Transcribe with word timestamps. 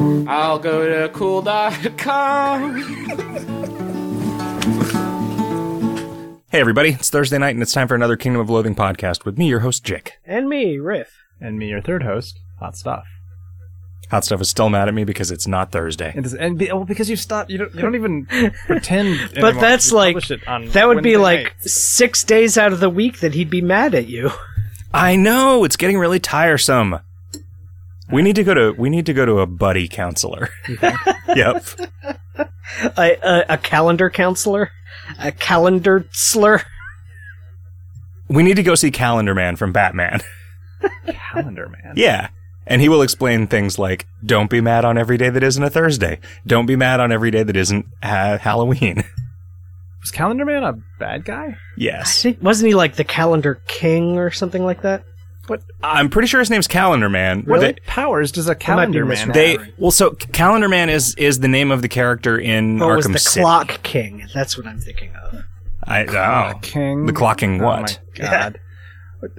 I'll 0.00 0.58
go 0.58 0.86
to 0.86 1.08
cool.com. 1.12 2.82
Hey, 6.50 6.60
everybody, 6.60 6.90
it's 6.90 7.10
Thursday 7.10 7.38
night 7.38 7.50
and 7.54 7.62
it's 7.62 7.72
time 7.72 7.88
for 7.88 7.94
another 7.94 8.16
Kingdom 8.16 8.40
of 8.40 8.48
Loathing 8.50 8.74
podcast 8.74 9.24
with 9.24 9.36
me, 9.38 9.46
your 9.48 9.60
host, 9.60 9.84
Jake. 9.84 10.14
And 10.24 10.48
me, 10.48 10.78
Riff. 10.78 11.08
And 11.40 11.58
me, 11.58 11.68
your 11.68 11.80
third 11.82 12.02
host, 12.02 12.38
Hot 12.60 12.76
Stuff. 12.76 13.04
Hot 14.10 14.24
Stuff 14.24 14.40
is 14.40 14.48
still 14.48 14.68
mad 14.68 14.88
at 14.88 14.94
me 14.94 15.04
because 15.04 15.30
it's 15.30 15.46
not 15.46 15.72
Thursday. 15.72 16.12
And, 16.14 16.26
and 16.34 16.58
be, 16.58 16.66
well, 16.72 16.84
because 16.84 17.10
you 17.10 17.16
stopped, 17.16 17.50
you 17.50 17.58
don't, 17.58 17.74
you 17.74 17.80
don't 17.80 17.94
even 17.94 18.26
pretend. 18.66 19.18
But 19.34 19.44
anymore. 19.44 19.60
that's 19.60 19.90
You 19.90 19.96
like 19.96 20.30
it 20.30 20.46
on 20.46 20.68
that 20.68 20.88
would 20.88 21.02
be 21.02 21.16
like 21.16 21.44
nights. 21.44 21.72
six 21.72 22.22
days 22.24 22.56
out 22.56 22.72
of 22.72 22.80
the 22.80 22.90
week 22.90 23.20
that 23.20 23.34
he'd 23.34 23.50
be 23.50 23.60
mad 23.62 23.94
at 23.94 24.06
you. 24.08 24.30
I 24.94 25.16
know, 25.16 25.64
it's 25.64 25.76
getting 25.76 25.98
really 25.98 26.20
tiresome. 26.20 27.00
We 28.10 28.22
need 28.22 28.36
to 28.36 28.44
go 28.44 28.54
to 28.54 28.72
we 28.72 28.88
need 28.88 29.06
to 29.06 29.12
go 29.12 29.24
to 29.26 29.40
a 29.40 29.46
buddy 29.46 29.88
counselor. 29.88 30.50
yep. 31.34 31.64
A, 32.98 33.16
a, 33.22 33.44
a 33.50 33.58
calendar 33.58 34.10
counselor, 34.10 34.70
a 35.18 35.32
calendar 35.32 36.06
slur. 36.10 36.62
We 38.28 38.42
need 38.42 38.56
to 38.56 38.62
go 38.62 38.74
see 38.74 38.90
Calendar 38.90 39.34
Man 39.34 39.56
from 39.56 39.72
Batman. 39.72 40.20
calendar 41.06 41.68
man. 41.68 41.92
yeah. 41.96 42.28
And 42.66 42.82
he 42.82 42.88
will 42.88 43.02
explain 43.02 43.46
things 43.46 43.78
like 43.78 44.06
don't 44.24 44.50
be 44.50 44.60
mad 44.60 44.84
on 44.84 44.98
every 44.98 45.16
day 45.16 45.30
that 45.30 45.42
isn't 45.42 45.62
a 45.62 45.70
Thursday. 45.70 46.18
Don't 46.46 46.66
be 46.66 46.76
mad 46.76 46.98
on 47.00 47.12
every 47.12 47.30
day 47.30 47.44
that 47.44 47.56
isn't 47.56 47.86
uh, 48.02 48.38
Halloween. 48.38 49.04
Was 50.00 50.10
Calendar 50.10 50.44
Man 50.44 50.64
a 50.64 50.74
bad 50.98 51.24
guy? 51.24 51.56
Yes. 51.76 52.22
think 52.22 52.42
wasn't 52.42 52.68
he 52.68 52.74
like 52.74 52.96
the 52.96 53.04
calendar 53.04 53.62
king 53.68 54.18
or 54.18 54.30
something 54.30 54.64
like 54.64 54.82
that? 54.82 55.04
I'm 55.82 56.08
pretty 56.10 56.28
sure 56.28 56.40
his 56.40 56.50
name's 56.50 56.66
Calendar 56.68 57.08
Man. 57.08 57.42
What 57.42 57.60
They- 57.60 57.74
powers 57.86 58.32
does 58.32 58.48
a 58.48 58.54
calendar 58.54 59.04
man? 59.04 59.28
misremembering. 59.30 59.34
They 59.34 59.58
well, 59.78 59.90
so 59.90 60.10
Calendar 60.12 60.68
Man 60.68 60.88
is 60.90 61.14
is 61.16 61.40
the 61.40 61.48
name 61.48 61.70
of 61.70 61.82
the 61.82 61.88
character 61.88 62.38
in 62.38 62.80
Or 62.82 62.96
was 62.96 63.06
the 63.06 63.18
City. 63.18 63.42
clock 63.42 63.82
king? 63.82 64.26
That's 64.34 64.56
what 64.58 64.66
I'm 64.66 64.78
thinking 64.78 65.10
of. 65.14 65.42
I 65.84 66.04
Uh, 66.04 66.52
oh, 66.54 66.58
king. 66.60 67.06
the 67.06 67.12
clocking 67.12 67.60
Oh 67.60 67.64
what? 67.64 68.00
my 68.18 68.26
god. 68.26 68.60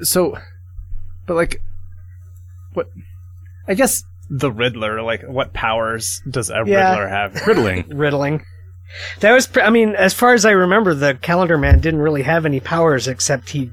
So, 0.01 0.37
but 1.25 1.35
like, 1.35 1.61
what? 2.73 2.89
I 3.67 3.73
guess 3.73 4.03
the 4.29 4.51
Riddler. 4.51 5.01
Like, 5.01 5.23
what 5.23 5.53
powers 5.53 6.21
does 6.29 6.49
a 6.49 6.63
Yeah. 6.65 6.91
Riddler 6.91 7.07
have? 7.09 7.35
Riddling. 7.47 7.85
Riddling. 7.97 8.43
That 9.19 9.33
was, 9.33 9.49
I 9.61 9.69
mean, 9.69 9.95
as 9.95 10.13
far 10.13 10.33
as 10.33 10.45
I 10.45 10.51
remember, 10.51 10.93
the 10.93 11.15
calendar 11.15 11.57
man 11.57 11.79
didn't 11.81 11.99
really 11.99 12.21
have 12.23 12.45
any 12.45 12.61
powers 12.61 13.05
except 13.09 13.49
he, 13.49 13.71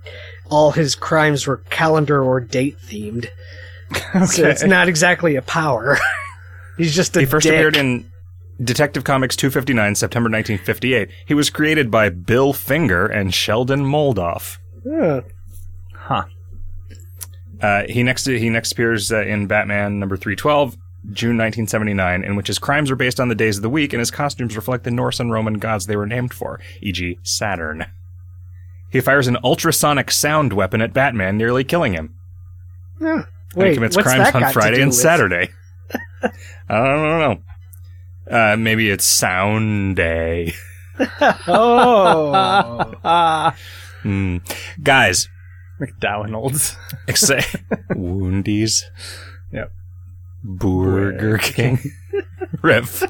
all 0.51 0.73
his 0.73 0.95
crimes 0.95 1.47
were 1.47 1.59
calendar 1.71 2.23
or 2.23 2.41
date 2.41 2.79
themed. 2.81 3.27
So 4.27 4.49
it's 4.49 4.65
not 4.65 4.89
exactly 4.89 5.37
a 5.37 5.43
power. 5.43 5.99
He's 6.77 6.95
just 6.97 7.17
a 7.17 7.21
He 7.21 7.27
first 7.27 7.45
dick. 7.45 7.53
appeared 7.55 7.77
in 7.77 8.11
Detective 8.61 9.05
Comics 9.05 9.37
259, 9.37 9.95
September 9.95 10.29
1958. 10.29 11.09
He 11.27 11.35
was 11.35 11.49
created 11.51 11.91
by 11.93 12.09
Bill 12.09 12.53
Finger 12.53 13.07
and 13.07 13.33
Sheldon 13.33 13.85
Moldoff. 13.85 14.59
Yeah. 14.85 15.21
Huh. 15.95 16.25
Uh, 17.61 17.85
he 17.89 18.03
next 18.03 18.27
he 18.27 18.51
next 18.51 18.73
appears 18.73 19.13
uh, 19.13 19.23
in 19.23 19.47
Batman 19.47 20.01
number 20.01 20.17
312, 20.17 20.73
June 21.13 21.37
1979, 21.39 22.25
in 22.25 22.35
which 22.37 22.49
his 22.49 22.59
crimes 22.59 22.91
are 22.91 22.97
based 22.97 23.21
on 23.21 23.29
the 23.29 23.35
days 23.37 23.59
of 23.59 23.63
the 23.63 23.71
week 23.71 23.93
and 23.93 24.01
his 24.01 24.11
costumes 24.11 24.57
reflect 24.57 24.83
the 24.85 24.91
Norse 24.91 25.21
and 25.21 25.31
Roman 25.31 25.55
gods 25.55 25.87
they 25.87 25.97
were 25.97 26.07
named 26.07 26.35
for, 26.35 26.59
e.g., 26.81 27.19
Saturn. 27.23 27.87
He 28.95 29.01
fires 29.01 29.27
an 29.27 29.37
ultrasonic 29.43 30.13
sound 30.13 30.53
weapon 30.53 30.81
at 30.81 30.93
Batman, 30.93 31.37
nearly 31.37 31.65
killing 31.65 31.95
him. 31.95 32.15
Yeah. 33.01 33.25
and 33.57 33.67
he 33.67 33.75
commits 33.75 33.97
crimes 33.97 34.33
on 34.33 34.53
Friday 34.53 34.77
and 34.81 34.91
with- 34.91 34.95
Saturday. 34.95 35.49
I 36.69 36.79
don't 36.79 37.19
know. 37.19 37.43
Uh, 38.31 38.57
maybe 38.57 38.89
it's 38.89 39.05
Sound 39.05 39.97
Day. 39.97 40.55
Oh. 41.49 42.93
Hmm. 44.03 44.37
Guys, 44.83 45.29
McDowell's. 45.81 46.77
except 47.09 47.57
Woundies. 47.91 48.83
Yep. 49.51 49.73
Burger 50.45 51.39
King. 51.39 51.79
Riff. 52.63 53.03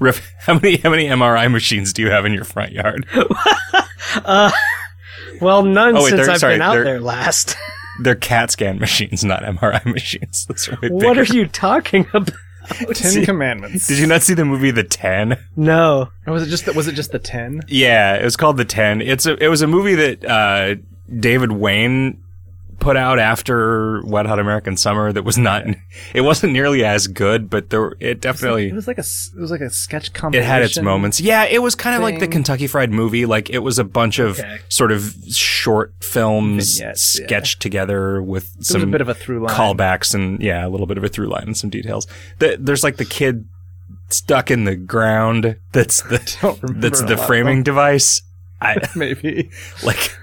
Riff. 0.00 0.32
How 0.40 0.54
many 0.54 0.76
how 0.76 0.90
many 0.90 1.06
MRI 1.06 1.50
machines 1.50 1.92
do 1.92 2.02
you 2.02 2.10
have 2.10 2.24
in 2.24 2.32
your 2.32 2.44
front 2.44 2.72
yard? 2.72 3.06
uh, 4.24 4.50
well, 5.40 5.62
none 5.62 5.96
Oh, 5.96 6.04
wait, 6.04 6.10
since 6.10 6.28
I've 6.28 6.38
sorry, 6.38 6.54
been 6.54 6.62
out 6.62 6.74
there 6.84 7.00
last. 7.00 7.56
They're 8.02 8.14
CAT 8.14 8.50
scan 8.50 8.78
machines, 8.78 9.24
not 9.24 9.42
MRI 9.42 9.84
machines. 9.86 10.44
That's 10.46 10.68
way 10.68 10.88
what 10.90 11.18
are 11.18 11.24
you 11.24 11.46
talking 11.46 12.06
about? 12.12 12.30
Ten 12.94 13.24
Commandments. 13.24 13.86
Did 13.86 13.98
you 13.98 14.06
not 14.06 14.22
see 14.22 14.34
the 14.34 14.44
movie 14.44 14.70
The 14.70 14.84
Ten? 14.84 15.38
No. 15.56 16.10
Or 16.26 16.32
was 16.32 16.42
it 16.42 16.50
just 16.50 16.66
the, 16.66 16.72
was 16.72 16.88
it 16.88 16.92
just 16.92 17.12
the 17.12 17.18
ten? 17.18 17.62
Yeah, 17.68 18.16
it 18.16 18.24
was 18.24 18.36
called 18.36 18.56
The 18.56 18.64
Ten. 18.64 19.00
It's 19.00 19.24
a 19.24 19.42
it 19.42 19.48
was 19.48 19.62
a 19.62 19.66
movie 19.66 19.94
that 19.94 20.24
uh, 20.24 20.74
David 21.20 21.52
Wain 21.52 22.22
put 22.78 22.96
out 22.96 23.18
after 23.18 24.02
Wet 24.04 24.26
Hot 24.26 24.38
American 24.38 24.76
Summer. 24.76 25.12
That 25.12 25.22
was 25.24 25.36
not. 25.38 25.64
It 26.14 26.20
wasn't 26.20 26.52
nearly 26.52 26.84
as 26.84 27.06
good, 27.06 27.48
but 27.50 27.70
there 27.70 27.94
it 28.00 28.20
definitely 28.20 28.68
It 28.68 28.74
was 28.74 28.86
like 28.86 28.98
a 28.98 29.04
it 29.36 29.40
was 29.40 29.50
like 29.50 29.60
a 29.60 29.70
sketch 29.70 30.10
it 30.32 30.42
had 30.44 30.62
its 30.62 30.80
moments. 30.80 31.20
Yeah, 31.20 31.44
it 31.44 31.62
was 31.62 31.74
kind 31.74 31.96
of 31.96 32.02
like 32.02 32.20
the. 32.20 32.28
Kentucky 32.28 32.66
Fried 32.66 32.90
Movie. 32.92 33.24
Like 33.26 33.50
it 33.50 33.60
was 33.60 33.78
a 33.78 33.84
bunch 33.84 34.18
of 34.18 34.38
Okay. 34.38 34.58
sort 34.68 34.92
of 34.92 35.14
short 35.30 35.94
films 36.00 36.78
Vignettes, 36.78 37.18
yeah. 37.18 37.26
sketched 37.26 37.60
together 37.62 38.22
with 38.22 38.52
There 38.54 38.62
some 38.64 38.82
a 38.82 38.86
bit 38.86 39.00
of 39.00 39.08
a 39.08 39.14
through 39.14 39.40
line. 39.46 39.54
callbacks 39.54 40.14
and 40.14 40.40
yeah, 40.40 40.66
a 40.66 40.68
little 40.68 40.86
bit 40.86 40.98
of 40.98 41.04
a 41.04 41.08
through 41.08 41.28
line 41.28 41.44
and 41.44 41.56
some 41.56 41.70
details. 41.70 42.06
The, 42.38 42.56
there's 42.60 42.84
like 42.84 42.96
the 42.98 43.04
kid 43.04 43.46
stuck 44.10 44.50
in 44.50 44.64
the 44.64 44.76
ground. 44.76 45.56
That's 45.72 46.02
the 46.02 46.18
that's 46.76 47.02
the 47.02 47.16
framing 47.16 47.62
device. 47.62 48.22
I 48.60 48.76
Maybe. 48.96 49.50
like. 49.82 50.16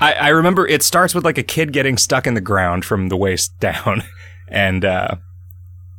I, 0.00 0.12
I 0.14 0.28
remember 0.28 0.66
it 0.66 0.82
starts 0.82 1.14
with 1.14 1.24
like 1.24 1.38
a 1.38 1.42
kid 1.42 1.72
getting 1.72 1.96
stuck 1.96 2.26
in 2.26 2.34
the 2.34 2.40
ground 2.40 2.84
from 2.84 3.08
the 3.08 3.16
waist 3.16 3.56
down, 3.60 4.02
and 4.48 4.84
uh, 4.84 5.16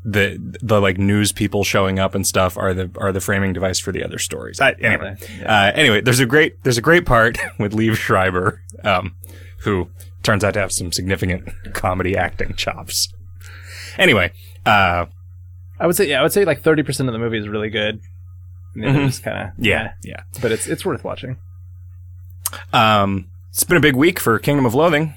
the 0.04 0.38
the 0.62 0.80
like 0.82 0.98
news 0.98 1.32
people 1.32 1.64
showing 1.64 2.00
up 2.00 2.14
and 2.16 2.26
stuff 2.28 2.58
are 2.58 2.74
the 2.74 2.92
are 2.98 3.12
the 3.12 3.22
framing 3.22 3.54
device 3.54 3.80
for 3.80 3.92
the 3.92 4.04
other 4.04 4.18
stories. 4.20 4.60
I, 4.60 4.72
anyway, 4.74 5.16
uh, 5.46 5.72
anyway, 5.74 6.02
there's 6.02 6.20
a 6.20 6.26
great 6.26 6.62
there's 6.64 6.78
a 6.78 6.82
great 6.82 7.06
part 7.06 7.38
with 7.60 7.74
Liev 7.74 7.96
Schreiber, 7.96 8.62
um, 8.84 9.16
who 9.64 9.90
turns 10.24 10.44
out 10.44 10.54
to 10.56 10.60
have 10.60 10.72
some 10.72 10.92
significant 10.92 11.48
comedy 11.74 12.18
acting 12.18 12.54
chops. 12.56 13.08
Anyway, 13.98 14.32
uh, 14.66 15.06
I 15.80 15.88
would 15.88 15.96
say 15.96 16.10
yeah, 16.10 16.20
I 16.20 16.24
would 16.24 16.34
say 16.34 16.46
like 16.46 16.62
thirty 16.62 16.84
percent 16.84 17.08
of 17.10 17.14
the 17.14 17.20
movie 17.20 17.38
is 17.40 17.48
really 17.48 17.70
good. 17.70 18.02
And 18.76 18.84
Mhm. 18.84 19.08
it's 19.08 19.20
kind 19.20 19.38
of 19.38 19.50
yeah, 19.58 19.94
yeah. 20.04 20.24
but 20.42 20.52
it's 20.52 20.68
it's 20.68 20.86
worth 20.86 21.04
watching. 21.04 21.38
Um, 22.74 23.28
it's 23.52 23.64
been 23.64 23.78
a 23.78 23.82
big 23.82 23.96
week 23.96 24.20
for 24.20 24.40
Kingdom 24.40 24.66
of 24.66 24.74
Loathing. 24.74 25.14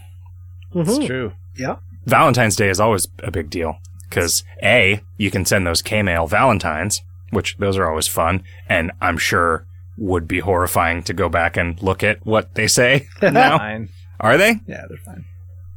It's 0.75 0.99
Mhm. 0.99 1.07
true. 1.07 1.33
Yeah. 1.57 1.77
Valentine's 2.07 2.57
Day 2.57 2.69
is 2.69 2.81
always 2.81 3.09
a 3.23 3.31
big 3.31 3.49
deal 3.49 3.79
because 4.09 4.45
a 4.63 5.01
you 5.17 5.31
can 5.31 5.45
send 5.45 5.67
those 5.67 5.81
K-mail 5.83 6.27
Valentines, 6.27 7.03
which 7.31 7.57
those 7.59 7.77
are 7.79 7.89
always 7.89 8.07
fun, 8.09 8.43
and 8.69 8.91
I'm 9.01 9.17
sure 9.19 9.65
would 9.97 10.27
be 10.27 10.41
horrifying 10.41 11.03
to 11.05 11.13
go 11.15 11.29
back 11.29 11.57
and 11.57 11.81
look 11.83 12.03
at 12.03 12.25
what 12.27 12.55
they 12.57 12.67
say 12.67 13.07
now. 13.23 13.59
Fine. 13.59 13.89
Are 14.21 14.37
they? 14.37 14.61
Yeah, 14.67 14.85
they're 14.89 14.99
fine. 15.05 15.25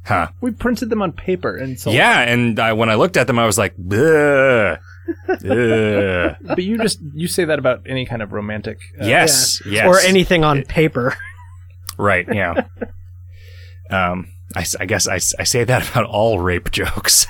Huh? 0.06 0.29
We 0.41 0.51
printed 0.51 0.90
them 0.90 1.01
on 1.01 1.12
paper 1.12 1.56
and 1.56 1.79
so 1.79 1.91
yeah, 1.91 2.22
and 2.22 2.59
I, 2.59 2.73
when 2.73 2.90
I 2.90 2.96
looked 2.96 3.17
at 3.17 3.28
them, 3.28 3.38
I 3.40 3.46
was 3.46 3.57
like, 3.57 3.73
Ugh. 3.91 4.79
Ugh. 5.29 6.35
But 6.41 6.63
you 6.63 6.78
just 6.78 7.00
you 7.13 7.28
say 7.28 7.46
that 7.46 7.59
about 7.59 7.81
any 7.85 8.06
kind 8.06 8.22
of 8.22 8.34
romantic. 8.34 8.79
Uh, 9.00 9.06
yes, 9.06 9.62
yes, 9.66 9.85
Or 9.88 10.00
anything 10.00 10.44
on 10.44 10.63
paper. 10.63 11.16
Right? 11.97 12.28
Yeah. 12.31 12.66
um, 13.90 14.28
I, 14.56 14.66
I 14.80 14.85
guess 14.85 15.08
I 15.08 15.18
say 15.18 15.63
that 15.63 15.90
about 15.91 16.06
all 16.06 16.40
rape 16.40 16.72
jokes. 16.72 17.28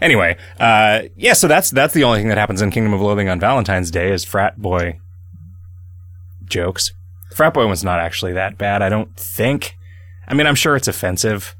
anyway, 0.00 0.36
uh, 0.58 1.02
yeah. 1.16 1.32
So 1.32 1.48
that's 1.48 1.70
that's 1.70 1.94
the 1.94 2.04
only 2.04 2.20
thing 2.20 2.28
that 2.28 2.38
happens 2.38 2.62
in 2.62 2.70
Kingdom 2.70 2.92
of 2.92 3.00
Loathing 3.00 3.28
on 3.28 3.40
Valentine's 3.40 3.90
Day 3.90 4.12
is 4.12 4.24
frat 4.24 4.58
boy 4.58 5.00
jokes. 6.44 6.92
Frat 7.34 7.52
boy 7.54 7.66
one's 7.66 7.84
not 7.84 7.98
actually 7.98 8.32
that 8.34 8.58
bad, 8.58 8.82
I 8.82 8.88
don't 8.88 9.14
think. 9.16 9.76
I 10.28 10.34
mean, 10.34 10.46
I'm 10.46 10.54
sure 10.54 10.76
it's 10.76 10.88
offensive. 10.88 11.56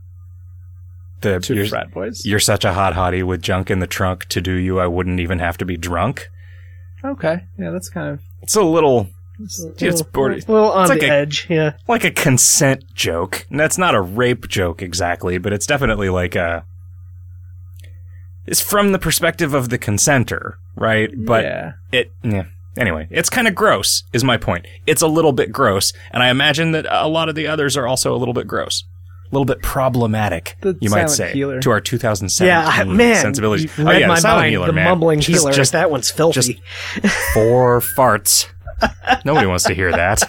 The 1.21 1.41
to 1.41 1.55
you're, 1.55 1.67
frat 1.67 1.91
boys. 1.93 2.25
you're 2.25 2.39
such 2.41 2.65
a 2.65 2.75
hot 2.75 2.95
hottie 2.95 3.23
with 3.25 3.43
junk 3.43 3.71
in 3.71 3.81
the 3.81 3.87
trunk. 3.87 4.27
To 4.27 4.41
do 4.41 4.53
you, 4.53 4.79
I 4.79 4.87
wouldn't 4.87 5.21
even 5.21 5.39
have 5.39 5.57
to 5.59 5.65
be 5.65 5.77
drunk. 5.77 6.29
Okay, 7.05 7.45
yeah, 7.59 7.71
that's 7.71 7.89
kind 7.89 8.09
of 8.09 8.21
It's 8.43 8.55
a 8.57 8.63
little 8.63 9.09
It's, 9.41 9.65
it's 9.79 10.03
border- 10.03 10.37
little 10.37 10.71
on 10.73 10.83
it's 10.83 10.91
like 10.91 11.01
the 11.01 11.07
a- 11.09 11.13
edge. 11.13 11.47
Yeah. 11.51 11.73
like 11.89 12.05
a 12.05 12.11
consent 12.11 12.85
joke. 12.95 13.47
And 13.51 13.59
that's 13.59 13.77
not 13.79 13.95
a 13.95 14.01
rape 14.01 14.47
joke 14.49 14.81
exactly, 14.83 15.39
but 15.39 15.53
it's 15.53 15.67
definitely 15.67 16.09
like 16.09 16.35
a. 16.37 16.65
It's 18.47 18.61
from 18.61 18.93
the 18.93 18.99
perspective 18.99 19.55
of 19.55 19.71
the 19.71 19.79
consenter, 19.79 20.55
right? 20.77 21.11
But 21.17 21.45
yeah. 21.45 21.73
it, 21.93 22.13
yeah. 22.23 22.45
Anyway, 22.77 23.07
it's 23.11 23.31
kind 23.31 23.47
of 23.49 23.55
gross, 23.55 24.03
is 24.13 24.23
my 24.25 24.37
point. 24.37 24.67
It's 24.87 25.01
a 25.01 25.07
little 25.07 25.33
bit 25.33 25.51
gross, 25.53 25.93
and 26.11 26.23
I 26.23 26.29
imagine 26.29 26.73
that 26.73 26.87
a 26.91 27.09
lot 27.09 27.29
of 27.29 27.35
the 27.37 27.47
others 27.47 27.77
are 27.77 27.87
also 27.87 28.15
a 28.15 28.19
little 28.19 28.35
bit 28.35 28.47
gross. 28.47 28.85
A 29.31 29.35
little 29.35 29.47
bit 29.47 29.63
problematic, 29.63 30.57
The 30.61 30.77
you 30.81 30.91
might 30.91 31.09
say, 31.11 31.33
healer. 31.33 31.61
to 31.61 31.71
our 31.71 31.81
2017 31.81 32.47
Yeah, 32.47 32.85
man, 32.95 33.17
sensibilities. 33.23 33.73
oh 33.79 33.91
yeah, 33.91 34.07
my 34.07 34.17
the 34.17 34.21
silent 34.21 34.41
mind. 34.43 34.51
healer, 34.51 34.67
the 34.67 34.73
man. 34.75 34.85
mumbling 34.91 35.21
Just- 35.21 35.41
healer. 35.41 35.53
just 35.53 35.73
that 35.73 35.91
one's 35.91 36.11
filthy. 36.11 36.61
four 37.33 37.81
farts. 37.81 38.47
Nobody 39.25 39.47
wants 39.47 39.65
to 39.65 39.75
hear 39.75 39.91
that. 39.93 40.23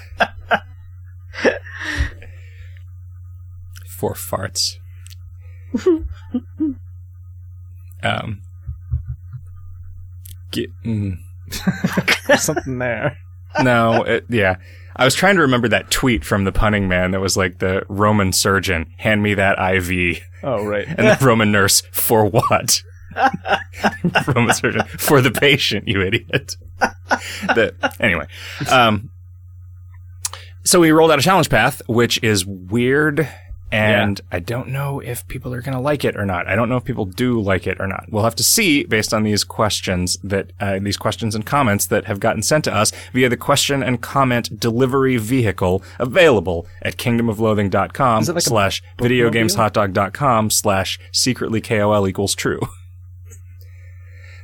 Four 3.87 4.13
farts. 4.13 4.75
um. 8.03 8.41
Get, 10.51 10.69
mm, 10.85 11.17
something 12.37 12.77
there. 12.79 13.17
no, 13.61 14.03
it, 14.03 14.25
yeah. 14.29 14.55
I 14.95 15.03
was 15.03 15.15
trying 15.15 15.35
to 15.35 15.41
remember 15.41 15.67
that 15.67 15.91
tweet 15.91 16.23
from 16.23 16.45
the 16.45 16.53
punning 16.53 16.87
man 16.87 17.11
that 17.11 17.19
was 17.19 17.35
like 17.35 17.59
the 17.59 17.83
Roman 17.89 18.31
surgeon, 18.31 18.93
hand 18.97 19.21
me 19.21 19.33
that 19.33 19.59
IV. 19.59 20.21
Oh 20.43 20.63
right. 20.63 20.87
And 20.87 21.07
the 21.07 21.17
Roman 21.25 21.51
nurse, 21.51 21.81
for 21.91 22.25
what? 22.25 22.81
Roman 24.27 24.53
surgeon, 24.53 24.83
for 24.97 25.21
the 25.21 25.31
patient, 25.31 25.87
you 25.87 26.01
idiot. 26.01 26.55
the, 27.09 27.73
anyway. 27.99 28.27
Um, 28.69 29.11
so 30.63 30.79
we 30.79 30.91
rolled 30.91 31.11
out 31.11 31.19
a 31.19 31.21
challenge 31.21 31.49
path, 31.49 31.81
which 31.87 32.21
is 32.23 32.45
weird. 32.45 33.29
And 33.71 34.21
I 34.31 34.39
don't 34.39 34.69
know 34.69 34.99
if 34.99 35.27
people 35.27 35.53
are 35.53 35.61
going 35.61 35.75
to 35.75 35.81
like 35.81 36.05
it 36.05 36.15
or 36.15 36.25
not. 36.25 36.47
I 36.47 36.55
don't 36.55 36.69
know 36.69 36.77
if 36.77 36.85
people 36.85 37.05
do 37.05 37.41
like 37.41 37.67
it 37.67 37.77
or 37.79 37.87
not. 37.87 38.05
We'll 38.09 38.23
have 38.23 38.35
to 38.35 38.43
see 38.43 38.83
based 38.85 39.13
on 39.13 39.23
these 39.23 39.43
questions 39.43 40.17
that, 40.23 40.53
uh, 40.59 40.79
these 40.79 40.97
questions 40.97 41.35
and 41.35 41.45
comments 41.45 41.85
that 41.87 42.05
have 42.05 42.19
gotten 42.19 42.41
sent 42.41 42.63
to 42.65 42.73
us 42.73 42.91
via 43.11 43.27
the 43.27 43.37
question 43.37 43.83
and 43.83 44.01
comment 44.01 44.59
delivery 44.59 45.17
vehicle 45.17 45.83
available 45.99 46.67
at 46.83 46.97
kingdomofloathing.com 46.97 48.23
like 48.23 48.41
slash 48.41 48.83
videogameshotdog.com 48.97 50.49
slash 50.51 50.99
secretly 51.11 51.59
KOL 51.59 52.07
equals 52.07 52.33
true. 52.33 52.61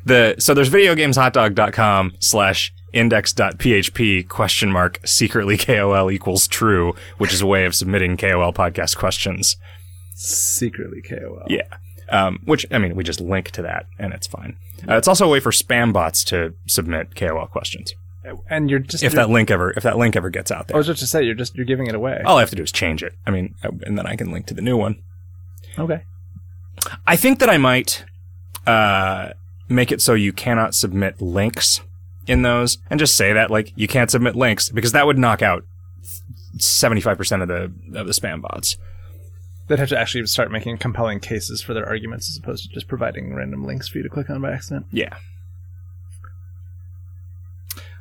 The, 0.06 0.36
so 0.39 0.53
there's 0.53 0.69
videogameshotdog.com 0.69 2.13
slash 2.19 2.74
index.php 2.94 4.27
question 4.27 4.71
mark 4.71 5.00
secretly 5.06 5.57
KOL 5.57 6.12
equals 6.12 6.48
true, 6.48 6.94
which 7.18 7.33
is 7.33 7.42
a 7.42 7.45
way 7.45 7.65
of 7.65 7.75
submitting 7.75 8.18
KOL 8.18 8.51
podcast 8.53 8.98
questions. 8.98 9.56
Secretly 10.15 11.01
KOL. 11.01 11.45
Yeah. 11.48 11.62
Um, 12.09 12.39
which, 12.44 12.65
I 12.71 12.77
mean, 12.77 12.95
we 12.95 13.03
just 13.03 13.21
link 13.21 13.51
to 13.51 13.62
that 13.62 13.86
and 13.98 14.13
it's 14.13 14.27
fine. 14.27 14.57
Uh, 14.88 14.98
it's 14.98 15.07
also 15.07 15.25
a 15.25 15.30
way 15.30 15.39
for 15.39 15.51
spam 15.51 15.94
bots 15.94 16.24
to 16.25 16.54
submit 16.68 17.15
KOL 17.15 17.45
questions. 17.47 17.94
And 18.50 18.69
you're 18.69 18.80
just 18.80 19.04
If 19.04 19.13
you're- 19.13 19.24
that 19.25 19.31
link 19.31 19.50
ever, 19.50 19.71
if 19.71 19.83
that 19.83 19.97
link 19.97 20.15
ever 20.15 20.30
gets 20.30 20.51
out 20.51 20.68
there. 20.68 20.75
I 20.75 20.80
was 20.80 20.88
just 20.88 21.00
to 21.00 21.07
say 21.07 21.24
you're 21.24 21.33
just 21.36 21.56
you're 21.56 21.65
giving 21.65 21.88
it 21.88 21.95
away. 21.95 22.21
All 22.25 22.38
I 22.38 22.42
have 22.42 22.50
to 22.51 22.56
do 22.56 22.62
is 22.63 22.71
change 22.71 23.01
it. 23.01 23.13
I 23.25 23.31
mean, 23.31 23.56
uh, 23.63 23.69
and 23.83 23.97
then 23.97 24.06
I 24.06 24.15
can 24.15 24.31
link 24.31 24.45
to 24.47 24.54
the 24.54 24.62
new 24.62 24.77
one. 24.77 25.01
Okay. 25.80 26.04
I 27.07 27.15
think 27.15 27.39
that 27.39 27.50
I 27.50 27.57
might 27.57 28.04
uh, 28.68 29.30
make 29.71 29.91
it 29.91 30.01
so 30.01 30.13
you 30.13 30.33
cannot 30.33 30.75
submit 30.75 31.21
links 31.21 31.81
in 32.27 32.41
those, 32.44 32.77
and 32.89 33.00
just 33.00 33.15
say 33.15 33.33
that 33.33 33.50
like 33.50 33.73
you 33.75 33.88
can't 33.88 34.12
submit 34.12 34.35
links 34.35 34.69
because 34.69 34.91
that 34.91 35.06
would 35.06 35.18
knock 35.18 35.41
out 35.41 35.63
seventy 36.57 37.01
five 37.01 37.18
percent 37.18 37.41
of 37.41 37.47
the 37.47 37.71
of 37.97 38.07
the 38.07 38.13
spam 38.13 38.41
bots. 38.41 38.77
They'd 39.68 39.79
have 39.79 39.89
to 39.89 39.97
actually 39.97 40.25
start 40.25 40.51
making 40.51 40.77
compelling 40.79 41.19
cases 41.19 41.62
for 41.62 41.73
their 41.73 41.88
arguments 41.88 42.29
as 42.29 42.38
opposed 42.38 42.63
to 42.63 42.69
just 42.69 42.88
providing 42.88 43.33
random 43.33 43.63
links 43.63 43.88
for 43.88 44.00
you 44.00 44.03
to 44.03 44.09
click 44.09 44.29
on 44.29 44.41
by 44.41 44.51
accident. 44.51 44.85
Yeah. 44.91 45.15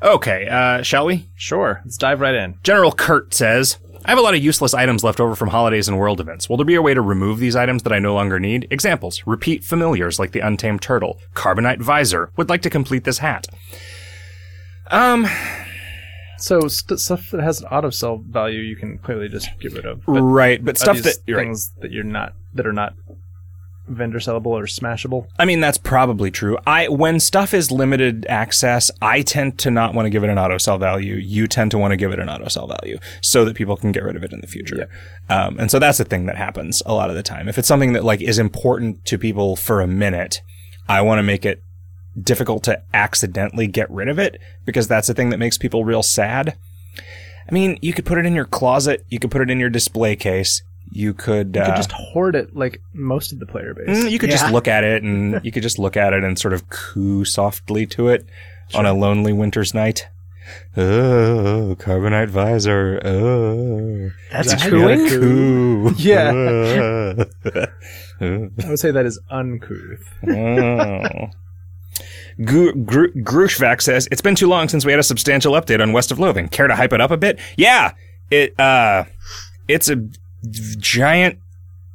Okay, 0.02 0.48
uh, 0.48 0.82
shall 0.82 1.04
we? 1.06 1.28
Sure. 1.36 1.80
Let's 1.84 1.98
dive 1.98 2.20
right 2.20 2.34
in. 2.34 2.58
General 2.62 2.90
Kurt 2.90 3.34
says, 3.34 3.76
I 4.04 4.10
have 4.10 4.18
a 4.18 4.22
lot 4.22 4.34
of 4.34 4.42
useless 4.42 4.74
items 4.74 5.04
left 5.04 5.20
over 5.20 5.36
from 5.36 5.48
holidays 5.50 5.86
and 5.88 5.98
world 5.98 6.20
events. 6.20 6.48
Will 6.48 6.56
there 6.56 6.66
be 6.66 6.74
a 6.74 6.82
way 6.82 6.94
to 6.94 7.00
remove 7.02 7.38
these 7.38 7.54
items 7.54 7.82
that 7.82 7.92
I 7.92 7.98
no 7.98 8.14
longer 8.14 8.40
need? 8.40 8.66
Examples. 8.70 9.22
Repeat 9.26 9.62
familiars 9.62 10.18
like 10.18 10.32
the 10.32 10.40
Untamed 10.40 10.80
Turtle. 10.82 11.18
Carbonite 11.34 11.80
Visor. 11.80 12.32
Would 12.36 12.48
like 12.48 12.62
to 12.62 12.70
complete 12.70 13.04
this 13.04 13.18
hat. 13.18 13.46
Um, 14.90 15.26
So 16.38 16.66
st- 16.68 16.98
stuff 16.98 17.30
that 17.32 17.42
has 17.42 17.60
an 17.60 17.66
auto 17.66 17.90
sell 17.90 18.16
value, 18.16 18.60
you 18.60 18.74
can 18.74 18.96
clearly 18.98 19.28
just 19.28 19.48
get 19.60 19.74
rid 19.74 19.84
of. 19.84 20.04
But 20.06 20.22
right, 20.22 20.64
but 20.64 20.78
stuff 20.78 21.02
that, 21.02 21.18
you're 21.26 21.36
right. 21.36 21.44
things 21.44 21.72
that 21.82 21.90
you're 21.92 22.02
not 22.02 22.32
that 22.54 22.66
are 22.66 22.72
not 22.72 22.94
vendor 23.90 24.18
sellable 24.18 24.46
or 24.46 24.64
smashable. 24.64 25.26
I 25.38 25.44
mean, 25.44 25.60
that's 25.60 25.78
probably 25.78 26.30
true. 26.30 26.58
I 26.66 26.88
when 26.88 27.20
stuff 27.20 27.52
is 27.52 27.70
limited 27.70 28.26
access, 28.28 28.90
I 29.02 29.22
tend 29.22 29.58
to 29.60 29.70
not 29.70 29.94
want 29.94 30.06
to 30.06 30.10
give 30.10 30.24
it 30.24 30.30
an 30.30 30.38
auto 30.38 30.58
sell 30.58 30.78
value. 30.78 31.16
You 31.16 31.46
tend 31.46 31.70
to 31.72 31.78
want 31.78 31.92
to 31.92 31.96
give 31.96 32.12
it 32.12 32.18
an 32.18 32.28
auto 32.28 32.48
sell 32.48 32.66
value 32.66 32.98
so 33.20 33.44
that 33.44 33.56
people 33.56 33.76
can 33.76 33.92
get 33.92 34.04
rid 34.04 34.16
of 34.16 34.24
it 34.24 34.32
in 34.32 34.40
the 34.40 34.46
future. 34.46 34.88
Um, 35.28 35.58
and 35.58 35.70
so 35.70 35.78
that's 35.78 35.98
the 35.98 36.04
thing 36.04 36.26
that 36.26 36.36
happens 36.36 36.82
a 36.86 36.94
lot 36.94 37.10
of 37.10 37.16
the 37.16 37.22
time. 37.22 37.48
If 37.48 37.58
it's 37.58 37.68
something 37.68 37.92
that 37.92 38.04
like 38.04 38.20
is 38.20 38.38
important 38.38 39.04
to 39.06 39.18
people 39.18 39.56
for 39.56 39.80
a 39.80 39.86
minute, 39.86 40.42
I 40.88 41.02
want 41.02 41.18
to 41.18 41.22
make 41.22 41.44
it 41.44 41.62
difficult 42.20 42.64
to 42.64 42.82
accidentally 42.92 43.66
get 43.66 43.90
rid 43.90 44.08
of 44.08 44.18
it 44.18 44.40
because 44.64 44.88
that's 44.88 45.06
the 45.06 45.14
thing 45.14 45.30
that 45.30 45.38
makes 45.38 45.58
people 45.58 45.84
real 45.84 46.02
sad. 46.02 46.56
I 47.48 47.52
mean, 47.52 47.78
you 47.82 47.92
could 47.92 48.06
put 48.06 48.18
it 48.18 48.26
in 48.26 48.34
your 48.34 48.44
closet, 48.44 49.04
you 49.08 49.18
could 49.18 49.30
put 49.30 49.40
it 49.40 49.50
in 49.50 49.58
your 49.58 49.70
display 49.70 50.16
case, 50.16 50.62
you 50.92 51.14
could, 51.14 51.54
You 51.54 51.62
uh, 51.62 51.66
could 51.66 51.76
just 51.76 51.92
hoard 51.92 52.34
it 52.36 52.54
like 52.56 52.80
most 52.92 53.32
of 53.32 53.38
the 53.38 53.46
player 53.46 53.74
base. 53.74 53.88
Mm, 54.04 54.10
you 54.10 54.18
could 54.18 54.30
just 54.30 54.50
look 54.52 54.66
at 54.68 54.84
it 54.84 55.02
and 55.02 55.40
you 55.44 55.52
could 55.52 55.62
just 55.62 55.78
look 55.78 55.96
at 55.96 56.12
it 56.12 56.24
and 56.24 56.38
sort 56.38 56.52
of 56.54 56.68
coo 56.68 57.24
softly 57.24 57.86
to 57.86 58.08
it 58.08 58.26
on 58.74 58.86
a 58.86 58.92
lonely 58.92 59.32
winter's 59.32 59.72
night. 59.74 60.08
Oh, 60.76 61.76
carbonite 61.78 62.28
visor. 62.28 63.00
Oh, 63.04 64.10
That's 64.32 64.50
That- 64.54 64.68
cooing. 64.68 65.08
coo. 65.08 65.94
Yeah. 65.98 67.24
I 68.20 68.68
would 68.68 68.78
say 68.78 68.90
that 68.90 69.06
is 69.06 69.18
uncouth. 69.30 70.02
oh. 70.28 71.28
Gru- 72.44 72.74
Gru- 72.84 73.12
Grushvac 73.14 73.82
says 73.82 74.08
it's 74.10 74.20
been 74.22 74.34
too 74.34 74.46
long 74.48 74.68
since 74.68 74.84
we 74.84 74.92
had 74.92 74.98
a 74.98 75.04
substantial 75.04 75.52
update 75.52 75.80
on 75.82 75.92
West 75.92 76.10
of 76.10 76.18
Loathing. 76.18 76.48
Care 76.48 76.66
to 76.68 76.74
hype 76.74 76.92
it 76.92 77.00
up 77.00 77.10
a 77.10 77.16
bit? 77.16 77.38
Yeah, 77.56 77.92
it 78.30 78.58
uh, 78.58 79.04
it's 79.68 79.88
a 79.90 79.96
giant 80.48 81.38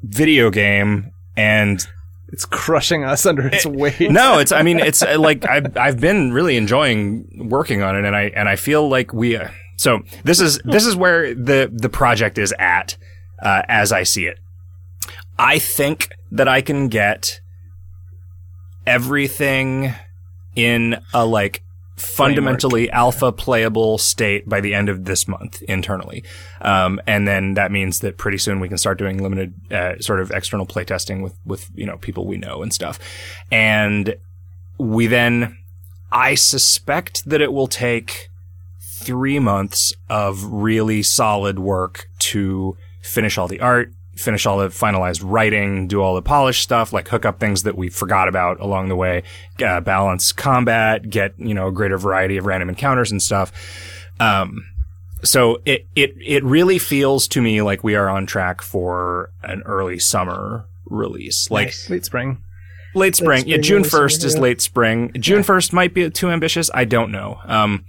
video 0.04 0.50
game, 0.50 1.12
and 1.36 1.86
It's 2.32 2.46
crushing 2.46 3.04
us 3.04 3.26
under 3.26 3.48
its 3.48 3.66
weight. 3.66 4.12
no, 4.12 4.40
it's. 4.40 4.52
I 4.52 4.62
mean, 4.62 4.80
it's 4.90 5.02
uh, 5.02 5.18
like 5.20 5.48
I've 5.50 5.76
I've 5.78 6.00
been 6.00 6.34
really 6.34 6.58
enjoying 6.58 7.48
working 7.50 7.82
on 7.82 7.96
it, 7.96 8.06
and 8.06 8.16
I 8.16 8.24
and 8.36 8.48
I 8.50 8.56
feel 8.56 8.88
like 8.90 9.14
we. 9.14 9.36
Uh, 9.38 9.50
so 9.78 10.02
this 10.24 10.40
is 10.40 10.60
this 10.64 10.86
is 10.86 10.96
where 10.96 11.34
the 11.34 11.70
the 11.72 11.90
project 11.90 12.38
is 12.38 12.54
at, 12.60 12.98
uh, 13.42 13.64
as 13.68 13.92
I 13.92 14.04
see 14.04 14.26
it. 14.26 14.38
I 15.38 15.60
think 15.60 16.10
that 16.32 16.48
I 16.48 16.62
can 16.62 16.88
get 16.88 17.42
everything 18.88 19.94
in 20.56 20.98
a 21.14 21.26
like 21.26 21.64
fundamentally 21.96 22.92
alpha 22.92 23.32
playable 23.32 23.98
state 23.98 24.48
by 24.50 24.60
the 24.60 24.74
end 24.74 24.90
of 24.90 25.06
this 25.06 25.28
month 25.28 25.62
internally. 25.64 26.24
Um, 26.62 27.00
and 27.08 27.28
then 27.28 27.54
that 27.54 27.72
means 27.72 28.00
that 28.02 28.18
pretty 28.18 28.38
soon 28.38 28.60
we 28.60 28.68
can 28.68 28.78
start 28.78 28.98
doing 28.98 29.22
limited, 29.24 29.54
uh, 29.72 30.00
sort 30.00 30.20
of 30.20 30.32
external 30.32 30.66
playtesting 30.66 31.24
with, 31.24 31.38
with, 31.46 31.70
you 31.74 31.86
know, 31.86 31.98
people 31.98 32.26
we 32.26 32.38
know 32.38 32.62
and 32.62 32.74
stuff. 32.74 33.00
And 33.52 34.16
we 34.78 35.08
then, 35.08 35.58
I 36.12 36.36
suspect 36.36 37.24
that 37.26 37.42
it 37.42 37.54
will 37.54 37.68
take 37.68 38.30
three 38.80 39.40
months 39.40 39.94
of 40.10 40.44
really 40.44 41.04
solid 41.04 41.60
work 41.60 42.10
to 42.20 42.78
finish 43.02 43.38
all 43.38 43.48
the 43.48 43.60
art, 43.60 43.94
finish 44.16 44.46
all 44.46 44.58
the 44.58 44.68
finalized 44.70 45.22
writing, 45.24 45.88
do 45.88 46.02
all 46.02 46.16
the 46.16 46.22
polished 46.22 46.64
stuff, 46.64 46.94
like 46.94 47.08
hook 47.08 47.26
up 47.26 47.40
things 47.40 47.64
that 47.64 47.78
we 47.78 47.90
forgot 47.90 48.28
about 48.28 48.60
along 48.60 48.90
the 48.90 48.96
way, 48.96 49.24
uh, 49.64 49.82
balance 49.82 50.32
combat, 50.32 51.10
get, 51.10 51.34
you 51.38 51.54
know, 51.54 51.68
a 51.68 51.72
greater 51.72 51.98
variety 51.98 52.38
of 52.38 52.46
random 52.46 52.70
encounters 52.70 53.12
and 53.12 53.22
stuff. 53.22 53.52
Um, 54.20 54.66
so 55.24 55.62
it, 55.66 55.88
it, 55.96 56.16
it 56.22 56.44
really 56.44 56.80
feels 56.80 57.28
to 57.30 57.42
me 57.42 57.62
like 57.62 57.84
we 57.84 57.96
are 57.96 58.10
on 58.10 58.26
track 58.26 58.62
for 58.62 59.32
an 59.44 59.62
early 59.66 60.00
summer 60.00 60.66
release. 60.86 61.52
Like 61.52 61.74
late 61.90 62.06
spring. 62.06 62.42
late 62.94 63.16
spring. 63.16 63.44
yeah, 63.46 63.56
spring, 63.56 63.64
June 63.64 63.84
1st 63.84 64.24
is 64.24 64.38
late 64.38 64.62
spring. 64.62 65.12
June 65.20 65.42
1st 65.42 65.74
might 65.74 65.94
be 65.94 66.10
too 66.10 66.30
ambitious. 66.30 66.70
I 66.74 66.86
don't 66.86 67.12
know. 67.12 67.40
Um, 67.46 67.86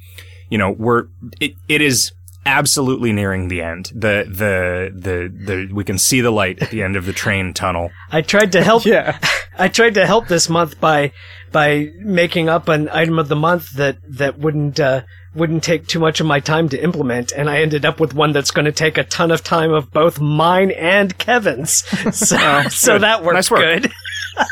you 0.50 0.58
know, 0.58 0.72
we're, 0.72 1.06
it, 1.40 1.54
it 1.68 1.80
is 1.80 2.12
absolutely 2.46 3.12
nearing 3.12 3.48
the 3.48 3.60
end. 3.60 3.90
The, 3.94 4.24
the, 4.28 4.90
the, 4.94 5.44
the, 5.44 5.74
we 5.74 5.84
can 5.84 5.98
see 5.98 6.20
the 6.20 6.30
light 6.30 6.62
at 6.62 6.70
the 6.70 6.82
end 6.82 6.96
of 6.96 7.04
the 7.04 7.12
train 7.12 7.52
tunnel. 7.52 7.90
I 8.10 8.22
tried 8.22 8.52
to 8.52 8.62
help. 8.64 8.84
Yeah. 8.86 9.18
I 9.58 9.68
tried 9.68 9.94
to 9.94 10.06
help 10.06 10.28
this 10.28 10.48
month 10.50 10.78
by 10.80 11.12
by 11.50 11.88
making 12.00 12.50
up 12.50 12.68
an 12.68 12.90
item 12.90 13.18
of 13.18 13.28
the 13.28 13.36
month 13.36 13.70
that 13.76 13.96
that 14.18 14.38
wouldn't 14.38 14.78
uh, 14.78 15.00
wouldn't 15.34 15.64
take 15.64 15.86
too 15.86 15.98
much 15.98 16.20
of 16.20 16.26
my 16.26 16.40
time 16.40 16.68
to 16.68 16.82
implement, 16.82 17.32
and 17.32 17.48
I 17.48 17.62
ended 17.62 17.86
up 17.86 17.98
with 17.98 18.12
one 18.12 18.32
that's 18.32 18.50
going 18.50 18.66
to 18.66 18.72
take 18.72 18.98
a 18.98 19.04
ton 19.04 19.30
of 19.30 19.42
time 19.42 19.72
of 19.72 19.90
both 19.90 20.20
mine 20.20 20.72
and 20.72 21.16
Kevin's. 21.16 21.84
So, 22.12 22.62
so 22.68 22.98
that 22.98 23.22
worked 23.24 23.34
Nice 23.36 23.50
work. 23.50 23.60
good. 23.60 23.92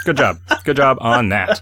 Good 0.06 0.16
job. 0.16 0.38
Good 0.64 0.76
job 0.76 0.96
on 1.02 1.28
that. 1.28 1.60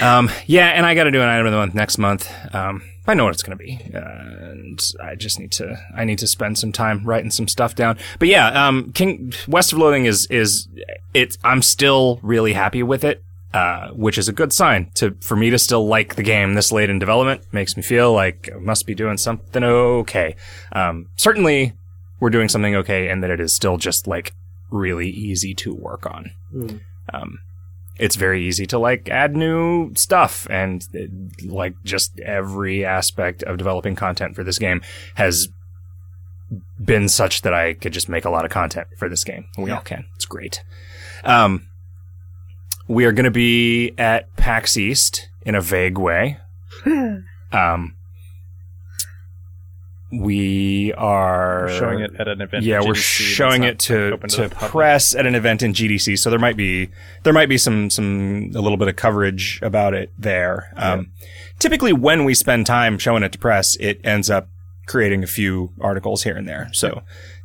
Um, 0.00 0.30
yeah, 0.46 0.68
and 0.68 0.86
I 0.86 0.94
got 0.94 1.04
to 1.04 1.10
do 1.10 1.20
an 1.20 1.28
item 1.28 1.46
of 1.46 1.52
the 1.52 1.58
month 1.58 1.74
next 1.74 1.98
month. 1.98 2.30
Um, 2.54 2.82
I 3.06 3.14
know 3.14 3.24
what 3.24 3.34
it's 3.34 3.42
going 3.42 3.58
to 3.58 3.62
be, 3.62 3.78
uh, 3.94 3.98
and 3.98 4.80
I 5.02 5.14
just 5.14 5.38
need 5.38 5.52
to 5.52 5.76
I 5.94 6.04
need 6.04 6.18
to 6.20 6.26
spend 6.26 6.58
some 6.58 6.72
time 6.72 7.04
writing 7.04 7.30
some 7.30 7.48
stuff 7.48 7.74
down. 7.74 7.98
But 8.18 8.28
yeah, 8.28 8.66
um, 8.66 8.92
King 8.92 9.32
West 9.46 9.72
of 9.72 9.78
Loathing 9.78 10.06
is 10.06 10.26
is 10.26 10.68
it. 11.12 11.36
I'm 11.44 11.60
still 11.60 12.18
really 12.22 12.54
happy 12.54 12.82
with 12.82 13.04
it, 13.04 13.22
uh, 13.52 13.88
which 13.90 14.16
is 14.16 14.28
a 14.28 14.32
good 14.32 14.52
sign 14.52 14.90
to 14.94 15.16
for 15.20 15.36
me 15.36 15.50
to 15.50 15.58
still 15.58 15.86
like 15.86 16.14
the 16.14 16.22
game 16.22 16.54
this 16.54 16.72
late 16.72 16.88
in 16.88 16.98
development. 16.98 17.42
Makes 17.52 17.76
me 17.76 17.82
feel 17.82 18.12
like 18.12 18.48
I 18.54 18.58
must 18.58 18.86
be 18.86 18.94
doing 18.94 19.18
something 19.18 19.62
okay. 19.62 20.34
Um, 20.72 21.10
certainly, 21.16 21.74
we're 22.20 22.30
doing 22.30 22.48
something 22.48 22.74
okay, 22.76 23.08
and 23.08 23.22
that 23.22 23.30
it 23.30 23.40
is 23.40 23.52
still 23.52 23.76
just 23.76 24.06
like 24.06 24.32
really 24.70 25.10
easy 25.10 25.54
to 25.54 25.74
work 25.74 26.06
on. 26.06 26.30
Mm. 26.54 26.80
Um, 27.12 27.38
it's 27.98 28.16
very 28.16 28.44
easy 28.44 28.66
to 28.66 28.78
like 28.78 29.08
add 29.08 29.36
new 29.36 29.94
stuff 29.94 30.46
and 30.50 30.86
like 31.44 31.74
just 31.84 32.18
every 32.20 32.84
aspect 32.84 33.42
of 33.44 33.56
developing 33.56 33.94
content 33.94 34.34
for 34.34 34.42
this 34.42 34.58
game 34.58 34.82
has 35.14 35.48
been 36.82 37.08
such 37.08 37.42
that 37.42 37.54
I 37.54 37.74
could 37.74 37.92
just 37.92 38.08
make 38.08 38.24
a 38.24 38.30
lot 38.30 38.44
of 38.44 38.50
content 38.50 38.88
for 38.96 39.08
this 39.08 39.24
game. 39.24 39.46
We 39.56 39.70
all 39.70 39.80
can. 39.80 40.06
It's 40.16 40.24
great. 40.24 40.62
Um, 41.24 41.68
we 42.88 43.04
are 43.04 43.12
going 43.12 43.24
to 43.24 43.30
be 43.30 43.92
at 43.96 44.34
PAX 44.36 44.76
East 44.76 45.28
in 45.42 45.54
a 45.54 45.60
vague 45.60 45.98
way. 45.98 46.38
Um, 47.54 47.94
we 50.12 50.92
are 50.96 51.64
We're 51.66 51.78
showing 51.78 52.00
it 52.00 52.12
at 52.18 52.28
an 52.28 52.40
event. 52.40 52.64
yeah, 52.64 52.80
we're 52.84 52.94
showing 52.94 53.64
it 53.64 53.78
to 53.80 54.12
open 54.12 54.30
to 54.30 54.48
press 54.48 55.14
at 55.14 55.26
an 55.26 55.34
event 55.34 55.62
in 55.62 55.72
GDC. 55.72 56.18
So 56.18 56.30
there 56.30 56.38
might 56.38 56.56
be 56.56 56.90
there 57.22 57.32
might 57.32 57.48
be 57.48 57.58
some 57.58 57.90
some 57.90 58.50
a 58.54 58.60
little 58.60 58.76
bit 58.76 58.88
of 58.88 58.96
coverage 58.96 59.58
about 59.62 59.94
it 59.94 60.12
there. 60.18 60.72
Um, 60.76 61.10
Typically, 61.58 61.92
when 61.92 62.24
we 62.24 62.34
spend 62.34 62.66
time 62.66 62.98
showing 62.98 63.22
it 63.22 63.32
to 63.32 63.38
press, 63.38 63.76
it 63.76 64.00
ends 64.04 64.28
up 64.28 64.48
creating 64.86 65.22
a 65.22 65.26
few 65.26 65.72
articles 65.80 66.24
here 66.24 66.36
and 66.36 66.46
there. 66.48 66.68
So 66.72 67.02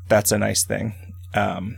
that's 0.07 0.31
a 0.31 0.37
nice 0.37 0.63
thing. 0.63 0.95
Um, 1.33 1.77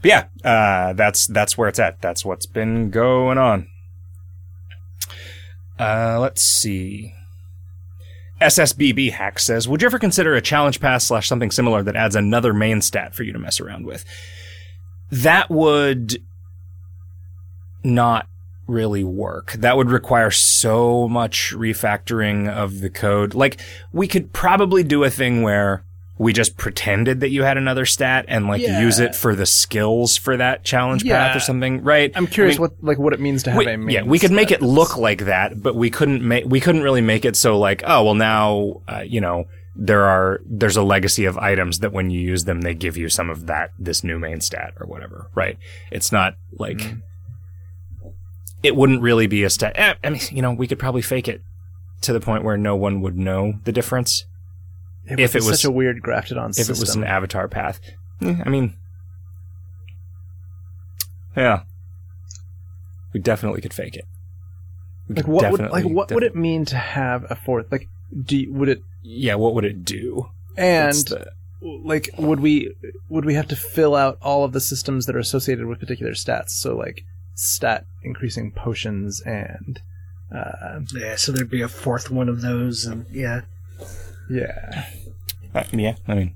but 0.00 0.08
yeah, 0.08 0.24
uh, 0.48 0.92
that's 0.92 1.26
that's 1.26 1.56
where 1.58 1.68
it's 1.68 1.78
at. 1.78 2.00
That's 2.00 2.24
what's 2.24 2.46
been 2.46 2.90
going 2.90 3.38
on. 3.38 3.68
Uh, 5.78 6.18
let's 6.20 6.42
see. 6.42 7.14
SSBB 8.42 9.12
hack 9.12 9.38
says, 9.38 9.68
"Would 9.68 9.82
you 9.82 9.86
ever 9.86 9.98
consider 9.98 10.34
a 10.34 10.42
challenge 10.42 10.80
path 10.80 11.02
slash 11.02 11.28
something 11.28 11.50
similar 11.50 11.82
that 11.82 11.96
adds 11.96 12.16
another 12.16 12.52
main 12.52 12.82
stat 12.82 13.14
for 13.14 13.22
you 13.22 13.32
to 13.32 13.38
mess 13.38 13.60
around 13.60 13.86
with?" 13.86 14.04
That 15.10 15.50
would 15.50 16.18
not 17.84 18.28
really 18.66 19.04
work. 19.04 19.52
That 19.52 19.76
would 19.76 19.90
require 19.90 20.30
so 20.30 21.08
much 21.08 21.52
refactoring 21.54 22.48
of 22.48 22.80
the 22.80 22.90
code. 22.90 23.34
Like 23.34 23.60
we 23.92 24.06
could 24.06 24.32
probably 24.32 24.82
do 24.82 25.04
a 25.04 25.10
thing 25.10 25.42
where 25.42 25.84
we 26.18 26.32
just 26.32 26.56
pretended 26.56 27.20
that 27.20 27.30
you 27.30 27.42
had 27.42 27.56
another 27.56 27.84
stat 27.86 28.24
and 28.28 28.46
like 28.46 28.60
Yeah. 28.60 28.80
use 28.80 29.00
it 29.00 29.14
for 29.14 29.34
the 29.34 29.46
skills 29.46 30.16
for 30.16 30.36
that 30.36 30.62
challenge 30.62 31.04
path 31.04 31.34
or 31.36 31.40
something, 31.40 31.82
right? 31.82 32.12
I'm 32.14 32.26
curious 32.26 32.56
I 32.58 32.60
mean, 32.62 32.70
what 32.70 32.84
like 32.84 32.98
what 32.98 33.12
it 33.12 33.20
means 33.20 33.42
to 33.44 33.50
have 33.50 33.58
we- 33.58 33.66
a 33.66 33.76
main 33.78 33.90
yeah, 33.90 34.02
we 34.02 34.18
could 34.18 34.30
make 34.30 34.50
it 34.50 34.62
look 34.62 34.96
like 34.96 35.24
that, 35.24 35.62
but 35.62 35.74
we 35.74 35.90
couldn't 35.90 36.22
make 36.26 36.44
we 36.46 36.60
couldn't 36.60 36.82
really 36.82 37.00
make 37.00 37.24
it 37.24 37.34
so 37.36 37.58
like 37.58 37.82
oh 37.86 38.04
well 38.04 38.14
now 38.14 38.82
uh, 38.88 39.00
you 39.06 39.20
know 39.20 39.46
there 39.74 40.04
are 40.04 40.40
there's 40.44 40.76
a 40.76 40.82
legacy 40.82 41.24
of 41.24 41.38
items 41.38 41.78
that 41.78 41.92
when 41.94 42.10
you 42.10 42.20
use 42.20 42.44
them 42.44 42.60
they 42.60 42.74
give 42.74 42.96
you 42.98 43.08
some 43.08 43.30
of 43.30 43.46
that 43.46 43.70
this 43.78 44.04
new 44.04 44.18
main 44.18 44.38
stat 44.38 44.74
or 44.78 44.86
whatever 44.86 45.28
right 45.34 45.56
it's 45.90 46.12
not 46.12 46.34
like 46.58 46.76
Mm-hmm. 46.76 46.98
it 48.62 48.76
wouldn't 48.76 49.00
really 49.02 49.26
be 49.26 49.44
a 49.44 49.50
stat 49.50 49.72
eh, 49.76 49.94
I 50.04 50.10
mean 50.10 50.20
you 50.30 50.42
know 50.42 50.52
we 50.52 50.66
could 50.66 50.78
probably 50.78 51.02
fake 51.02 51.26
it 51.26 51.40
to 52.02 52.12
the 52.12 52.20
point 52.20 52.44
where 52.44 52.56
no 52.58 52.76
one 52.76 53.00
would 53.00 53.16
know 53.16 53.54
the 53.64 53.72
difference 53.72 54.26
It 55.06 55.18
if 55.20 55.34
it 55.34 55.38
was 55.38 55.46
was- 55.50 55.60
such 55.60 55.68
a 55.68 55.72
weird 55.72 56.00
grafted 56.02 56.36
on 56.38 56.50
if 56.50 56.56
system. 56.56 56.74
it 56.76 56.80
was 56.80 56.94
an 56.96 57.04
avatar 57.04 57.48
path 57.48 57.80
Eh, 58.22 58.36
I 58.44 58.48
mean 58.48 58.74
yeah 61.36 61.62
we 63.12 63.20
definitely 63.20 63.60
could 63.60 63.74
fake 63.74 63.96
it 63.96 64.04
We 65.08 65.16
like 65.16 65.26
what 65.26 65.50
would 65.50 65.60
like 65.60 65.70
definitely- 65.70 65.94
what 65.94 66.12
would 66.12 66.22
it 66.22 66.36
mean 66.36 66.64
to 66.66 66.76
have 66.76 67.24
a 67.30 67.34
fourth 67.34 67.70
like 67.72 67.88
do 68.24 68.36
you, 68.36 68.52
would 68.52 68.68
it 68.68 68.82
yeah, 69.04 69.34
what 69.34 69.54
would 69.54 69.64
it 69.64 69.84
do? 69.84 70.28
and 70.56 70.92
the- 70.94 71.32
like 71.62 72.10
would 72.18 72.40
we 72.40 72.74
would 73.08 73.24
we 73.24 73.34
have 73.34 73.48
to 73.48 73.56
fill 73.56 73.94
out 73.96 74.18
all 74.22 74.44
of 74.44 74.52
the 74.52 74.60
systems 74.60 75.06
that 75.06 75.16
are 75.16 75.20
associated 75.20 75.66
with 75.66 75.80
particular 75.80 76.12
stats 76.12 76.50
so 76.50 76.76
like 76.76 77.04
stat 77.34 77.86
increasing 78.02 78.50
potions 78.52 79.20
and 79.22 79.80
uh 80.34 80.80
Yeah, 80.94 81.16
so 81.16 81.32
there'd 81.32 81.50
be 81.50 81.62
a 81.62 81.68
fourth 81.68 82.10
one 82.10 82.28
of 82.28 82.40
those, 82.42 82.84
and 82.84 83.06
yeah. 83.10 83.42
Yeah 84.32 84.84
uh, 85.54 85.64
yeah, 85.72 85.96
I 86.08 86.14
mean, 86.14 86.34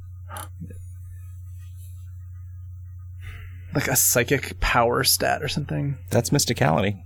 like 3.75 3.89
a 3.89 3.97
psychic 3.97 4.61
power 4.61 5.05
stat 5.05 5.43
or 5.43 5.49
something 5.49 5.97
that's 6.11 6.31
mysticality. 6.31 7.03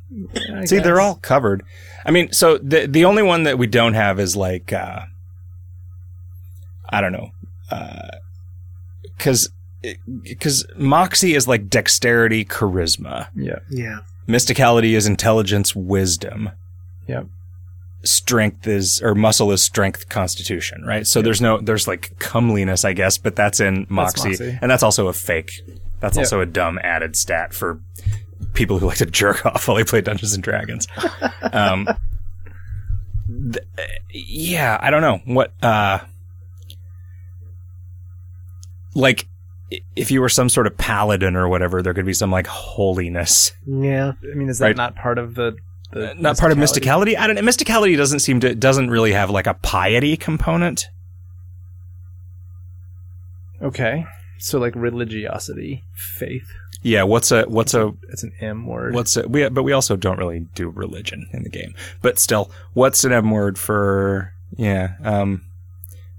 I 0.52 0.64
See, 0.64 0.78
they're 0.78 1.00
all 1.00 1.16
covered. 1.16 1.62
I 2.04 2.11
mean, 2.11 2.32
so 2.32 2.59
the 2.59 2.87
the 2.87 3.04
only 3.04 3.23
one 3.23 3.44
that 3.44 3.59
we 3.59 3.66
don't 3.66 3.94
have 3.94 4.18
is 4.18 4.37
like, 4.37 4.73
uh, 4.73 5.02
I 6.88 7.00
don't 7.00 7.12
know, 7.12 7.30
because 9.16 9.50
because 10.23 10.66
moxie 10.76 11.35
is 11.35 11.47
like 11.47 11.68
dexterity, 11.68 12.44
charisma. 12.44 13.28
yeah 13.37 13.61
Yeah. 13.68 13.99
Mysticality 14.28 14.97
is 14.97 15.06
intelligence, 15.06 15.75
wisdom. 15.75 16.50
Yep. 17.09 17.26
Strength 18.02 18.66
is 18.66 19.02
or 19.02 19.14
muscle 19.14 19.52
is 19.52 19.62
strength, 19.62 20.09
constitution, 20.09 20.83
right? 20.87 21.07
So 21.07 21.21
there's 21.23 21.40
no 21.42 21.59
there's 21.61 21.87
like 21.87 22.19
comeliness, 22.19 22.85
I 22.85 22.92
guess, 22.95 23.19
but 23.19 23.37
that's 23.37 23.61
in 23.61 23.87
moxie, 23.90 24.28
Moxie. 24.30 24.59
and 24.62 24.71
that's 24.71 24.83
also 24.83 25.09
a 25.09 25.12
fake. 25.12 25.52
That's 26.00 26.16
Yeah. 26.16 26.23
also 26.23 26.40
a 26.40 26.47
dumb 26.47 26.78
added 26.83 27.14
stat 27.14 27.52
for 27.52 27.78
people 28.54 28.78
who 28.78 28.87
like 28.87 28.97
to 28.99 29.07
jerk 29.21 29.45
off 29.45 29.69
while 29.69 29.76
they 29.76 29.85
play 29.85 30.00
Dungeons 30.00 30.33
and 30.33 30.42
Dragons. 30.42 30.87
um, 31.52 31.87
th- 33.52 33.66
yeah, 34.12 34.78
I 34.80 34.90
don't 34.90 35.02
know 35.02 35.21
what. 35.26 35.52
uh 35.62 35.99
Like, 38.95 39.28
if 39.95 40.11
you 40.11 40.21
were 40.21 40.28
some 40.28 40.49
sort 40.49 40.66
of 40.66 40.76
paladin 40.76 41.37
or 41.37 41.49
whatever, 41.49 41.80
there 41.83 41.95
could 41.95 42.07
be 42.07 42.12
some 42.12 42.30
like 42.30 42.47
holiness 42.49 43.52
Yeah. 43.66 44.12
i 44.33 44.35
mean 44.35 44.49
is 44.49 44.59
that 44.59 44.66
Right. 44.66 44.76
not 44.76 44.97
part 44.97 45.16
of 45.19 45.35
the, 45.37 45.57
the 45.92 46.11
uh, 46.11 46.14
not 46.18 46.38
part 46.38 46.52
of 46.52 46.59
mysticality. 46.59 47.16
I 47.16 47.26
don't 47.26 47.37
know. 47.37 47.42
Mysticality 47.42 47.97
doesn't 47.97 48.20
seem 48.20 48.40
to 48.40 48.54
doesn't 48.54 48.90
really 48.90 49.12
have 49.12 49.30
like 49.30 49.47
a 49.47 49.54
piety 49.54 50.16
component. 50.16 50.88
okay 53.62 54.06
so 54.38 54.59
like 54.59 54.75
religiosity 54.75 55.85
faith 55.92 56.49
Yeah, 56.82 57.02
what's 57.02 57.30
a 57.30 57.42
what's 57.42 57.75
a 57.75 57.92
it's 58.09 58.23
an 58.23 58.32
m 58.40 58.66
word 58.66 58.94
what's 58.94 59.16
a 59.18 59.28
we 59.28 59.47
but 59.50 59.64
we 59.64 59.73
also 59.73 59.97
don't 59.97 60.16
really 60.18 60.40
do 60.54 60.70
religion 60.70 61.28
in 61.32 61.42
the 61.42 61.50
game. 61.50 61.75
But 62.00 62.18
still, 62.18 62.50
what's 62.73 63.04
an 63.04 63.12
M 63.12 63.30
word 63.30 63.59
for 63.59 64.32
yeah, 64.56 64.94
um 65.04 65.44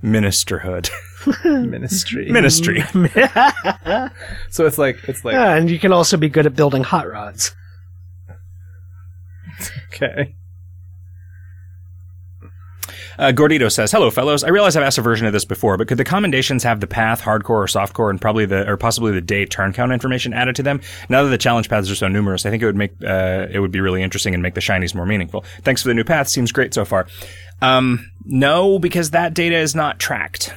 ministerhood. 0.04 0.92
ministry 1.46 2.32
Ministry. 2.32 2.82
so 4.52 4.66
it's 4.68 4.78
like 4.78 4.98
it's 5.08 5.26
like 5.26 5.34
yeah, 5.34 5.56
and 5.56 5.70
you 5.70 5.80
can 5.80 5.92
also 5.92 6.16
be 6.18 6.30
good 6.30 6.46
at 6.46 6.56
building 6.56 6.84
hot 6.84 7.10
rods. 7.10 7.56
Okay 9.94 10.36
Uh, 13.20 13.32
Gordito 13.32 13.72
says, 13.72 13.92
"Hello, 13.92 14.10
fellows. 14.10 14.44
I 14.44 14.50
realize 14.50 14.76
I've 14.76 14.84
asked 14.84 14.98
a 14.98 15.02
version 15.02 15.28
of 15.28 15.34
this 15.34 15.46
before, 15.46 15.78
but 15.78 15.88
could 15.88 15.98
the 16.00 16.04
commendations 16.04 16.64
have 16.64 16.80
the 16.80 16.88
path, 16.88 17.22
hardcore 17.22 17.50
or 17.50 17.66
softcore, 17.66 18.10
and 18.10 18.20
probably 18.20 18.46
the 18.46 18.68
or 18.68 18.78
possibly 18.78 19.12
the 19.12 19.22
day 19.22 19.46
turn 19.46 19.74
count 19.74 19.92
information 19.92 20.34
added 20.34 20.56
to 20.56 20.64
them? 20.64 20.82
Now 21.08 21.22
that 21.24 21.30
the 21.30 21.38
challenge 21.38 21.70
paths 21.70 21.92
are 21.92 21.96
so 21.96 22.08
numerous, 22.08 22.46
I 22.46 22.50
think 22.50 22.64
it 22.64 22.66
would 22.66 22.76
make 22.76 22.92
uh, 23.06 23.48
it 23.52 23.60
would 23.60 23.70
be 23.70 23.80
really 23.82 24.02
interesting 24.02 24.34
and 24.34 24.42
make 24.42 24.56
the 24.56 24.62
shinies 24.62 24.96
more 24.96 25.06
meaningful. 25.06 25.44
Thanks 25.62 25.84
for 25.84 25.90
the 25.90 25.94
new 25.94 26.06
path. 26.06 26.30
Seems 26.30 26.52
great 26.52 26.74
so 26.74 26.84
far. 26.84 27.06
Um, 27.62 28.10
no, 28.26 28.80
because 28.80 29.12
that 29.12 29.36
data 29.36 29.58
is 29.58 29.76
not 29.76 30.00
tracked. 30.00 30.56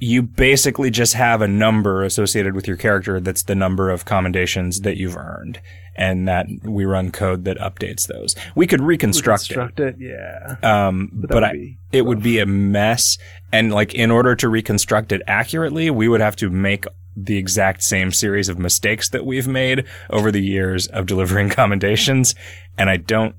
You 0.00 0.22
basically 0.22 0.90
just 0.90 1.14
have 1.14 1.42
a 1.42 1.48
number 1.48 2.02
associated 2.02 2.54
with 2.54 2.66
your 2.66 2.76
character. 2.76 3.20
That's 3.20 3.42
the 3.42 3.54
number 3.54 3.90
of 3.90 4.04
commendations 4.04 4.80
that 4.80 4.96
you've 4.96 5.16
earned." 5.16 5.60
And 5.98 6.28
that 6.28 6.46
we 6.62 6.84
run 6.84 7.10
code 7.10 7.44
that 7.44 7.56
updates 7.58 8.06
those. 8.06 8.36
We 8.54 8.66
could 8.66 8.82
reconstruct 8.82 9.50
it. 9.50 9.80
it 9.80 9.96
yeah 9.98 10.56
Um, 10.62 11.10
But 11.10 11.28
but, 11.30 11.34
would 11.36 11.44
I, 11.44 11.78
it 11.90 12.02
would 12.02 12.22
be 12.22 12.38
a 12.38 12.44
mess. 12.44 13.16
And 13.50 13.72
like, 13.72 13.94
in 13.94 14.10
order 14.10 14.36
to 14.36 14.48
reconstruct 14.48 15.10
it 15.10 15.22
accurately, 15.26 15.88
we 15.88 16.06
would 16.06 16.20
have 16.20 16.36
to 16.36 16.50
make 16.50 16.84
the 17.16 17.38
exact 17.38 17.82
same 17.82 18.12
series 18.12 18.50
of 18.50 18.58
mistakes 18.58 19.08
that 19.08 19.24
we've 19.24 19.48
made 19.48 19.84
over 20.10 20.30
the 20.30 20.42
years 20.42 20.86
of 20.88 21.06
delivering 21.06 21.48
commendations. 21.58 22.34
And 22.76 22.90
I 22.90 22.98
don't, 22.98 23.34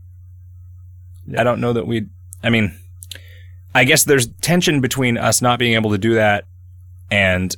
I 1.38 1.44
don't 1.44 1.62
know 1.62 1.74
that 1.74 1.86
we, 1.86 2.08
I 2.44 2.50
mean, 2.50 2.76
I 3.78 3.84
guess 3.84 4.06
there's 4.06 4.28
tension 4.42 4.82
between 4.82 5.20
us 5.20 5.40
not 5.40 5.60
being 5.60 5.76
able 5.76 5.92
to 5.92 6.00
do 6.00 6.16
that 6.16 6.46
and 7.12 7.56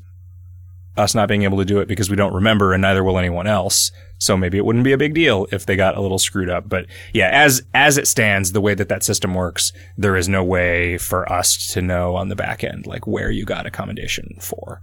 us 0.97 1.15
not 1.15 1.29
being 1.29 1.43
able 1.43 1.59
to 1.59 1.65
do 1.65 1.79
it 1.79 1.87
because 1.87 2.09
we 2.09 2.17
don't 2.17 2.33
remember 2.33 2.73
and 2.73 2.81
neither 2.81 3.05
will 3.05 3.17
anyone 3.17 3.47
else. 3.47 3.93
So 4.17 4.35
maybe 4.35 4.57
it 4.57 4.65
wouldn't 4.65 4.83
be 4.83 4.91
a 4.91 4.97
big 4.97 5.13
deal 5.13 5.47
if 5.53 5.65
they 5.65 5.77
got 5.77 5.95
a 5.95 6.01
little 6.01 6.19
screwed 6.19 6.49
up. 6.49 6.67
But 6.67 6.87
yeah, 7.13 7.29
as, 7.31 7.63
as 7.73 7.97
it 7.97 8.05
stands, 8.05 8.51
the 8.51 8.59
way 8.59 8.73
that 8.73 8.89
that 8.89 9.01
system 9.01 9.33
works, 9.33 9.71
there 9.97 10.17
is 10.17 10.27
no 10.27 10.43
way 10.43 10.97
for 10.97 11.31
us 11.31 11.67
to 11.67 11.81
know 11.81 12.17
on 12.17 12.27
the 12.27 12.35
back 12.35 12.65
end, 12.65 12.85
like 12.85 13.07
where 13.07 13.31
you 13.31 13.45
got 13.45 13.65
accommodation 13.65 14.35
for. 14.41 14.81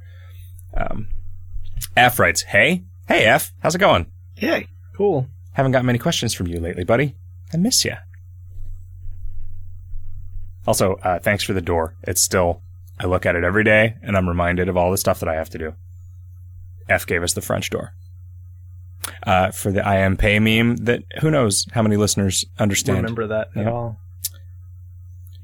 Um, 0.74 1.08
F 1.98 2.18
writes, 2.18 2.44
Hey, 2.44 2.84
hey 3.08 3.26
F, 3.26 3.52
how's 3.58 3.74
it 3.74 3.78
going? 3.78 4.10
Hey, 4.36 4.68
Cool. 4.96 5.28
Haven't 5.52 5.72
got 5.72 5.84
many 5.84 5.98
questions 5.98 6.32
from 6.32 6.46
you 6.46 6.60
lately, 6.60 6.84
buddy. 6.84 7.14
I 7.52 7.58
miss 7.58 7.84
you. 7.84 7.96
Also, 10.66 10.94
uh, 10.96 11.18
thanks 11.18 11.44
for 11.44 11.52
the 11.52 11.60
door. 11.60 11.94
It's 12.02 12.20
still, 12.22 12.62
I 12.98 13.06
look 13.06 13.24
at 13.26 13.36
it 13.36 13.44
every 13.44 13.64
day 13.64 13.94
and 14.02 14.16
I'm 14.16 14.28
reminded 14.28 14.68
of 14.68 14.76
all 14.76 14.90
the 14.90 14.96
stuff 14.96 15.20
that 15.20 15.28
I 15.28 15.34
have 15.34 15.50
to 15.50 15.58
do. 15.58 15.74
F 16.88 17.06
gave 17.06 17.22
us 17.22 17.34
the 17.34 17.40
French 17.40 17.70
door. 17.70 17.92
Uh, 19.22 19.50
for 19.52 19.70
the 19.70 19.86
I 19.86 19.96
am 19.96 20.16
pay 20.16 20.38
meme 20.40 20.76
that 20.76 21.02
who 21.20 21.30
knows 21.30 21.66
how 21.72 21.82
many 21.82 21.96
listeners 21.96 22.44
understand. 22.58 22.98
Remember 22.98 23.26
that 23.28 23.48
at 23.54 23.64
Yeah. 23.64 23.70
all? 23.70 24.00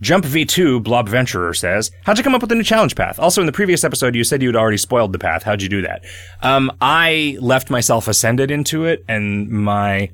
Jump 0.00 0.24
V2 0.24 0.82
Blob 0.82 1.08
Venturer 1.08 1.54
says, 1.54 1.92
How'd 2.04 2.18
you 2.18 2.24
come 2.24 2.34
up 2.34 2.40
with 2.40 2.48
the 2.48 2.56
new 2.56 2.64
challenge 2.64 2.96
path? 2.96 3.20
Also, 3.20 3.40
in 3.40 3.46
the 3.46 3.52
previous 3.52 3.84
episode, 3.84 4.16
you 4.16 4.24
said 4.24 4.42
you 4.42 4.48
had 4.48 4.56
already 4.56 4.76
spoiled 4.76 5.12
the 5.12 5.18
path. 5.20 5.44
How'd 5.44 5.62
you 5.62 5.68
do 5.68 5.82
that? 5.82 6.02
Um, 6.40 6.72
I 6.80 7.36
left 7.40 7.70
myself 7.70 8.08
ascended 8.08 8.50
into 8.50 8.84
it, 8.84 9.04
and 9.06 9.48
my. 9.48 10.10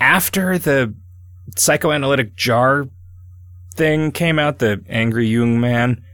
After 0.00 0.58
the 0.58 0.94
psychoanalytic 1.56 2.34
jar 2.34 2.88
thing 3.80 4.12
came 4.12 4.38
out, 4.38 4.58
the 4.58 4.84
angry 4.90 5.26
young 5.26 5.58
man, 5.58 6.04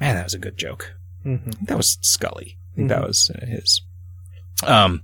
man, 0.00 0.16
that 0.16 0.24
was 0.24 0.34
a 0.34 0.38
good 0.38 0.56
joke. 0.56 0.92
Mm-hmm. 1.24 1.64
That 1.66 1.76
was 1.76 1.96
Scully. 2.00 2.58
I 2.72 2.76
think 2.76 2.88
that 2.88 3.06
was 3.06 3.30
uh, 3.30 3.46
his. 3.46 3.82
Um. 4.66 5.02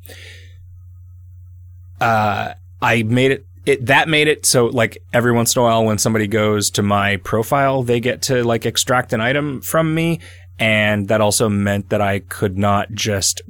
Uh, 2.00 2.54
I 2.82 3.04
made 3.04 3.30
it. 3.30 3.46
It 3.64 3.86
that 3.86 4.08
made 4.08 4.26
it 4.26 4.44
so 4.44 4.66
like 4.66 4.98
every 5.12 5.32
once 5.32 5.54
in 5.54 5.60
a 5.60 5.64
while 5.64 5.84
when 5.84 5.98
somebody 5.98 6.26
goes 6.26 6.70
to 6.70 6.82
my 6.82 7.16
profile, 7.18 7.84
they 7.84 8.00
get 8.00 8.22
to 8.22 8.42
like 8.42 8.66
extract 8.66 9.12
an 9.12 9.20
item 9.20 9.60
from 9.60 9.94
me, 9.94 10.18
and 10.58 11.06
that 11.08 11.20
also 11.20 11.48
meant 11.48 11.90
that 11.90 12.00
I 12.00 12.18
could 12.18 12.58
not 12.58 12.90
just 12.90 13.42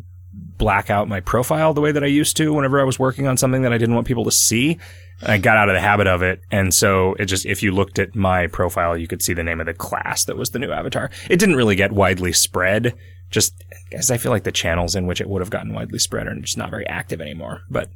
black 0.60 0.90
out 0.90 1.08
my 1.08 1.18
profile 1.18 1.74
the 1.74 1.80
way 1.80 1.90
that 1.90 2.04
I 2.04 2.06
used 2.06 2.36
to 2.36 2.52
whenever 2.52 2.80
I 2.80 2.84
was 2.84 2.98
working 2.98 3.26
on 3.26 3.36
something 3.36 3.62
that 3.62 3.72
I 3.72 3.78
didn't 3.78 3.94
want 3.96 4.06
people 4.06 4.24
to 4.24 4.30
see. 4.30 4.78
I 5.22 5.38
got 5.38 5.56
out 5.56 5.68
of 5.68 5.74
the 5.74 5.80
habit 5.80 6.06
of 6.06 6.22
it. 6.22 6.42
And 6.52 6.72
so 6.72 7.14
it 7.14 7.24
just, 7.24 7.46
if 7.46 7.62
you 7.62 7.72
looked 7.72 7.98
at 7.98 8.14
my 8.14 8.46
profile, 8.46 8.96
you 8.96 9.08
could 9.08 9.22
see 9.22 9.32
the 9.32 9.42
name 9.42 9.58
of 9.58 9.66
the 9.66 9.74
class 9.74 10.24
that 10.26 10.36
was 10.36 10.50
the 10.50 10.58
new 10.58 10.70
avatar. 10.70 11.10
It 11.28 11.38
didn't 11.38 11.56
really 11.56 11.76
get 11.76 11.92
widely 11.92 12.32
spread, 12.32 12.94
just 13.30 13.54
as 13.90 14.10
I 14.10 14.18
feel 14.18 14.30
like 14.30 14.44
the 14.44 14.52
channels 14.52 14.94
in 14.94 15.06
which 15.06 15.20
it 15.20 15.28
would 15.28 15.40
have 15.40 15.50
gotten 15.50 15.72
widely 15.72 15.98
spread 15.98 16.26
are 16.26 16.34
just 16.36 16.58
not 16.58 16.70
very 16.70 16.86
active 16.86 17.20
anymore. 17.20 17.62
But, 17.70 17.90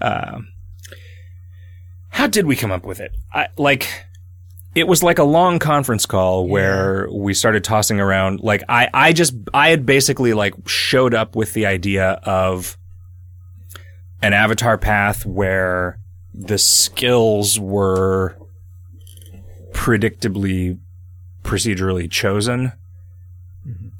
um, 0.00 0.48
how 2.10 2.26
did 2.26 2.46
we 2.46 2.56
come 2.56 2.70
up 2.70 2.84
with 2.84 3.00
it? 3.00 3.12
I, 3.32 3.48
like, 3.56 3.88
it 4.74 4.88
was 4.88 5.02
like 5.02 5.18
a 5.18 5.24
long 5.24 5.58
conference 5.58 6.06
call 6.06 6.46
where 6.46 7.08
we 7.10 7.34
started 7.34 7.62
tossing 7.62 8.00
around. 8.00 8.40
Like, 8.40 8.62
I, 8.68 8.88
I 8.92 9.12
just, 9.12 9.34
I 9.52 9.68
had 9.68 9.84
basically 9.84 10.32
like 10.32 10.54
showed 10.66 11.14
up 11.14 11.36
with 11.36 11.52
the 11.52 11.66
idea 11.66 12.20
of 12.24 12.78
an 14.22 14.32
avatar 14.32 14.78
path 14.78 15.26
where 15.26 15.98
the 16.32 16.58
skills 16.58 17.60
were 17.60 18.36
predictably 19.72 20.78
procedurally 21.42 22.10
chosen 22.10 22.72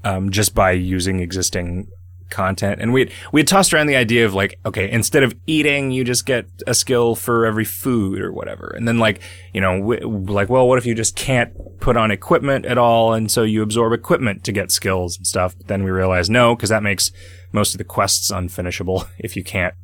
um, 0.04 0.30
just 0.30 0.54
by 0.54 0.72
using 0.72 1.20
existing 1.20 1.88
content. 2.32 2.80
And 2.80 2.92
we 2.92 3.12
we 3.30 3.40
had 3.40 3.46
tossed 3.46 3.72
around 3.72 3.86
the 3.86 3.94
idea 3.94 4.26
of 4.26 4.34
like, 4.34 4.58
okay, 4.66 4.90
instead 4.90 5.22
of 5.22 5.34
eating, 5.46 5.92
you 5.92 6.02
just 6.02 6.26
get 6.26 6.46
a 6.66 6.74
skill 6.74 7.14
for 7.14 7.46
every 7.46 7.64
food 7.64 8.20
or 8.20 8.32
whatever. 8.32 8.74
And 8.76 8.88
then 8.88 8.98
like, 8.98 9.20
you 9.54 9.60
know, 9.60 9.78
we, 9.78 10.00
like, 10.00 10.48
well, 10.48 10.66
what 10.66 10.78
if 10.78 10.86
you 10.86 10.94
just 10.94 11.14
can't 11.14 11.52
put 11.78 11.96
on 11.96 12.10
equipment 12.10 12.66
at 12.66 12.78
all, 12.78 13.12
and 13.12 13.30
so 13.30 13.44
you 13.44 13.62
absorb 13.62 13.92
equipment 13.92 14.42
to 14.44 14.52
get 14.52 14.72
skills 14.72 15.16
and 15.16 15.26
stuff? 15.26 15.56
But 15.56 15.68
then 15.68 15.84
we 15.84 15.90
realized 15.90 16.30
no, 16.30 16.56
because 16.56 16.70
that 16.70 16.82
makes 16.82 17.12
most 17.52 17.74
of 17.74 17.78
the 17.78 17.84
quests 17.84 18.32
unfinishable 18.32 19.06
if 19.18 19.36
you 19.36 19.44
can't 19.44 19.74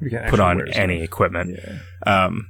You 0.00 0.10
can't 0.10 0.28
put 0.28 0.40
on 0.40 0.68
any 0.72 1.02
equipment. 1.02 1.58
Yeah. 1.58 2.24
Um, 2.24 2.48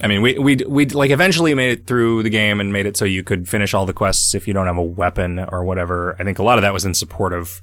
I 0.00 0.08
mean, 0.08 0.20
we 0.20 0.38
we 0.38 0.56
we 0.68 0.86
like 0.86 1.10
eventually 1.10 1.54
made 1.54 1.72
it 1.72 1.86
through 1.86 2.22
the 2.22 2.30
game 2.30 2.60
and 2.60 2.72
made 2.72 2.84
it 2.84 2.96
so 2.96 3.04
you 3.06 3.24
could 3.24 3.48
finish 3.48 3.72
all 3.72 3.86
the 3.86 3.94
quests 3.94 4.34
if 4.34 4.46
you 4.46 4.52
don't 4.52 4.66
have 4.66 4.76
a 4.76 4.82
weapon 4.82 5.38
or 5.38 5.64
whatever. 5.64 6.16
I 6.18 6.24
think 6.24 6.38
a 6.38 6.42
lot 6.42 6.58
of 6.58 6.62
that 6.62 6.74
was 6.74 6.84
in 6.84 6.92
support 6.92 7.32
of 7.32 7.62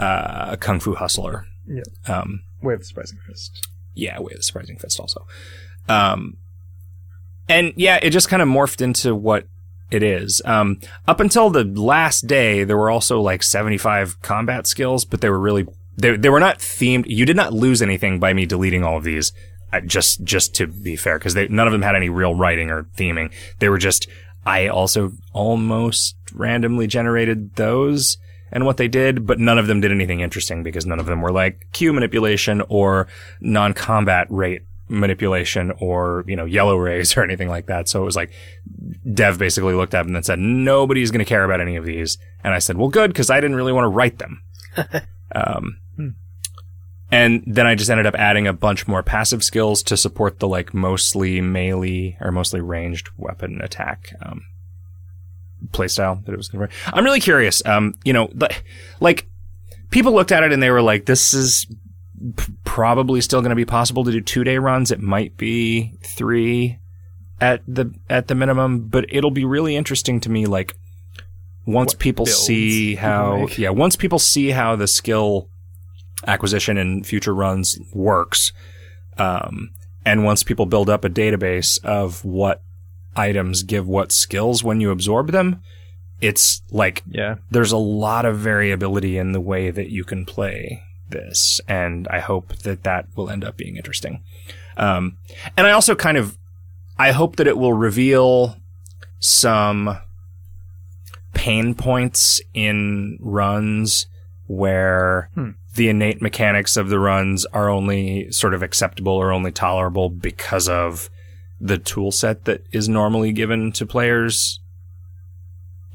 uh, 0.00 0.56
Kung 0.56 0.80
Fu 0.80 0.94
Hustler. 0.94 1.46
Yeah. 1.66 1.82
Um, 2.06 2.42
Way 2.62 2.74
of 2.74 2.80
the 2.80 2.86
Surprising 2.86 3.18
Fist. 3.26 3.66
yeah, 3.94 4.18
Way 4.18 4.32
of 4.32 4.38
the 4.38 4.42
Surprising 4.42 4.76
Fist 4.78 5.00
also. 5.00 5.26
Um, 5.88 6.36
and 7.48 7.72
yeah, 7.76 7.98
it 8.02 8.10
just 8.10 8.28
kind 8.28 8.42
of 8.42 8.48
morphed 8.48 8.80
into 8.80 9.14
what 9.14 9.46
it 9.90 10.02
is. 10.02 10.42
Um, 10.44 10.80
up 11.06 11.20
until 11.20 11.50
the 11.50 11.64
last 11.64 12.26
day, 12.26 12.64
there 12.64 12.76
were 12.76 12.90
also 12.90 13.20
like 13.20 13.42
75 13.42 14.20
combat 14.20 14.66
skills, 14.66 15.04
but 15.04 15.20
they 15.20 15.30
were 15.30 15.38
really, 15.38 15.66
they, 15.96 16.16
they 16.16 16.28
were 16.28 16.40
not 16.40 16.58
themed. 16.58 17.04
You 17.06 17.24
did 17.24 17.36
not 17.36 17.52
lose 17.52 17.82
anything 17.82 18.18
by 18.18 18.32
me 18.32 18.46
deleting 18.46 18.82
all 18.82 18.96
of 18.96 19.04
these. 19.04 19.32
I, 19.72 19.80
just, 19.80 20.24
just 20.24 20.54
to 20.56 20.66
be 20.66 20.96
fair, 20.96 21.18
because 21.18 21.34
none 21.34 21.66
of 21.66 21.72
them 21.72 21.82
had 21.82 21.96
any 21.96 22.08
real 22.08 22.34
writing 22.34 22.70
or 22.70 22.84
theming. 22.96 23.32
They 23.58 23.68
were 23.68 23.78
just, 23.78 24.08
I 24.44 24.68
also 24.68 25.12
almost 25.32 26.16
randomly 26.32 26.86
generated 26.86 27.54
those 27.56 28.16
and 28.52 28.64
what 28.64 28.76
they 28.76 28.88
did, 28.88 29.26
but 29.26 29.38
none 29.38 29.58
of 29.58 29.66
them 29.66 29.80
did 29.80 29.90
anything 29.90 30.20
interesting 30.20 30.62
because 30.62 30.86
none 30.86 31.00
of 31.00 31.06
them 31.06 31.20
were 31.20 31.32
like 31.32 31.66
Q 31.72 31.92
manipulation 31.92 32.62
or 32.68 33.08
non-combat 33.40 34.26
rate 34.30 34.62
manipulation 34.88 35.72
or, 35.80 36.24
you 36.26 36.36
know, 36.36 36.44
yellow 36.44 36.76
rays 36.76 37.16
or 37.16 37.24
anything 37.24 37.48
like 37.48 37.66
that. 37.66 37.88
So 37.88 38.02
it 38.02 38.04
was 38.04 38.16
like 38.16 38.32
Dev 39.12 39.38
basically 39.38 39.74
looked 39.74 39.94
up 39.94 40.06
and 40.06 40.14
then 40.14 40.22
said, 40.22 40.38
nobody's 40.38 41.10
going 41.10 41.24
to 41.24 41.28
care 41.28 41.44
about 41.44 41.60
any 41.60 41.76
of 41.76 41.84
these. 41.84 42.18
And 42.44 42.54
I 42.54 42.58
said, 42.58 42.76
well, 42.76 42.88
good, 42.88 43.10
because 43.10 43.30
I 43.30 43.40
didn't 43.40 43.56
really 43.56 43.72
want 43.72 43.84
to 43.84 43.88
write 43.88 44.18
them. 44.18 44.42
um, 45.34 45.78
and 47.10 47.44
then 47.46 47.66
I 47.66 47.74
just 47.74 47.90
ended 47.90 48.06
up 48.06 48.14
adding 48.16 48.46
a 48.46 48.52
bunch 48.52 48.88
more 48.88 49.02
passive 49.02 49.44
skills 49.44 49.82
to 49.84 49.96
support 49.96 50.38
the 50.38 50.48
like 50.48 50.74
mostly 50.74 51.40
melee 51.40 52.16
or 52.20 52.32
mostly 52.32 52.60
ranged 52.60 53.10
weapon 53.16 53.60
attack. 53.62 54.12
Um, 54.20 54.42
playstyle 55.72 56.24
that 56.24 56.32
it 56.32 56.36
was 56.36 56.48
going 56.48 56.68
to 56.68 56.74
I'm 56.92 57.04
really 57.04 57.20
curious. 57.20 57.64
Um, 57.66 57.94
you 58.04 58.12
know, 58.12 58.30
like 59.00 59.28
people 59.90 60.12
looked 60.12 60.32
at 60.32 60.42
it 60.42 60.52
and 60.52 60.62
they 60.62 60.70
were 60.70 60.82
like, 60.82 61.06
this 61.06 61.34
is 61.34 61.66
p- 62.36 62.52
probably 62.64 63.20
still 63.20 63.40
going 63.40 63.50
to 63.50 63.56
be 63.56 63.64
possible 63.64 64.04
to 64.04 64.12
do 64.12 64.20
two 64.20 64.44
day 64.44 64.58
runs. 64.58 64.90
It 64.90 65.00
might 65.00 65.36
be 65.36 65.94
three 66.02 66.78
at 67.40 67.62
the, 67.66 67.92
at 68.08 68.28
the 68.28 68.34
minimum, 68.34 68.88
but 68.88 69.06
it'll 69.08 69.30
be 69.30 69.44
really 69.44 69.76
interesting 69.76 70.20
to 70.20 70.30
me. 70.30 70.46
Like 70.46 70.74
once 71.66 71.94
What 71.94 72.00
people 72.00 72.26
see 72.26 72.94
how, 72.94 73.46
yeah, 73.58 73.70
once 73.70 73.96
people 73.96 74.18
see 74.18 74.50
how 74.50 74.76
the 74.76 74.86
skill 74.86 75.48
acquisition 76.26 76.78
in 76.78 77.02
future 77.04 77.34
runs 77.34 77.78
works, 77.92 78.52
um, 79.18 79.70
and 80.04 80.24
once 80.24 80.42
people 80.42 80.66
build 80.66 80.88
up 80.88 81.04
a 81.04 81.10
database 81.10 81.84
of 81.84 82.24
what 82.24 82.62
items 83.16 83.62
give 83.62 83.86
what 83.88 84.12
skills 84.12 84.62
when 84.62 84.80
you 84.80 84.90
absorb 84.90 85.32
them, 85.32 85.60
it's 86.20 86.62
like 86.70 87.02
Yeah. 87.08 87.36
there's 87.50 87.72
a 87.72 87.76
lot 87.76 88.24
of 88.24 88.38
variability 88.38 89.18
in 89.18 89.32
the 89.32 89.40
way 89.40 89.70
that 89.70 89.90
you 89.90 90.04
can 90.04 90.24
play 90.24 90.82
this, 91.08 91.60
and 91.68 92.06
I 92.08 92.20
hope 92.20 92.56
that 92.58 92.82
that 92.84 93.06
will 93.16 93.30
end 93.30 93.44
up 93.44 93.56
being 93.56 93.76
interesting. 93.76 94.22
Um, 94.76 95.16
and 95.56 95.66
I 95.66 95.70
also 95.72 95.94
kind 95.94 96.16
of, 96.18 96.36
I 96.98 97.12
hope 97.12 97.36
that 97.36 97.46
it 97.46 97.56
will 97.58 97.72
reveal 97.74 98.56
some 99.18 99.98
pain 101.34 101.74
points 101.74 102.40
in 102.54 103.18
runs 103.20 104.06
where 104.46 105.28
Hmm. 105.34 105.50
the 105.74 105.88
innate 105.88 106.22
mechanics 106.22 106.76
of 106.76 106.88
the 106.88 106.98
runs 106.98 107.44
are 107.46 107.68
only 107.68 108.30
sort 108.30 108.54
of 108.54 108.62
acceptable 108.62 109.12
or 109.12 109.30
only 109.32 109.52
tolerable 109.52 110.08
because 110.08 110.68
of 110.68 111.10
the 111.60 111.78
tool 111.78 112.12
set 112.12 112.44
that 112.44 112.64
is 112.72 112.88
normally 112.88 113.32
given 113.32 113.72
to 113.72 113.86
players 113.86 114.60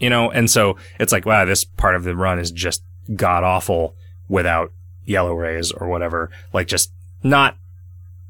you 0.02 0.10
know? 0.10 0.32
And 0.32 0.50
so 0.50 0.76
it's 1.00 1.14
like 1.14 1.26
wow 1.26 1.46
this 1.46 1.64
part 1.64 1.96
of 1.96 2.04
the 2.04 2.16
run 2.16 2.40
is 2.40 2.52
just 2.52 2.84
god 3.16 3.44
awful 3.44 3.96
without 4.28 4.74
yellow 5.06 5.34
rays 5.34 5.72
or 5.72 5.88
whatever. 5.88 6.30
Like 6.52 6.68
just 6.68 6.92
not 7.24 7.58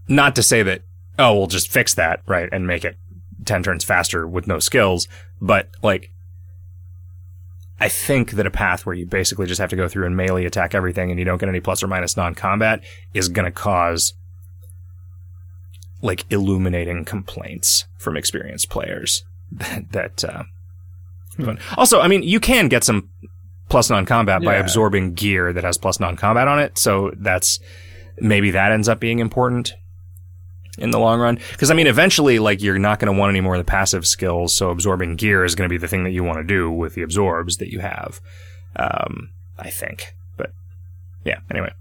not 0.07 0.35
to 0.35 0.43
say 0.43 0.61
that 0.61 0.81
oh 1.17 1.35
we'll 1.35 1.47
just 1.47 1.71
fix 1.71 1.93
that 1.95 2.21
right 2.27 2.49
and 2.51 2.67
make 2.67 2.83
it 2.83 2.97
10 3.45 3.63
turns 3.63 3.83
faster 3.83 4.27
with 4.27 4.47
no 4.47 4.59
skills 4.59 5.07
but 5.41 5.69
like 5.81 6.11
I 7.79 7.89
think 7.89 8.31
that 8.31 8.45
a 8.45 8.51
path 8.51 8.85
where 8.85 8.93
you 8.93 9.07
basically 9.07 9.47
just 9.47 9.59
have 9.59 9.71
to 9.71 9.75
go 9.75 9.87
through 9.87 10.05
and 10.05 10.15
melee 10.15 10.45
attack 10.45 10.75
everything 10.75 11.09
and 11.09 11.17
you 11.17 11.25
don't 11.25 11.39
get 11.39 11.49
any 11.49 11.61
plus 11.61 11.81
or 11.81 11.87
minus 11.87 12.15
non-combat 12.17 12.83
is 13.13 13.29
going 13.29 13.45
to 13.45 13.51
cause 13.51 14.13
like 16.01 16.25
illuminating 16.31 17.05
complaints 17.05 17.85
from 17.97 18.17
experienced 18.17 18.69
players 18.69 19.23
that, 19.51 19.91
that 19.91 20.23
uh, 20.23 20.43
fun. 21.37 21.59
also, 21.77 21.99
I 21.99 22.07
mean, 22.07 22.23
you 22.23 22.39
can 22.39 22.67
get 22.67 22.83
some 22.83 23.09
plus 23.69 23.89
non-combat 23.89 24.43
by 24.43 24.55
absorbing 24.55 25.13
gear 25.13 25.53
that 25.53 25.63
has 25.63 25.77
plus 25.77 25.99
non-combat 25.99 26.47
on 26.47 26.59
it. 26.59 26.77
So 26.77 27.11
that's 27.17 27.59
maybe 28.17 28.51
that 28.51 28.71
ends 28.71 28.89
up 28.89 28.99
being 28.99 29.19
important 29.19 29.73
in 30.77 30.91
the 30.91 30.99
long 30.99 31.19
run. 31.19 31.39
Because 31.51 31.71
I 31.71 31.73
mean, 31.73 31.87
eventually, 31.87 32.39
like 32.39 32.61
you're 32.61 32.79
not 32.79 32.99
going 32.99 33.13
to 33.13 33.17
want 33.17 33.29
any 33.29 33.41
more 33.41 33.55
of 33.55 33.59
the 33.59 33.69
passive 33.69 34.05
skills. 34.05 34.55
So 34.55 34.69
absorbing 34.69 35.15
gear 35.15 35.45
is 35.45 35.55
going 35.55 35.69
to 35.69 35.73
be 35.73 35.77
the 35.77 35.87
thing 35.87 36.03
that 36.03 36.11
you 36.11 36.23
want 36.23 36.39
to 36.39 36.43
do 36.43 36.69
with 36.69 36.95
the 36.95 37.01
absorbs 37.01 37.57
that 37.57 37.71
you 37.71 37.79
have. 37.79 38.19
Um, 38.75 39.29
I 39.57 39.69
think, 39.69 40.15
but 40.37 40.51
yeah. 41.23 41.39
Anyway, 41.49 41.71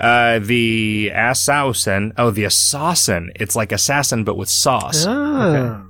uh, 0.00 0.38
the 0.40 1.10
assassin. 1.14 2.12
Oh, 2.16 2.30
the 2.30 2.44
assassin. 2.44 3.30
It's 3.36 3.54
like 3.54 3.70
assassin 3.72 4.24
but 4.24 4.36
with 4.36 4.48
sauce. 4.48 5.04
Ah. 5.06 5.84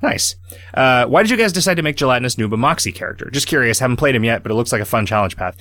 Nice. 0.00 0.36
Uh, 0.74 1.06
why 1.06 1.22
did 1.22 1.30
you 1.30 1.36
guys 1.36 1.52
decide 1.52 1.74
to 1.74 1.82
make 1.82 1.96
Gelatinous 1.96 2.36
Noob 2.36 2.52
a 2.52 2.56
Moxie 2.56 2.92
character? 2.92 3.28
Just 3.30 3.48
curious. 3.48 3.80
Haven't 3.80 3.96
played 3.96 4.14
him 4.14 4.22
yet, 4.24 4.42
but 4.44 4.52
it 4.52 4.54
looks 4.54 4.70
like 4.70 4.80
a 4.80 4.84
fun 4.86 5.06
challenge 5.06 5.36
path. 5.36 5.56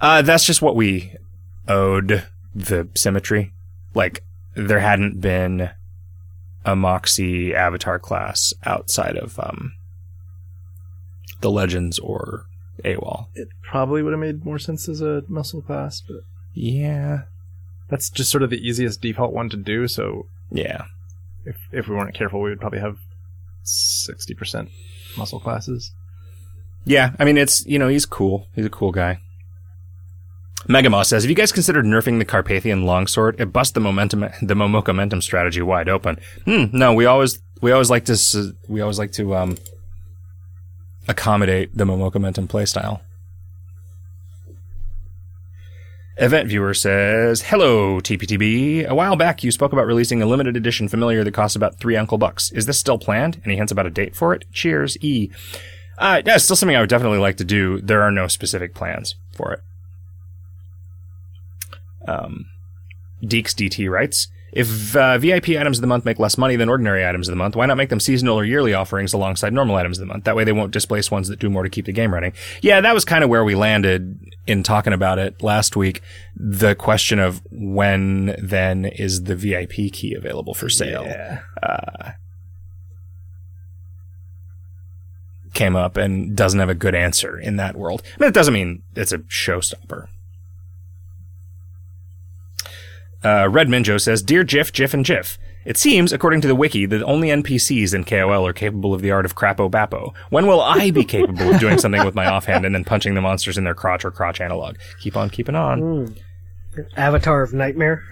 Uh, 0.00 0.22
that's 0.22 0.44
just 0.44 0.60
what 0.60 0.74
we 0.76 1.14
owed 1.68 2.26
the 2.54 2.88
symmetry. 2.96 3.52
Like, 3.94 4.24
there 4.54 4.80
hadn't 4.80 5.20
been 5.20 5.70
a 6.64 6.74
Moxie 6.74 7.54
avatar 7.54 7.98
class 8.00 8.52
outside 8.64 9.16
of, 9.16 9.38
um, 9.38 9.72
the 11.40 11.50
Legends 11.50 11.98
or 12.00 12.46
AWOL. 12.84 13.28
It 13.34 13.48
probably 13.62 14.02
would 14.02 14.12
have 14.12 14.20
made 14.20 14.44
more 14.44 14.58
sense 14.58 14.88
as 14.88 15.00
a 15.00 15.22
muscle 15.28 15.62
class, 15.62 16.00
but 16.00 16.22
Yeah. 16.54 17.22
That's 17.88 18.10
just 18.10 18.30
sort 18.30 18.42
of 18.42 18.50
the 18.50 18.58
easiest 18.66 19.00
default 19.00 19.32
one 19.32 19.48
to 19.50 19.56
do. 19.56 19.86
So 19.88 20.26
Yeah. 20.50 20.84
if 21.44 21.56
if 21.72 21.88
we 21.88 21.94
weren't 21.96 22.14
careful, 22.14 22.40
we 22.40 22.50
would 22.50 22.60
probably 22.60 22.80
have 22.80 22.96
sixty 23.62 24.34
percent 24.34 24.70
muscle 25.16 25.40
classes. 25.40 25.92
Yeah, 26.84 27.10
I 27.18 27.24
mean, 27.24 27.36
it's, 27.36 27.66
you 27.66 27.78
know, 27.80 27.88
he's 27.88 28.06
cool. 28.06 28.46
He's 28.54 28.64
a 28.66 28.70
cool 28.70 28.92
guy. 28.92 29.18
Megamoss 30.68 31.06
says, 31.06 31.24
have 31.24 31.30
you 31.30 31.34
guys 31.36 31.50
considered 31.52 31.84
nerfing 31.84 32.18
the 32.18 32.24
Carpathian 32.24 32.84
longsword? 32.86 33.40
It 33.40 33.52
busts 33.52 33.72
the 33.72 33.80
momentum, 33.80 34.20
the 34.42 34.54
Momoka 34.54 34.88
momentum 34.88 35.20
strategy 35.20 35.62
wide 35.62 35.88
open. 35.88 36.18
Hmm, 36.44 36.64
no, 36.72 36.92
we 36.94 37.04
always, 37.06 37.40
we 37.60 37.72
always 37.72 37.90
like 37.90 38.04
to, 38.06 38.16
we 38.68 38.80
always 38.80 38.98
like 38.98 39.12
to, 39.12 39.34
um, 39.36 39.56
accommodate 41.08 41.76
the 41.76 41.84
Momoka 41.84 42.14
momentum 42.14 42.48
playstyle. 42.48 43.00
Event 46.18 46.48
viewer 46.48 46.72
says, 46.72 47.42
Hello, 47.42 48.00
TPTB. 48.00 48.86
A 48.86 48.94
while 48.94 49.16
back, 49.16 49.44
you 49.44 49.50
spoke 49.50 49.72
about 49.72 49.86
releasing 49.86 50.22
a 50.22 50.26
limited 50.26 50.56
edition 50.56 50.88
familiar 50.88 51.22
that 51.22 51.34
costs 51.34 51.56
about 51.56 51.78
three 51.78 51.94
Uncle 51.94 52.16
Bucks. 52.16 52.50
Is 52.52 52.64
this 52.64 52.78
still 52.78 52.98
planned? 52.98 53.42
Any 53.44 53.56
hints 53.56 53.70
about 53.70 53.86
a 53.86 53.90
date 53.90 54.16
for 54.16 54.32
it? 54.32 54.44
Cheers, 54.50 54.96
E. 55.02 55.30
Uh, 55.98 56.22
yeah, 56.24 56.36
it's 56.36 56.44
still 56.44 56.56
something 56.56 56.76
I 56.76 56.80
would 56.80 56.88
definitely 56.88 57.18
like 57.18 57.36
to 57.36 57.44
do. 57.44 57.80
There 57.82 58.02
are 58.02 58.10
no 58.10 58.28
specific 58.28 58.74
plans 58.74 59.16
for 59.32 59.52
it. 59.52 59.60
Um, 62.08 62.46
Deeks 63.22 63.54
DT 63.54 63.90
writes, 63.90 64.28
if 64.56 64.96
uh, 64.96 65.18
VIP 65.18 65.50
items 65.50 65.78
of 65.78 65.82
the 65.82 65.86
month 65.86 66.04
make 66.04 66.18
less 66.18 66.38
money 66.38 66.56
than 66.56 66.68
ordinary 66.68 67.06
items 67.06 67.28
of 67.28 67.32
the 67.32 67.36
month, 67.36 67.54
why 67.54 67.66
not 67.66 67.76
make 67.76 67.90
them 67.90 68.00
seasonal 68.00 68.38
or 68.38 68.44
yearly 68.44 68.72
offerings 68.72 69.12
alongside 69.12 69.52
normal 69.52 69.76
items 69.76 69.98
of 69.98 70.00
the 70.00 70.12
month? 70.12 70.24
That 70.24 70.34
way 70.34 70.44
they 70.44 70.52
won't 70.52 70.72
displace 70.72 71.10
ones 71.10 71.28
that 71.28 71.38
do 71.38 71.50
more 71.50 71.62
to 71.62 71.68
keep 71.68 71.84
the 71.84 71.92
game 71.92 72.14
running. 72.14 72.32
Yeah, 72.62 72.80
that 72.80 72.94
was 72.94 73.04
kind 73.04 73.22
of 73.22 73.28
where 73.28 73.44
we 73.44 73.54
landed 73.54 74.18
in 74.46 74.62
talking 74.62 74.94
about 74.94 75.18
it 75.18 75.42
last 75.42 75.76
week. 75.76 76.00
The 76.34 76.74
question 76.74 77.18
of 77.18 77.42
when 77.50 78.34
then 78.42 78.86
is 78.86 79.24
the 79.24 79.36
VIP 79.36 79.92
key 79.92 80.14
available 80.14 80.54
for 80.54 80.70
sale? 80.70 81.04
Yeah. 81.04 81.40
came 85.52 85.74
up 85.74 85.96
and 85.96 86.36
doesn't 86.36 86.60
have 86.60 86.68
a 86.68 86.74
good 86.74 86.94
answer 86.94 87.38
in 87.38 87.56
that 87.56 87.76
world. 87.76 88.02
I 88.04 88.20
mean, 88.20 88.28
it 88.28 88.34
doesn't 88.34 88.54
mean 88.54 88.82
it's 88.94 89.12
a 89.12 89.18
showstopper. 89.18 90.08
Uh, 93.26 93.48
Red 93.48 93.66
Minjo 93.68 94.00
says, 94.00 94.22
Dear 94.22 94.44
Jiff, 94.44 94.72
Jiff, 94.72 94.94
and 94.94 95.04
Jiff, 95.04 95.36
it 95.64 95.76
seems, 95.76 96.12
according 96.12 96.42
to 96.42 96.48
the 96.48 96.54
wiki, 96.54 96.86
that 96.86 97.02
only 97.02 97.28
NPCs 97.28 97.92
in 97.92 98.04
KOL 98.04 98.46
are 98.46 98.52
capable 98.52 98.94
of 98.94 99.02
the 99.02 99.10
art 99.10 99.24
of 99.24 99.34
crapo 99.34 99.68
bappo. 99.68 100.14
When 100.30 100.46
will 100.46 100.60
I 100.60 100.92
be 100.92 101.02
capable 101.04 101.52
of 101.52 101.58
doing 101.58 101.78
something 101.78 102.04
with 102.04 102.14
my 102.14 102.26
offhand 102.26 102.64
and 102.64 102.72
then 102.72 102.84
punching 102.84 103.14
the 103.14 103.20
monsters 103.20 103.58
in 103.58 103.64
their 103.64 103.74
crotch 103.74 104.04
or 104.04 104.12
crotch 104.12 104.40
analog? 104.40 104.76
Keep 105.00 105.16
on 105.16 105.28
keeping 105.28 105.56
on. 105.56 105.80
Mm. 105.80 106.18
Avatar 106.96 107.42
of 107.42 107.52
Nightmare. 107.52 108.04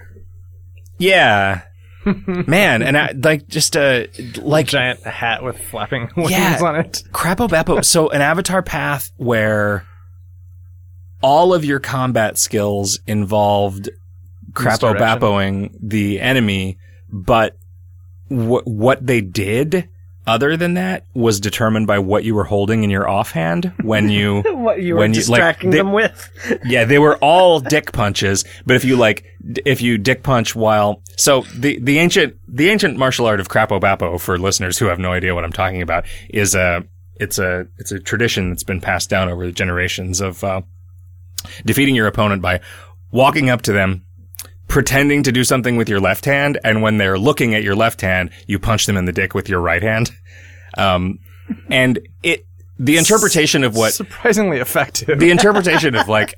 Yeah. 0.98 1.62
Man, 2.05 2.83
and 2.83 2.98
I, 2.98 3.12
like, 3.12 3.46
just, 3.46 3.77
a 3.77 4.09
like, 4.37 4.66
giant 4.66 5.00
hat 5.05 5.44
with 5.44 5.59
flapping 5.68 6.11
wings 6.16 6.33
Yeah. 6.33 6.59
on 6.61 6.74
it. 6.77 7.03
Crapo 7.12 7.48
Bappo. 7.48 7.81
So 7.85 8.09
an 8.11 8.20
avatar 8.20 8.62
path 8.62 9.12
where 9.16 9.87
all 11.22 11.55
of 11.55 11.64
your 11.64 11.79
combat 11.79 12.37
skills 12.37 12.98
involved 13.07 13.90
Crapo 14.54 14.92
Misdirection. 14.92 14.98
Bappoing 15.20 15.76
the 15.80 16.20
enemy, 16.20 16.78
but 17.10 17.56
wh- 18.28 18.66
what 18.66 19.06
they 19.06 19.20
did 19.20 19.88
other 20.26 20.56
than 20.56 20.72
that 20.74 21.04
was 21.12 21.38
determined 21.38 21.86
by 21.86 21.98
what 21.98 22.24
you 22.24 22.34
were 22.34 22.44
holding 22.44 22.82
in 22.82 22.88
your 22.88 23.06
offhand 23.06 23.70
when 23.82 24.08
you 24.08 24.40
What 24.46 24.80
you 24.82 24.94
were 24.94 25.00
When 25.00 25.12
you- 25.12 25.20
like, 25.20 25.26
distracting 25.26 25.70
they- 25.70 25.76
them 25.76 25.92
with. 25.92 26.30
yeah, 26.64 26.84
they 26.84 26.98
were 26.98 27.16
all 27.18 27.60
dick 27.60 27.92
punches, 27.92 28.44
but 28.64 28.74
if 28.76 28.84
you 28.84 28.96
like, 28.96 29.24
if 29.66 29.82
you 29.82 29.98
dick 29.98 30.22
punch 30.22 30.56
while, 30.56 31.02
so 31.18 31.42
the, 31.54 31.78
the 31.78 31.98
ancient, 31.98 32.36
the 32.48 32.70
ancient 32.70 32.96
martial 32.96 33.26
art 33.26 33.38
of 33.40 33.48
Crapo 33.48 33.78
Bappo, 33.78 34.16
for 34.18 34.38
listeners 34.38 34.78
who 34.78 34.86
have 34.86 34.98
no 34.98 35.12
idea 35.12 35.34
what 35.34 35.44
I'm 35.44 35.52
talking 35.52 35.82
about, 35.82 36.06
is 36.30 36.54
a, 36.54 36.82
it's 37.20 37.38
a, 37.38 37.66
it's 37.78 37.92
a 37.92 38.00
tradition 38.00 38.48
that's 38.48 38.64
been 38.64 38.80
passed 38.80 39.10
down 39.10 39.28
over 39.28 39.44
the 39.44 39.52
generations 39.52 40.22
of, 40.22 40.42
uh, 40.42 40.62
defeating 41.66 41.94
your 41.94 42.06
opponent 42.06 42.40
by 42.40 42.60
walking 43.10 43.50
up 43.50 43.60
to 43.62 43.72
them, 43.72 44.06
pretending 44.74 45.22
to 45.22 45.30
do 45.30 45.44
something 45.44 45.76
with 45.76 45.88
your 45.88 46.00
left 46.00 46.24
hand, 46.24 46.58
and 46.64 46.82
when 46.82 46.98
they're 46.98 47.16
looking 47.16 47.54
at 47.54 47.62
your 47.62 47.76
left 47.76 48.00
hand, 48.00 48.28
you 48.48 48.58
punch 48.58 48.87
them 48.87 48.96
in 48.96 49.04
the 49.04 49.12
dick 49.12 49.32
with 49.32 49.48
your 49.48 49.60
right 49.60 49.84
hand. 49.84 50.10
Um, 50.76 51.20
and 51.70 52.00
it, 52.24 52.44
the 52.76 52.96
interpretation 52.96 53.62
of 53.62 53.76
what 53.76 53.92
surprisingly 53.92 54.58
effective. 54.58 55.20
the 55.20 55.30
interpretation 55.30 55.94
of 55.94 56.08
like 56.08 56.37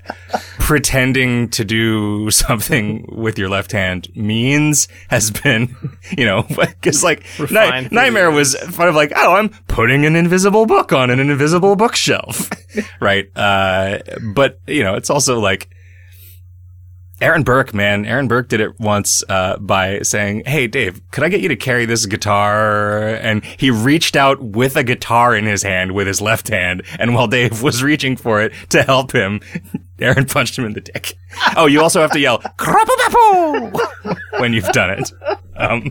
pretending 0.59 1.49
to 1.49 1.64
do 1.64 2.31
something 2.31 3.09
with 3.11 3.38
your 3.38 3.49
left 3.49 3.72
hand 3.72 4.14
means 4.14 4.87
has 5.09 5.31
been, 5.31 5.75
you 6.14 6.27
know, 6.27 6.42
because 6.42 7.03
like 7.11 7.25
Night- 7.51 7.90
Nightmare 7.90 8.31
was 8.31 8.55
kind 8.55 8.90
of 8.90 8.94
like, 8.94 9.12
oh, 9.16 9.37
I'm 9.37 9.49
putting 9.66 10.05
an 10.05 10.14
invisible 10.14 10.66
book 10.66 10.92
on 10.92 11.09
an 11.09 11.20
invisible 11.20 11.75
bookshelf, 11.75 12.51
right? 13.01 13.35
Uh, 13.35 14.01
but 14.35 14.61
you 14.66 14.85
know, 14.85 14.94
it's 14.94 15.09
also 15.09 15.40
like. 15.40 15.70
Aaron 17.20 17.44
Burke, 17.44 17.72
man, 17.72 18.05
Aaron 18.05 18.29
Burke 18.29 18.48
did 18.48 18.61
it 18.61 18.79
once 18.79 19.24
uh, 19.31 19.57
by 19.57 20.00
saying, 20.00 20.42
"Hey, 20.44 20.66
Dave, 20.66 21.00
could 21.11 21.24
I 21.24 21.31
get 21.31 21.40
you 21.40 21.48
to 21.48 21.57
carry 21.57 21.87
this 21.87 22.05
guitar?" 22.05 23.09
And 23.09 23.42
he 23.44 23.70
reached 23.70 24.16
out 24.16 24.42
with 24.42 24.76
a 24.76 24.85
guitar 24.85 25.35
in 25.35 25.46
his 25.46 25.62
hand 25.62 25.92
with 25.92 26.07
his 26.07 26.20
left 26.20 26.48
hand, 26.48 26.83
and 26.98 27.14
while 27.14 27.26
Dave 27.26 27.62
was 27.62 27.83
reaching 27.83 28.16
for 28.16 28.42
it 28.42 28.52
to 28.68 28.83
help 28.83 29.12
him, 29.12 29.40
Aaron 29.98 30.26
punched 30.26 30.59
him 30.59 30.66
in 30.66 30.74
the 30.74 30.83
dick. 30.83 31.14
Oh, 31.57 31.64
you 31.66 31.81
also 31.81 32.02
have 32.02 32.12
to 32.12 32.20
yell 32.20 32.42
when 34.38 34.52
you've 34.52 34.68
done 34.72 34.90
it. 34.90 35.11
Um, 35.57 35.90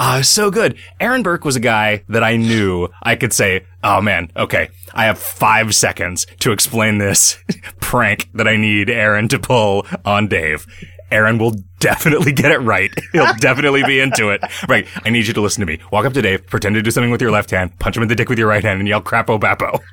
Ah, 0.00 0.20
so 0.22 0.50
good. 0.50 0.76
Aaron 1.00 1.22
Burke 1.24 1.44
was 1.44 1.56
a 1.56 1.60
guy 1.60 2.04
that 2.08 2.22
I 2.22 2.36
knew 2.36 2.88
I 3.02 3.16
could 3.16 3.32
say, 3.32 3.66
oh 3.82 4.00
man, 4.00 4.30
okay, 4.36 4.68
I 4.94 5.06
have 5.06 5.18
five 5.18 5.74
seconds 5.74 6.24
to 6.40 6.52
explain 6.52 6.98
this 6.98 7.36
prank 7.80 8.30
that 8.34 8.46
I 8.46 8.56
need 8.56 8.90
Aaron 8.90 9.26
to 9.28 9.40
pull 9.40 9.86
on 10.04 10.28
Dave. 10.28 10.66
Aaron 11.10 11.38
will 11.38 11.54
definitely 11.80 12.32
get 12.32 12.52
it 12.52 12.58
right. 12.58 12.92
He'll 13.12 13.34
definitely 13.38 13.82
be 13.82 13.98
into 13.98 14.28
it. 14.28 14.42
Right. 14.68 14.86
I 15.04 15.10
need 15.10 15.26
you 15.26 15.32
to 15.34 15.40
listen 15.40 15.60
to 15.62 15.66
me. 15.66 15.80
Walk 15.90 16.04
up 16.04 16.12
to 16.12 16.22
Dave, 16.22 16.46
pretend 16.46 16.74
to 16.76 16.82
do 16.82 16.90
something 16.90 17.10
with 17.10 17.22
your 17.22 17.30
left 17.30 17.50
hand, 17.50 17.76
punch 17.78 17.96
him 17.96 18.02
in 18.02 18.08
the 18.08 18.14
dick 18.14 18.28
with 18.28 18.38
your 18.38 18.48
right 18.48 18.62
hand, 18.62 18.78
and 18.78 18.88
yell 18.88 19.02
crapo 19.02 19.38
bappo. 19.38 19.80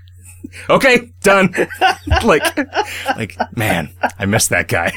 Okay, 0.69 1.11
done. 1.21 1.51
like, 2.23 2.55
like, 3.17 3.35
man, 3.57 3.89
I 4.19 4.27
missed 4.27 4.51
that 4.51 4.67
guy. 4.67 4.93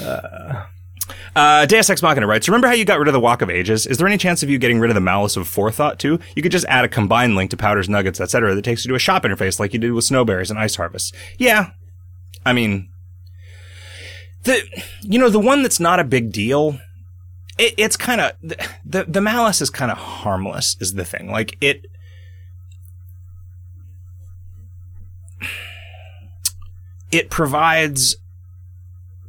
Uh, 0.00 0.64
Uh, 1.36 1.64
Deus 1.66 1.88
Ex 1.88 2.02
Machina 2.02 2.26
writes, 2.26 2.48
remember 2.48 2.66
how 2.66 2.74
you 2.74 2.84
got 2.84 2.98
rid 2.98 3.08
of 3.08 3.14
the 3.14 3.20
Wok 3.20 3.42
of 3.42 3.50
Ages? 3.50 3.86
Is 3.86 3.98
there 3.98 4.06
any 4.06 4.18
chance 4.18 4.42
of 4.42 4.50
you 4.50 4.58
getting 4.58 4.80
rid 4.80 4.90
of 4.90 4.94
the 4.94 5.00
Malus 5.00 5.36
of 5.36 5.46
Forethought 5.46 5.98
too? 5.98 6.18
You 6.34 6.42
could 6.42 6.52
just 6.52 6.66
add 6.66 6.84
a 6.84 6.88
combined 6.88 7.36
link 7.36 7.50
to 7.50 7.56
Powders, 7.56 7.88
Nuggets, 7.88 8.20
etc. 8.20 8.54
that 8.54 8.62
takes 8.62 8.84
you 8.84 8.88
to 8.90 8.94
a 8.96 8.98
shop 8.98 9.22
interface 9.22 9.60
like 9.60 9.72
you 9.72 9.78
did 9.78 9.92
with 9.92 10.04
Snowberries 10.04 10.50
and 10.50 10.58
Ice 10.58 10.76
Harvest. 10.76 11.14
Yeah. 11.38 11.70
I 12.44 12.52
mean, 12.52 12.88
the, 14.42 14.62
you 15.02 15.18
know, 15.18 15.30
the 15.30 15.38
one 15.38 15.62
that's 15.62 15.78
not 15.80 16.00
a 16.00 16.04
big 16.04 16.32
deal, 16.32 16.80
it, 17.58 17.74
it's 17.76 17.96
kind 17.96 18.20
of, 18.20 18.32
the, 18.42 18.68
the, 18.84 19.04
the 19.04 19.20
Malus 19.20 19.60
is 19.60 19.70
kind 19.70 19.92
of 19.92 19.98
harmless 19.98 20.76
is 20.80 20.94
the 20.94 21.04
thing. 21.04 21.30
Like, 21.30 21.56
it, 21.60 21.86
it 27.12 27.30
provides 27.30 28.16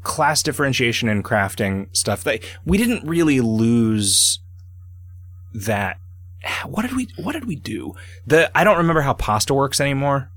class 0.03 0.43
differentiation 0.43 1.09
and 1.09 1.23
crafting 1.23 1.95
stuff 1.95 2.23
that 2.23 2.41
we 2.65 2.77
didn't 2.77 3.07
really 3.07 3.41
lose 3.41 4.39
that 5.53 5.97
what 6.65 6.83
did 6.83 6.95
we 6.95 7.07
what 7.17 7.33
did 7.33 7.45
we 7.45 7.55
do? 7.55 7.93
The 8.25 8.55
I 8.57 8.63
don't 8.63 8.77
remember 8.77 9.01
how 9.01 9.13
pasta 9.13 9.53
works 9.53 9.79
anymore. 9.79 10.31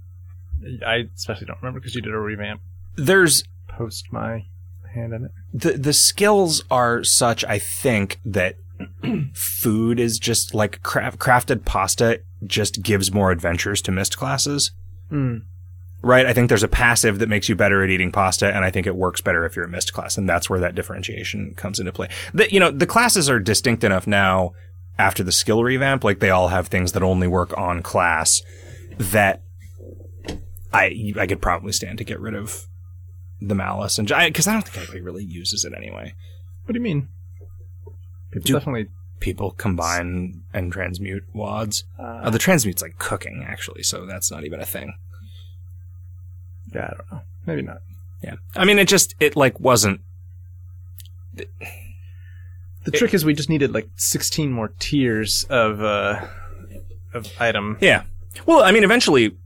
I 0.87 1.09
especially 1.15 1.47
don't 1.47 1.61
remember 1.61 1.81
because 1.81 1.95
you 1.95 2.03
did 2.03 2.15
a 2.15 2.19
revamp 2.19 2.61
There's 2.97 3.45
post 3.69 4.13
my 4.13 4.47
hand 4.95 5.13
in 5.13 5.25
it. 5.25 5.31
the 5.53 5.73
the 5.73 5.93
skills 5.93 6.63
are 6.71 7.05
such 7.05 7.45
I 7.45 7.59
think 7.59 8.21
that 8.25 8.57
food 9.35 9.99
is 9.99 10.19
just 10.19 10.55
like 10.55 10.83
craft, 10.83 11.19
crafted 11.19 11.65
pasta 11.65 12.21
just 12.47 12.83
gives 12.83 13.13
more 13.13 13.31
adventures 13.31 13.81
to 13.83 13.93
Myst 13.93 14.17
classes. 14.17 14.73
Mm. 15.11 15.43
Right? 16.05 16.27
I 16.27 16.33
think 16.33 16.49
there's 16.49 16.63
a 16.63 16.69
passive 16.69 17.19
that 17.19 17.29
makes 17.29 17.49
you 17.49 17.57
better 17.57 17.83
at 17.83 17.91
eating 17.91 18.13
pasta, 18.13 18.55
and 18.55 18.65
I 18.65 18.71
think 18.71 18.87
it 18.87 18.95
works 18.95 19.21
better 19.21 19.45
if 19.47 19.57
you're 19.57 19.65
a 19.65 19.69
Myst 19.69 19.93
class, 19.93 20.19
and 20.19 20.29
that's 20.29 20.51
where 20.51 20.61
that 20.61 20.75
differentiation 20.75 21.55
comes 21.55 21.81
into 21.81 21.93
play. 21.93 22.09
The, 22.33 22.53
you 22.53 22.61
know, 22.61 22.71
the 22.71 22.87
classes 22.87 23.31
are 23.31 23.41
distinct 23.41 23.83
enough 23.85 24.07
now 24.07 24.53
after 24.99 25.25
the 25.25 25.33
skill 25.33 25.65
revamp, 25.65 26.05
like 26.05 26.21
they 26.21 26.31
all 26.31 26.49
have 26.49 26.69
things 26.69 26.93
that 26.93 27.03
only 27.03 27.27
work 27.27 27.57
on 27.57 27.83
class 27.83 28.43
that 28.99 29.43
I 30.73 31.13
I 31.19 31.27
could 31.27 31.41
probably 31.41 31.73
stand 31.73 31.99
to 31.99 32.05
get 32.05 32.21
rid 32.21 32.35
of 32.35 32.67
the 33.41 33.55
malus 33.55 33.99
and 33.99 34.09
because 34.09 34.47
I, 34.47 34.53
don't 34.53 34.63
think 34.63 34.77
anybody 34.77 35.01
really 35.01 35.25
uses 35.25 35.65
it 35.65 35.73
anyway. 35.77 36.15
What 36.65 36.73
do 36.73 36.79
you 36.79 36.83
mean? 36.83 37.09
People 38.31 38.47
Do- 38.47 38.53
definitely. 38.55 38.87
People 39.21 39.53
combine 39.53 40.43
and 40.53 40.73
transmute 40.73 41.25
wads. 41.33 41.85
Uh, 41.99 42.21
Uh, 42.25 42.31
the 42.31 42.39
transmute's 42.39 42.83
like 42.83 42.99
cooking 42.99 43.45
actually, 43.47 43.83
so 43.83 44.07
that's 44.07 44.31
not 44.31 44.45
even 44.45 44.61
a 44.61 44.67
thing. 44.67 44.95
Yeah, 46.75 46.87
I 46.87 46.89
don't 46.89 47.13
know. 47.13 47.21
Maybe 47.47 47.63
not. 47.63 47.83
Yeah, 48.23 48.35
I 48.57 48.65
mean 48.65 48.79
it 48.79 48.89
just 48.89 49.15
it 49.21 49.37
like 49.37 49.61
wasn't 49.61 50.01
The 51.35 52.91
trick 52.91 53.15
is 53.15 53.25
we 53.25 53.35
just 53.35 53.49
needed 53.49 53.73
like 53.73 53.89
16 53.97 54.53
more 54.53 54.73
tiers 54.79 55.45
of 55.51 55.83
uh 55.83 56.27
of 57.13 57.33
item. 57.41 57.79
Yeah. 57.81 58.03
Well, 58.47 58.63
I 58.63 58.73
mean, 58.73 58.85
eventually 58.85 59.37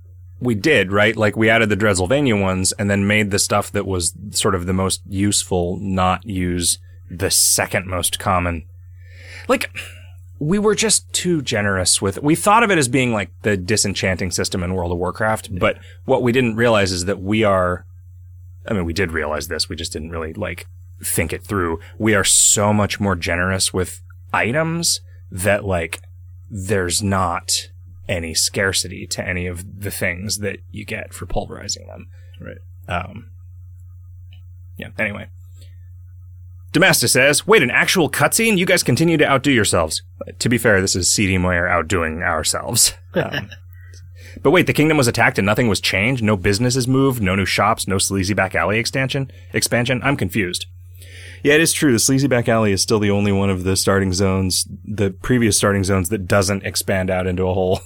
we 0.40 0.54
did, 0.54 0.92
right? 0.92 1.16
Like 1.16 1.36
we 1.36 1.50
added 1.50 1.68
the 1.68 1.76
Dreadsylvania 1.76 2.40
ones 2.40 2.72
and 2.72 2.90
then 2.90 3.06
made 3.06 3.30
the 3.30 3.38
stuff 3.38 3.70
that 3.72 3.86
was 3.86 4.14
sort 4.30 4.54
of 4.54 4.66
the 4.66 4.72
most 4.72 5.02
useful 5.08 5.76
not 5.80 6.24
use 6.24 6.78
the 7.10 7.30
second 7.30 7.86
most 7.86 8.18
common. 8.18 8.64
Like, 9.48 9.70
we 10.38 10.58
were 10.58 10.74
just 10.74 11.12
too 11.12 11.42
generous 11.42 12.00
with 12.00 12.22
We 12.22 12.34
thought 12.34 12.62
of 12.62 12.70
it 12.70 12.78
as 12.78 12.88
being 12.88 13.12
like 13.12 13.30
the 13.42 13.56
disenchanting 13.56 14.30
system 14.30 14.62
in 14.62 14.74
World 14.74 14.92
of 14.92 14.98
Warcraft, 14.98 15.58
but 15.58 15.78
what 16.04 16.22
we 16.22 16.32
didn't 16.32 16.56
realize 16.56 16.92
is 16.92 17.06
that 17.06 17.20
we 17.20 17.44
are, 17.44 17.84
I 18.66 18.72
mean, 18.72 18.84
we 18.84 18.92
did 18.92 19.12
realize 19.12 19.48
this, 19.48 19.68
we 19.68 19.76
just 19.76 19.92
didn't 19.92 20.10
really 20.10 20.32
like 20.32 20.66
think 21.02 21.32
it 21.32 21.44
through. 21.44 21.80
We 21.98 22.14
are 22.14 22.24
so 22.24 22.72
much 22.72 23.00
more 23.00 23.16
generous 23.16 23.72
with 23.72 24.00
items 24.32 25.00
that 25.30 25.64
like 25.64 26.00
there's 26.50 27.02
not 27.02 27.68
any 28.08 28.34
scarcity 28.34 29.06
to 29.06 29.26
any 29.26 29.46
of 29.46 29.80
the 29.80 29.90
things 29.90 30.38
that 30.38 30.58
you 30.70 30.84
get 30.84 31.12
for 31.12 31.26
pulverizing 31.26 31.86
them. 31.86 32.08
Right. 32.40 32.58
Um, 32.88 33.30
yeah. 34.76 34.88
Anyway, 34.98 35.28
Demasta 36.72 37.08
says, 37.08 37.46
"Wait, 37.46 37.62
an 37.62 37.70
actual 37.70 38.10
cutscene? 38.10 38.58
You 38.58 38.66
guys 38.66 38.82
continue 38.82 39.16
to 39.16 39.28
outdo 39.28 39.50
yourselves." 39.50 40.02
To 40.38 40.48
be 40.48 40.58
fair, 40.58 40.80
this 40.80 40.94
is 40.94 41.10
CD 41.12 41.38
Moyer 41.38 41.66
outdoing 41.68 42.22
ourselves. 42.22 42.94
Um, 43.14 43.48
but 44.42 44.50
wait, 44.50 44.66
the 44.66 44.72
kingdom 44.72 44.96
was 44.96 45.08
attacked 45.08 45.38
and 45.38 45.46
nothing 45.46 45.66
was 45.66 45.80
changed. 45.80 46.22
No 46.22 46.36
businesses 46.36 46.86
moved. 46.86 47.22
No 47.22 47.34
new 47.34 47.46
shops. 47.46 47.88
No 47.88 47.98
sleazy 47.98 48.34
back 48.34 48.54
alley 48.54 48.78
expansion. 48.78 49.30
Expansion. 49.52 50.00
I'm 50.04 50.16
confused. 50.16 50.66
Yeah, 51.42 51.54
it 51.54 51.60
is 51.60 51.72
true. 51.72 51.90
The 51.90 51.98
sleazy 51.98 52.28
back 52.28 52.48
alley 52.48 52.70
is 52.72 52.82
still 52.82 52.98
the 52.98 53.10
only 53.10 53.32
one 53.32 53.50
of 53.50 53.64
the 53.64 53.76
starting 53.76 54.12
zones, 54.12 54.68
the 54.84 55.10
previous 55.10 55.56
starting 55.56 55.84
zones, 55.84 56.08
that 56.10 56.26
doesn't 56.26 56.64
expand 56.64 57.10
out 57.10 57.26
into 57.26 57.46
a 57.46 57.54
whole 57.54 57.80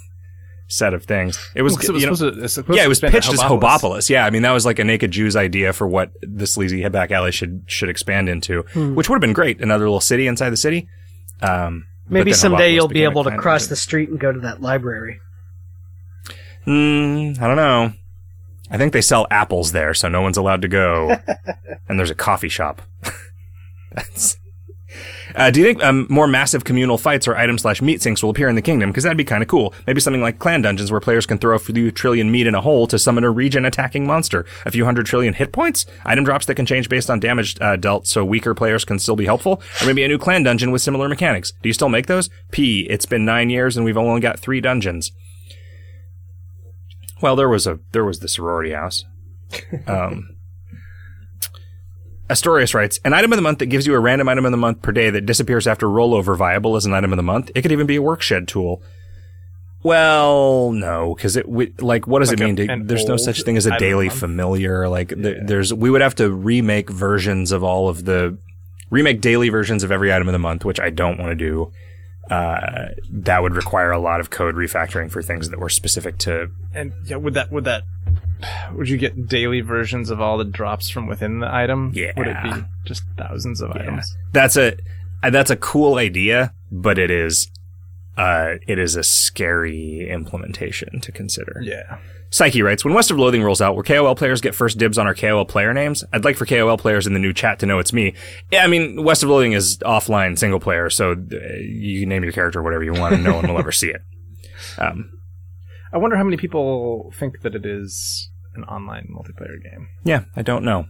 set 0.73 0.95
of 0.95 1.05
things. 1.05 1.39
It 1.55 1.63
was, 1.63 1.75
Well, 1.77 1.85
it 2.03 2.11
was 2.11 2.21
know- 2.21 2.47
supposed 2.47 2.67
to, 2.69 2.75
yeah, 2.75 2.85
it 2.85 2.89
was 2.89 3.01
pitched 3.01 3.33
as 3.33 3.41
Hobopolis. 3.41 4.09
Yeah, 4.11 4.25
I 4.27 4.31
mean 4.31 4.43
that 4.43 4.53
was 4.53 4.65
like 4.67 4.79
a 4.79 4.85
naked 4.85 5.11
Jew's 5.11 5.37
idea 5.37 5.73
for 5.73 5.87
what 5.87 6.11
the 6.23 6.47
sleazy 6.47 6.87
back 6.89 7.11
alley 7.11 7.33
should 7.33 7.65
should 7.67 7.89
expand 7.89 8.29
into, 8.29 8.63
which 8.95 9.09
would 9.09 9.17
have 9.17 9.21
been 9.21 9.33
great. 9.33 9.61
Another 9.61 9.85
little 9.85 10.01
city 10.01 10.27
inside 10.27 10.51
the 10.51 10.57
city. 10.57 10.89
Um, 11.41 11.87
Maybe 12.09 12.33
someday 12.33 12.71
Hobopolis 12.71 12.75
you'll 12.75 12.89
be 12.89 13.05
able 13.05 13.25
to 13.25 13.37
cross 13.37 13.67
the 13.69 13.77
street 13.77 14.09
and 14.09 14.19
go 14.19 14.33
to 14.33 14.41
that 14.41 14.61
library. 14.61 15.21
Mm, 16.67 17.41
I 17.41 17.47
don't 17.47 17.57
know. 17.57 17.93
I 18.71 18.79
think 18.79 18.93
they 18.93 19.01
sell 19.03 19.27
apples 19.31 19.73
there, 19.73 19.93
so 19.95 20.09
no 20.09 20.23
one's 20.23 20.37
allowed 20.37 20.63
to 20.63 20.69
go. 20.69 21.17
and 21.89 21.99
there's 21.99 22.11
a 22.11 22.15
coffee 22.15 22.49
shop. 22.49 22.83
That's. 23.93 24.37
Uh, 25.35 25.51
do 25.51 25.61
you 25.61 25.67
think 25.67 25.83
um, 25.83 26.07
more 26.09 26.27
massive 26.27 26.65
communal 26.65 26.99
fights 26.99 27.27
or 27.27 27.37
item 27.37 27.59
slash 27.59 27.81
meat 27.83 28.03
sinks 28.03 28.23
will 28.23 28.31
appear 28.31 28.49
in 28.49 28.55
the 28.55 28.63
kingdom? 28.63 28.91
Because 28.91 29.05
that'd 29.05 29.17
be 29.17 29.25
kind 29.25 29.43
of 29.43 29.49
cool. 29.49 29.75
Maybe 29.87 30.01
something 30.01 30.23
like 30.23 30.39
clan 30.39 30.63
dungeons 30.63 30.91
where 30.91 31.01
players 31.01 31.27
can 31.27 31.39
throw 31.39 31.55
a 31.55 31.59
few 31.59 31.91
trillion 31.91 32.31
meat 32.31 32.47
in 32.47 32.55
a 32.55 32.61
hole 32.61 32.87
to 32.89 32.99
summon 32.99 33.25
a 33.25 33.31
region 33.31 33.65
attacking 33.65 34.07
monster. 34.07 34.47
A 34.67 34.71
few 34.71 34.85
hundred 34.85 35.07
trillion 35.07 35.35
hit 35.35 35.53
points? 35.53 35.87
Item 36.05 36.25
drops 36.25 36.47
that 36.47 36.55
can 36.55 36.67
change 36.67 36.89
based 36.89 37.11
on 37.11 37.21
damage 37.21 37.57
uh, 37.61 37.77
dealt 37.77 38.07
so 38.07 38.25
weaker 38.25 38.55
players 38.55 38.85
can 38.85 38.99
still 38.99 39.17
be 39.17 39.27
helpful? 39.27 39.63
Or 39.81 39.87
maybe 39.87 40.05
a 40.05 40.09
new 40.09 40.19
clan 40.19 40.43
dungeon 40.43 40.71
with 40.71 40.83
similar 40.83 41.09
mechanics? 41.09 41.53
Do 41.63 41.69
you 41.69 41.73
still 41.73 41.89
make 41.89 42.07
those? 42.07 42.29
P, 42.51 42.87
it's 42.89 43.07
been 43.07 43.25
nine 43.25 43.51
years 43.51 43.77
and 43.77 43.85
we've 43.85 43.97
only 43.97 44.21
got 44.21 44.39
three 44.39 44.61
dungeons. 44.61 45.13
Well, 47.21 47.37
there 47.37 47.49
was 47.49 47.67
a 47.67 47.79
there 47.93 48.05
was 48.05 48.19
the 48.19 48.29
sorority 48.29 48.73
house. 48.73 49.05
Um, 49.87 50.37
Astorius 52.33 52.75
writes, 52.75 52.99
an 53.05 53.13
item 53.13 53.33
of 53.33 53.37
the 53.37 53.43
month 53.43 53.59
that 53.59 53.67
gives 53.67 53.87
you 53.87 53.95
a 53.95 54.01
random 54.01 54.29
item 54.29 54.45
of 54.47 54.51
the 54.53 54.57
month 54.57 54.81
per 54.83 54.91
day 54.93 55.11
that 55.11 55.27
disappears 55.27 55.67
after 55.67 55.87
rollover 55.87 56.37
viable 56.37 56.77
as 56.77 56.87
an 56.87 56.95
item 56.95 57.13
of 57.13 57.17
the 57.19 57.23
month. 57.23 57.51
It 57.55 57.63
could 57.63 57.73
even 57.73 57.87
be 57.87 57.97
a 57.97 58.03
workshed 58.03 58.47
tool. 58.49 58.83
Well, 59.83 60.71
no, 60.73 61.15
because 61.15 61.37
it 61.37 61.49
we, 61.49 61.73
like 61.81 62.07
what 62.07 62.21
does 62.21 62.29
Like 62.31 62.39
it 62.41 62.43
a- 62.43 62.47
mean? 62.47 62.57
To, 62.57 62.85
there's 62.87 63.05
no 63.07 63.17
such 63.17 63.43
thing 63.43 63.57
as 63.57 63.67
a 63.67 63.71
item 63.71 63.75
of 63.75 63.81
the 63.81 63.85
daily 63.87 64.09
familiar. 64.09 64.89
Like 64.89 65.09
th- 65.09 65.39
there's 65.43 65.75
we 65.75 65.91
would 65.91 66.01
have 66.01 66.15
to 66.17 66.31
remake 66.31 66.89
versions 66.89 67.51
of 67.51 67.65
all 67.65 67.89
of 67.89 68.05
the 68.05 68.39
remake 68.91 69.21
daily 69.21 69.49
versions 69.49 69.83
of 69.83 69.91
every 69.91 70.13
item 70.13 70.29
of 70.29 70.33
the 70.33 70.39
month, 70.39 70.65
which 70.65 70.79
I 70.79 70.91
don't 70.91 71.19
want 71.19 71.31
to 71.31 71.35
do. 71.35 71.73
Uh, 72.33 72.89
that 73.11 73.43
would 73.43 73.55
require 73.55 73.91
a 73.91 73.99
lot 73.99 74.19
of 74.19 74.31
code 74.31 74.55
refactoring 74.55 75.11
for 75.11 75.21
things 75.21 75.51
that 75.51 75.59
were 75.59 75.69
specific 75.69 76.17
to 76.17 76.51
And 76.73 76.95
yeah, 77.05 77.17
would 77.17 77.35
that 77.35 77.53
would 77.53 77.65
that 77.65 77.83
would 78.73 78.89
you 78.89 78.97
get 78.97 79.29
daily 79.29 79.61
versions 79.61 80.09
of 80.09 80.19
all 80.19 80.39
the 80.39 80.45
drops 80.45 80.89
from 80.89 81.07
within 81.07 81.41
the 81.41 81.55
item? 81.55 81.93
Yeah. 81.95 82.13
Would 82.17 82.29
it 82.29 82.43
be 82.43 82.53
just 82.87 83.03
thousands 83.19 83.61
of 83.61 83.73
items? 83.73 84.17
That's 84.33 84.57
a 84.57 84.77
that's 85.23 85.51
a 85.51 85.57
cool 85.57 85.97
idea, 85.97 86.55
but 86.71 86.99
it 86.99 87.11
is 87.11 87.51
uh 88.17 88.55
it 88.67 88.79
is 88.79 88.97
a 88.97 89.03
scary 89.03 90.09
implementation 90.09 91.01
to 91.01 91.13
consider. 91.13 91.61
Yeah. 91.63 91.99
Psyche 92.33 92.63
writes, 92.63 92.83
when 92.85 92.95
West 92.95 93.11
of 93.11 93.19
Loathing 93.19 93.43
rolls 93.43 93.61
out, 93.61 93.75
where 93.75 93.85
KOL 93.85 94.15
players 94.15 94.41
get 94.41 94.55
first 94.55 94.79
dibs 94.79 94.97
on 94.97 95.07
our 95.07 95.15
KOL 95.15 95.45
player 95.45 95.73
names, 95.75 96.03
I'd 96.15 96.25
like 96.25 96.37
for 96.37 96.47
KOL 96.47 96.79
players 96.79 97.07
in 97.07 97.13
the 97.13 97.19
new 97.19 97.33
chat 97.35 97.59
to 97.59 97.67
know 97.67 97.79
it's 97.79 97.93
me. 97.93 98.15
Yeah, 98.51 98.65
I 98.65 98.69
mean, 98.69 99.05
West 99.05 99.23
of 99.23 99.29
Loathing 99.29 99.53
is 99.53 99.77
offline 99.79 100.39
single 100.39 100.59
player, 100.59 100.89
so 100.89 101.13
uh, 101.13 101.37
you 101.61 102.01
can 102.01 102.09
name 102.09 102.23
your 102.25 102.33
character 102.33 102.63
whatever 102.63 102.83
you 102.85 102.95
want 102.95 103.15
and 103.17 103.23
no 103.23 103.35
one 103.37 103.47
will 103.49 103.59
ever 103.59 103.71
see 103.83 103.91
it. 103.91 104.01
Um, 104.79 105.11
I 105.93 105.99
wonder 105.99 106.17
how 106.17 106.25
many 106.25 106.39
people 106.39 107.13
think 107.19 107.43
that 107.43 107.55
it 107.55 107.67
is 107.67 108.31
an 108.55 108.65
online 108.65 109.09
multiplayer 109.15 109.63
game. 109.63 109.89
yeah, 110.05 110.25
I 110.35 110.41
don't 110.43 110.65
know. 110.65 110.87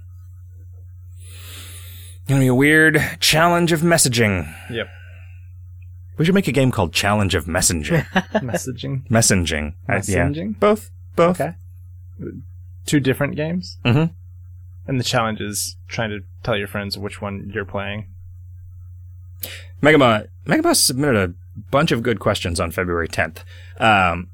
Gonna 2.29 2.41
be 2.41 2.47
a 2.47 2.55
weird 2.55 3.01
challenge 3.19 3.73
of 3.73 3.81
messaging. 3.81 4.53
Yep. 4.71 4.87
We 6.19 6.25
should 6.25 6.35
make 6.37 6.47
a 6.47 6.53
game 6.53 6.71
called 6.71 6.93
Challenge 6.93 7.35
of 7.35 7.47
Messaging. 7.47 8.05
Messaging. 8.35 9.09
Messaging. 9.09 9.75
I- 9.89 9.97
yeah. 10.07 10.29
Messaging? 10.29 10.61
Both. 10.61 10.91
Both. 11.17 11.41
Okay. 11.41 11.55
Two 12.87 13.01
different 13.01 13.37
games. 13.37 13.79
Mhm. 13.85 14.11
And 14.87 14.99
the 15.01 15.05
challenge 15.05 15.41
is 15.41 15.77
trying 15.89 16.11
to 16.11 16.21
tell 16.43 16.57
your 16.57 16.67
friends 16.69 16.99
which 16.99 17.21
one 17.21 17.51
you're 17.55 17.65
playing. 17.65 18.07
Megama 19.83 20.27
Megama 20.47 20.75
submitted 20.77 21.17
a 21.17 21.61
bunch 21.71 21.93
of 21.93 22.03
good 22.03 22.19
questions 22.21 22.59
on 22.61 22.71
February 22.71 23.09
10th. 23.09 23.45
Um, 23.79 24.29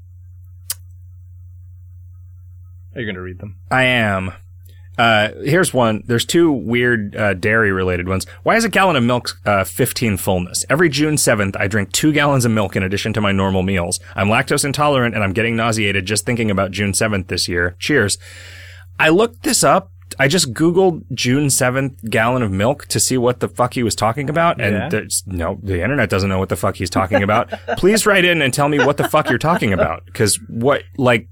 Are 2.95 3.01
you 3.01 3.05
going 3.05 3.15
to 3.15 3.21
read 3.21 3.39
them? 3.39 3.57
I 3.69 3.83
am. 3.83 4.33
Uh, 4.99 5.29
here's 5.45 5.73
one. 5.73 6.03
There's 6.07 6.25
two 6.25 6.51
weird 6.51 7.15
uh, 7.15 7.33
dairy 7.33 7.71
related 7.71 8.09
ones. 8.09 8.25
Why 8.43 8.57
is 8.57 8.65
a 8.65 8.69
gallon 8.69 8.97
of 8.97 9.03
milk 9.03 9.39
uh, 9.45 9.63
15 9.63 10.17
fullness? 10.17 10.65
Every 10.69 10.89
June 10.89 11.15
7th, 11.15 11.55
I 11.57 11.67
drink 11.67 11.93
two 11.93 12.11
gallons 12.11 12.43
of 12.43 12.51
milk 12.51 12.75
in 12.75 12.83
addition 12.83 13.13
to 13.13 13.21
my 13.21 13.31
normal 13.31 13.63
meals. 13.63 14.01
I'm 14.13 14.27
lactose 14.27 14.65
intolerant 14.65 15.15
and 15.15 15.23
I'm 15.23 15.31
getting 15.31 15.55
nauseated 15.55 16.05
just 16.05 16.25
thinking 16.25 16.51
about 16.51 16.71
June 16.71 16.91
7th 16.91 17.27
this 17.27 17.47
year. 17.47 17.77
Cheers. 17.79 18.17
I 18.99 19.07
looked 19.07 19.43
this 19.43 19.63
up. 19.63 19.93
I 20.19 20.27
just 20.27 20.53
Googled 20.53 21.05
June 21.13 21.47
7th 21.47 22.09
gallon 22.09 22.41
of 22.41 22.51
milk 22.51 22.85
to 22.87 22.99
see 22.99 23.17
what 23.17 23.39
the 23.39 23.47
fuck 23.47 23.75
he 23.75 23.83
was 23.83 23.95
talking 23.95 24.29
about. 24.29 24.59
And 24.59 24.75
Yeah? 24.75 24.89
there's 24.89 25.23
no, 25.25 25.59
the 25.63 25.81
internet 25.81 26.09
doesn't 26.09 26.29
know 26.29 26.39
what 26.39 26.49
the 26.49 26.57
fuck 26.57 26.75
he's 26.75 26.89
talking 26.89 27.23
about. 27.23 27.49
Please 27.77 28.05
write 28.05 28.25
in 28.25 28.41
and 28.41 28.53
tell 28.53 28.67
me 28.67 28.79
what 28.79 28.97
the 28.97 29.07
fuck 29.07 29.29
you're 29.29 29.37
talking 29.37 29.71
about. 29.71 30.11
Cause 30.13 30.39
what, 30.49 30.83
like, 30.97 31.29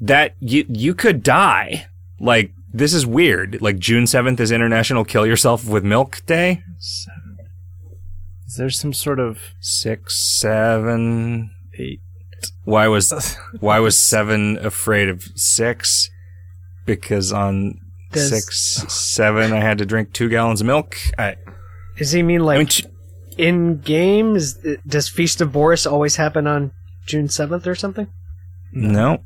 that 0.00 0.36
you, 0.38 0.64
you 0.68 0.94
could 0.94 1.24
die. 1.24 1.86
Like, 2.20 2.52
this 2.72 2.92
is 2.94 3.04
weird. 3.06 3.60
Like, 3.62 3.78
June 3.78 4.04
7th 4.04 4.38
is 4.40 4.52
International 4.52 5.04
Kill 5.04 5.26
Yourself 5.26 5.66
with 5.66 5.82
Milk 5.84 6.20
Day. 6.26 6.62
Is 6.78 8.56
there 8.56 8.70
some 8.70 8.92
sort 8.92 9.18
of 9.20 9.38
Six, 9.60 10.16
seven. 10.40 11.50
eight? 11.78 12.00
Why 12.64 12.88
was 12.88 13.36
why 13.60 13.78
was 13.80 13.96
seven 13.98 14.58
afraid 14.58 15.08
of 15.08 15.22
six? 15.34 16.10
Because 16.86 17.32
on 17.32 17.74
Does- 18.12 18.28
six, 18.30 18.84
seven, 18.92 19.52
I 19.52 19.60
had 19.60 19.78
to 19.78 19.86
drink 19.86 20.12
two 20.12 20.28
gallons 20.28 20.60
of 20.60 20.66
milk. 20.66 20.96
I, 21.18 21.36
Does 21.96 22.10
he 22.12 22.22
mean 22.22 22.40
like 22.44 22.56
I 22.56 22.58
mean, 22.58 22.96
in 23.38 23.78
games? 23.78 24.58
Uh, 24.64 24.74
does 24.86 25.08
Feast 25.08 25.40
of 25.40 25.52
Boris 25.52 25.86
always 25.86 26.16
happen 26.16 26.46
on 26.46 26.72
June 27.06 27.28
seventh 27.28 27.66
or 27.66 27.74
something? 27.74 28.08
no. 28.72 29.22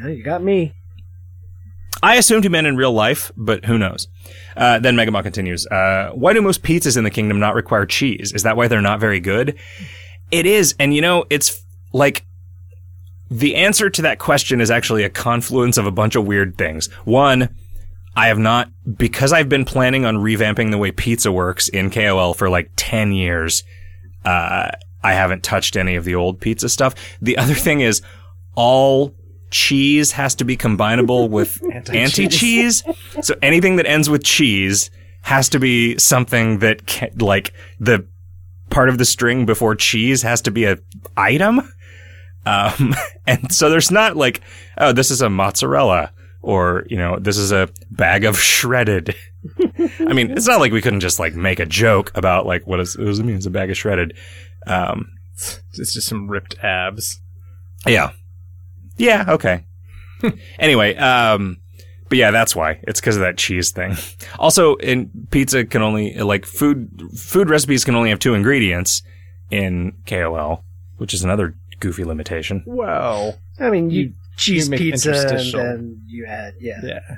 No, 0.00 0.08
you 0.08 0.22
got 0.22 0.42
me. 0.42 0.74
I 2.02 2.16
assumed 2.16 2.44
he 2.44 2.48
meant 2.48 2.66
in 2.66 2.76
real 2.76 2.92
life, 2.92 3.30
but 3.36 3.66
who 3.66 3.76
knows? 3.76 4.08
Uh, 4.56 4.78
then 4.78 4.96
Megamon 4.96 5.22
continues. 5.22 5.66
Uh, 5.66 6.10
why 6.14 6.32
do 6.32 6.40
most 6.40 6.62
pizzas 6.62 6.96
in 6.96 7.04
the 7.04 7.10
kingdom 7.10 7.38
not 7.38 7.54
require 7.54 7.84
cheese? 7.84 8.32
Is 8.32 8.44
that 8.44 8.56
why 8.56 8.68
they're 8.68 8.80
not 8.80 9.00
very 9.00 9.20
good? 9.20 9.58
It 10.30 10.46
is, 10.46 10.74
and 10.78 10.94
you 10.94 11.02
know, 11.02 11.26
it's 11.28 11.62
like 11.92 12.24
the 13.30 13.56
answer 13.56 13.90
to 13.90 14.02
that 14.02 14.18
question 14.18 14.62
is 14.62 14.70
actually 14.70 15.04
a 15.04 15.10
confluence 15.10 15.76
of 15.76 15.84
a 15.84 15.90
bunch 15.90 16.16
of 16.16 16.26
weird 16.26 16.56
things. 16.56 16.86
One, 17.04 17.54
I 18.16 18.28
have 18.28 18.38
not 18.38 18.70
because 18.96 19.32
I've 19.32 19.48
been 19.50 19.66
planning 19.66 20.06
on 20.06 20.16
revamping 20.16 20.70
the 20.70 20.78
way 20.78 20.92
pizza 20.92 21.30
works 21.30 21.68
in 21.68 21.90
KOL 21.90 22.32
for 22.32 22.48
like 22.48 22.70
ten 22.76 23.12
years. 23.12 23.62
Uh, 24.24 24.70
I 25.02 25.12
haven't 25.12 25.42
touched 25.42 25.76
any 25.76 25.96
of 25.96 26.04
the 26.04 26.14
old 26.14 26.40
pizza 26.40 26.70
stuff. 26.70 26.94
The 27.20 27.36
other 27.36 27.54
thing 27.54 27.80
is 27.80 28.00
all 28.54 29.14
cheese 29.50 30.12
has 30.12 30.34
to 30.36 30.44
be 30.44 30.56
combinable 30.56 31.28
with 31.36 31.60
anti-cheese. 31.90 32.82
so 33.22 33.34
anything 33.42 33.76
that 33.76 33.86
ends 33.86 34.08
with 34.08 34.22
cheese 34.24 34.90
has 35.22 35.48
to 35.50 35.58
be 35.58 35.98
something 35.98 36.60
that 36.60 36.86
can, 36.86 37.10
like 37.18 37.52
the 37.78 38.06
part 38.70 38.88
of 38.88 38.98
the 38.98 39.04
string 39.04 39.44
before 39.46 39.74
cheese 39.74 40.22
has 40.22 40.40
to 40.42 40.50
be 40.50 40.64
a 40.64 40.78
item. 41.16 41.60
Um, 42.46 42.94
and 43.26 43.52
so 43.52 43.68
there's 43.68 43.90
not 43.90 44.16
like, 44.16 44.40
oh, 44.78 44.92
this 44.92 45.10
is 45.10 45.20
a 45.20 45.28
mozzarella 45.28 46.12
or, 46.42 46.86
you 46.88 46.96
know, 46.96 47.18
this 47.18 47.36
is 47.36 47.52
a 47.52 47.68
bag 47.90 48.24
of 48.24 48.38
shredded. 48.38 49.14
I 50.00 50.12
mean, 50.14 50.30
it's 50.30 50.46
not 50.46 50.60
like 50.60 50.72
we 50.72 50.80
couldn't 50.80 51.00
just 51.00 51.18
like 51.18 51.34
make 51.34 51.60
a 51.60 51.66
joke 51.66 52.12
about 52.14 52.46
like, 52.46 52.66
what, 52.66 52.80
is, 52.80 52.96
what 52.96 53.04
does 53.06 53.18
it 53.18 53.24
mean? 53.24 53.36
It's 53.36 53.46
a 53.46 53.50
bag 53.50 53.70
of 53.70 53.76
shredded. 53.76 54.16
Um, 54.66 55.10
It's 55.34 55.94
just 55.94 56.08
some 56.08 56.28
ripped 56.28 56.58
abs. 56.62 57.20
yeah. 57.86 58.12
Yeah, 59.00 59.24
okay. 59.28 59.64
anyway, 60.58 60.94
um 60.96 61.56
but 62.08 62.18
yeah, 62.18 62.30
that's 62.32 62.56
why. 62.56 62.80
It's 62.88 63.00
because 63.00 63.16
of 63.16 63.22
that 63.22 63.38
cheese 63.38 63.70
thing. 63.70 63.96
Also, 64.38 64.74
in 64.76 65.10
pizza 65.30 65.64
can 65.64 65.80
only 65.82 66.14
like 66.18 66.44
food 66.46 66.88
food 67.16 67.48
recipes 67.50 67.84
can 67.84 67.94
only 67.94 68.10
have 68.10 68.18
two 68.18 68.34
ingredients 68.34 69.02
in 69.50 69.92
KOL, 70.06 70.64
which 70.98 71.12
is 71.14 71.22
another 71.24 71.54
goofy 71.78 72.04
limitation. 72.04 72.62
Well, 72.66 73.38
I 73.58 73.70
mean, 73.70 73.90
you, 73.90 74.00
You- 74.02 74.12
cheese 74.36 74.64
you 74.66 74.70
make 74.70 74.80
pizza 74.80 75.12
and 75.12 75.52
then 75.52 76.00
you 76.06 76.24
add 76.26 76.54
yeah. 76.60 76.80
yeah, 76.82 77.16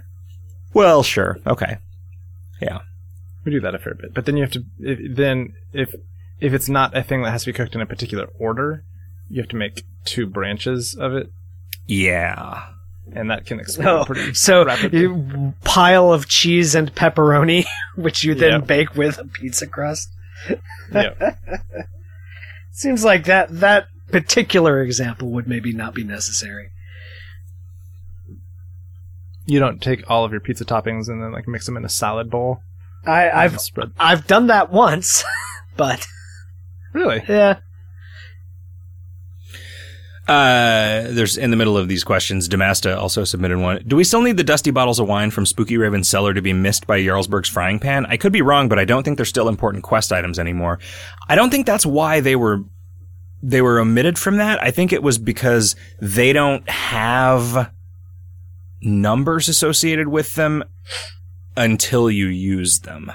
Well, 0.75 1.03
sure. 1.03 1.39
Okay. 1.47 1.79
Yeah. 2.61 2.81
We 3.45 3.53
do 3.53 3.61
that 3.61 3.75
a 3.75 3.79
fair 3.79 3.95
bit. 3.95 4.15
But 4.15 4.25
then 4.27 4.37
you 4.37 4.43
have 4.43 4.53
to 4.53 4.65
if, 4.81 5.17
then 5.17 5.55
if 5.73 5.95
if 6.41 6.53
it's 6.53 6.69
not 6.69 6.97
a 6.97 7.03
thing 7.03 7.23
that 7.23 7.31
has 7.31 7.43
to 7.45 7.53
be 7.53 7.57
cooked 7.57 7.75
in 7.75 7.81
a 7.81 7.87
particular 7.87 8.29
order, 8.39 8.85
you 9.29 9.41
have 9.41 9.49
to 9.51 9.57
make 9.57 9.85
two 10.05 10.27
branches 10.27 10.95
of 10.95 11.15
it, 11.15 11.31
Yeah. 11.87 12.69
and 13.15 13.31
that 13.31 13.45
can 13.47 13.61
explode 13.61 14.01
Oh, 14.01 14.05
pretty 14.05 14.33
so 14.35 14.65
rapidly. 14.65 15.01
you 15.01 15.55
pile 15.65 16.13
of 16.13 16.29
cheese 16.29 16.75
and 16.75 16.95
pepperoni, 16.95 17.65
which 17.97 18.25
you 18.25 18.35
then 18.35 18.53
Yep. 18.61 18.67
bake 18.67 18.95
with 18.95 19.19
a 19.19 19.25
pizza 19.25 19.67
crust. 19.67 20.09
yeah. 20.93 21.35
Seems 22.73 23.05
like 23.05 23.25
that 23.25 23.49
that 23.61 23.87
particular 24.11 24.81
example 24.83 25.31
would 25.31 25.47
maybe 25.47 25.73
not 25.73 25.95
be 25.95 26.05
necessary. 26.05 26.71
You 29.45 29.59
don't 29.59 29.83
take 29.83 30.09
all 30.09 30.25
of 30.25 30.31
your 30.33 30.41
pizza 30.41 30.65
toppings 30.65 31.09
and 31.09 31.23
then 31.23 31.33
like 31.33 31.49
mix 31.49 31.67
them 31.67 31.77
in 31.77 31.85
a 31.85 31.89
salad 31.89 32.31
bowl. 32.31 32.63
I, 33.05 33.31
I've 33.31 33.61
spread. 33.61 33.93
I've 33.99 34.27
done 34.27 34.47
that 34.47 34.71
once, 34.73 35.25
but 35.77 36.07
Really? 36.93 37.23
yeah. 37.29 37.59
Uh, 40.29 41.03
there's 41.11 41.37
in 41.37 41.51
the 41.51 41.57
middle 41.57 41.77
of 41.77 41.89
these 41.89 42.05
questions, 42.05 42.49
Damasta 42.49 42.97
also 42.97 43.25
submitted 43.25 43.59
one. 43.59 43.83
Do 43.87 43.97
we 43.97 44.05
still 44.05 44.23
need 44.23 44.37
the 44.37 44.45
dusty 44.45 44.71
bottles 44.71 45.01
of 45.01 45.09
wine 45.09 45.33
from 45.33 45.45
Spookyraven's 45.45 46.09
cellar 46.09 46.33
to 46.33 46.41
be 46.41 46.53
missed 46.53 46.87
by 46.87 47.01
Jarlsberg's 47.01 47.49
frying 47.49 47.81
pan? 47.81 48.07
I 48.07 48.17
could 48.17 48.33
be 48.33 48.43
wrong, 48.43 48.69
but 48.69 48.79
I 48.79 48.85
don't 48.85 49.03
think 49.03 49.17
they're 49.17 49.27
still 49.27 49.49
important 49.49 49.83
quest 49.83 50.13
items 50.13 50.39
anymore. 50.39 50.79
I 51.29 51.35
don't 51.35 51.51
think 51.51 51.67
that's 51.67 51.85
why 51.85 52.21
they 52.21 52.37
were 52.37 52.63
they 53.43 53.61
were 53.61 53.81
omitted 53.81 54.17
from 54.19 54.37
that. 54.37 54.63
I 54.63 54.71
think 54.71 54.93
it 54.93 55.03
was 55.03 55.19
because 55.19 55.75
they 56.01 56.33
don't 56.33 56.69
have 56.71 57.73
numbers 58.81 59.49
associated 59.49 60.09
with 60.09 60.37
them 60.37 60.63
until 61.57 62.11
you 62.11 62.29
use 62.29 62.81
them. 62.81 63.11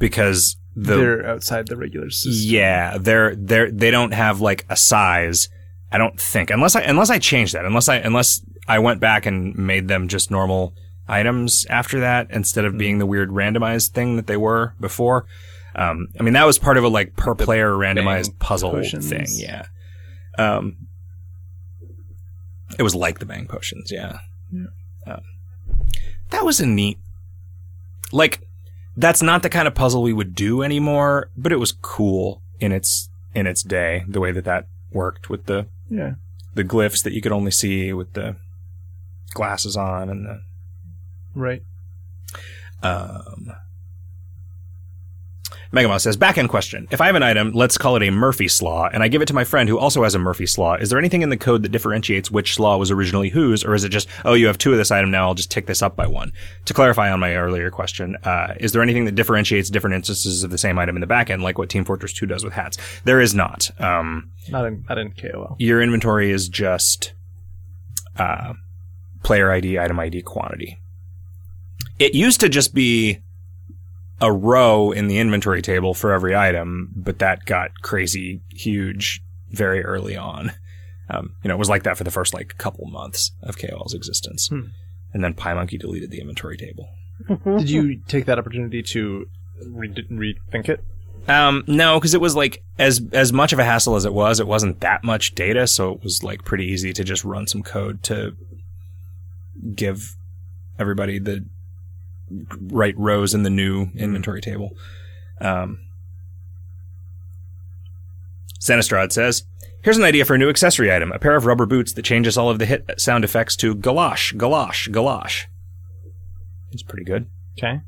Because 0.00 0.56
the 0.74 0.96
They're 0.96 1.26
outside 1.26 1.68
the 1.68 1.76
regular 1.76 2.10
system. 2.10 2.50
yeah, 2.52 2.98
they're 2.98 3.36
they're 3.36 3.70
they 3.70 3.90
don't 3.90 4.12
have 4.14 4.40
like 4.40 4.64
a 4.68 4.76
size. 4.76 5.48
I 5.92 5.98
don't 5.98 6.20
think 6.20 6.50
unless 6.50 6.76
I 6.76 6.82
unless 6.82 7.10
I 7.10 7.18
change 7.18 7.52
that 7.52 7.64
unless 7.64 7.88
I 7.88 7.96
unless 7.96 8.40
I 8.68 8.78
went 8.78 9.00
back 9.00 9.26
and 9.26 9.56
made 9.56 9.88
them 9.88 10.08
just 10.08 10.30
normal 10.30 10.74
items 11.08 11.66
after 11.68 12.00
that 12.00 12.28
instead 12.30 12.64
of 12.64 12.78
being 12.78 12.98
the 12.98 13.06
weird 13.06 13.30
randomized 13.30 13.90
thing 13.90 14.16
that 14.16 14.26
they 14.26 14.36
were 14.36 14.74
before. 14.80 15.26
Um, 15.74 16.08
I 16.18 16.22
mean 16.22 16.34
that 16.34 16.44
was 16.44 16.58
part 16.58 16.76
of 16.76 16.84
a 16.84 16.88
like 16.88 17.16
per 17.16 17.34
player 17.34 17.70
randomized 17.72 18.38
puzzle 18.38 18.70
potions. 18.70 19.08
thing. 19.08 19.26
Yeah. 19.28 19.66
Um, 20.38 20.76
it 22.78 22.82
was 22.82 22.94
like 22.94 23.18
the 23.18 23.26
bang 23.26 23.46
potions. 23.46 23.90
Yeah. 23.90 24.18
Um, 25.06 25.22
that 26.30 26.44
was 26.44 26.60
a 26.60 26.66
neat. 26.66 26.98
Like 28.12 28.46
that's 28.96 29.22
not 29.22 29.42
the 29.42 29.48
kind 29.48 29.66
of 29.66 29.74
puzzle 29.74 30.02
we 30.02 30.12
would 30.12 30.34
do 30.34 30.62
anymore, 30.62 31.30
but 31.36 31.52
it 31.52 31.56
was 31.56 31.72
cool 31.72 32.42
in 32.60 32.70
its 32.70 33.08
in 33.34 33.46
its 33.46 33.62
day. 33.62 34.04
The 34.08 34.20
way 34.20 34.30
that 34.32 34.44
that 34.44 34.66
worked 34.92 35.30
with 35.30 35.46
the 35.46 35.66
Yeah. 35.90 36.14
the 36.54 36.64
glyphs 36.64 37.02
that 37.04 37.12
you 37.12 37.20
could 37.20 37.32
only 37.32 37.50
see 37.50 37.92
with 37.92 38.12
the 38.14 38.36
glasses 39.34 39.76
on 39.76 40.08
and 40.08 40.24
the 40.26 40.42
Right. 41.34 41.62
um. 42.82 43.52
Megamon 45.72 46.00
says, 46.00 46.16
back 46.16 46.36
end 46.38 46.48
question. 46.48 46.88
If 46.90 47.00
I 47.00 47.06
have 47.06 47.14
an 47.14 47.22
item, 47.22 47.52
let's 47.52 47.78
call 47.78 47.96
it 47.96 48.02
a 48.02 48.10
Murphy 48.10 48.48
Slaw, 48.48 48.88
and 48.92 49.02
I 49.02 49.08
give 49.08 49.22
it 49.22 49.26
to 49.26 49.34
my 49.34 49.44
friend 49.44 49.68
who 49.68 49.78
also 49.78 50.02
has 50.02 50.14
a 50.14 50.18
Murphy 50.18 50.46
Slaw, 50.46 50.74
is 50.74 50.90
there 50.90 50.98
anything 50.98 51.22
in 51.22 51.28
the 51.28 51.36
code 51.36 51.62
that 51.62 51.68
differentiates 51.70 52.30
which 52.30 52.54
slaw 52.54 52.76
was 52.76 52.90
originally 52.90 53.28
whose, 53.28 53.64
or 53.64 53.74
is 53.74 53.84
it 53.84 53.90
just, 53.90 54.08
oh, 54.24 54.34
you 54.34 54.46
have 54.48 54.58
two 54.58 54.72
of 54.72 54.78
this 54.78 54.90
item 54.90 55.10
now, 55.10 55.28
I'll 55.28 55.34
just 55.34 55.50
tick 55.50 55.66
this 55.66 55.80
up 55.82 55.94
by 55.96 56.06
one? 56.06 56.32
To 56.64 56.74
clarify 56.74 57.10
on 57.12 57.20
my 57.20 57.36
earlier 57.36 57.70
question, 57.70 58.16
uh, 58.24 58.54
is 58.58 58.72
there 58.72 58.82
anything 58.82 59.04
that 59.04 59.14
differentiates 59.14 59.70
different 59.70 59.94
instances 59.94 60.42
of 60.42 60.50
the 60.50 60.58
same 60.58 60.78
item 60.78 60.96
in 60.96 61.00
the 61.00 61.06
back 61.06 61.30
end, 61.30 61.42
like 61.42 61.56
what 61.58 61.68
Team 61.68 61.84
Fortress 61.84 62.12
2 62.14 62.26
does 62.26 62.42
with 62.44 62.52
hats? 62.54 62.76
There 63.04 63.20
is 63.20 63.34
not. 63.34 63.70
Um, 63.80 64.30
Not 64.48 64.66
in 64.66 64.84
not 64.88 64.98
in 64.98 65.12
KOL. 65.12 65.56
your 65.58 65.80
inventory 65.80 66.30
is 66.32 66.48
just 66.48 67.12
uh, 68.18 68.54
player 69.22 69.52
ID, 69.52 69.78
item 69.78 70.00
ID, 70.00 70.22
quantity. 70.22 70.80
It 71.98 72.14
used 72.14 72.40
to 72.40 72.48
just 72.48 72.74
be 72.74 73.20
a 74.20 74.32
row 74.32 74.90
in 74.92 75.06
the 75.08 75.18
inventory 75.18 75.62
table 75.62 75.94
for 75.94 76.12
every 76.12 76.36
item, 76.36 76.92
but 76.94 77.18
that 77.20 77.44
got 77.46 77.70
crazy 77.82 78.40
huge 78.50 79.22
very 79.50 79.82
early 79.84 80.16
on. 80.16 80.52
Um, 81.08 81.34
you 81.42 81.48
know, 81.48 81.54
it 81.54 81.58
was 81.58 81.68
like 81.70 81.82
that 81.84 81.96
for 81.96 82.04
the 82.04 82.10
first 82.10 82.34
like 82.34 82.56
couple 82.58 82.86
months 82.86 83.32
of 83.42 83.58
KOL's 83.58 83.94
existence, 83.94 84.48
Hmm. 84.48 84.66
and 85.12 85.24
then 85.24 85.34
PyMonkey 85.34 85.78
deleted 85.78 86.10
the 86.10 86.20
inventory 86.20 86.56
table. 86.56 86.88
Did 87.44 87.68
you 87.70 88.00
take 88.06 88.26
that 88.26 88.38
opportunity 88.38 88.82
to 88.82 89.26
re- 89.66 89.88
rethink 90.10 90.68
it? 90.68 90.84
Um, 91.28 91.64
no, 91.66 91.98
because 91.98 92.14
it 92.14 92.20
was 92.20 92.34
like 92.36 92.62
as 92.78 93.02
as 93.12 93.32
much 93.32 93.52
of 93.52 93.58
a 93.58 93.64
hassle 93.64 93.96
as 93.96 94.04
it 94.04 94.14
was, 94.14 94.38
it 94.40 94.46
wasn't 94.46 94.80
that 94.80 95.02
much 95.04 95.34
data, 95.34 95.66
so 95.66 95.92
it 95.92 96.02
was 96.02 96.22
like 96.22 96.44
pretty 96.44 96.64
easy 96.66 96.92
to 96.92 97.04
just 97.04 97.24
run 97.24 97.46
some 97.46 97.62
code 97.62 98.02
to 98.04 98.36
give 99.74 100.16
everybody 100.78 101.18
the 101.18 101.44
right 102.60 102.96
rows 102.98 103.34
in 103.34 103.42
the 103.42 103.50
new 103.50 103.88
inventory 103.96 104.40
table. 104.40 104.70
Um, 105.40 105.80
Xenistrad 108.60 109.12
says, 109.12 109.44
"Here's 109.82 109.96
an 109.98 110.04
idea 110.04 110.24
for 110.24 110.34
a 110.34 110.38
new 110.38 110.48
accessory 110.48 110.92
item: 110.92 111.12
a 111.12 111.18
pair 111.18 111.36
of 111.36 111.46
rubber 111.46 111.66
boots 111.66 111.92
that 111.94 112.04
changes 112.04 112.36
all 112.36 112.50
of 112.50 112.58
the 112.58 112.66
hit 112.66 113.00
sound 113.00 113.24
effects 113.24 113.56
to 113.56 113.74
galosh, 113.74 114.34
galosh, 114.34 114.88
galosh." 114.88 115.46
It's 116.72 116.82
pretty 116.82 117.04
good. 117.04 117.26
Okay. 117.58 117.80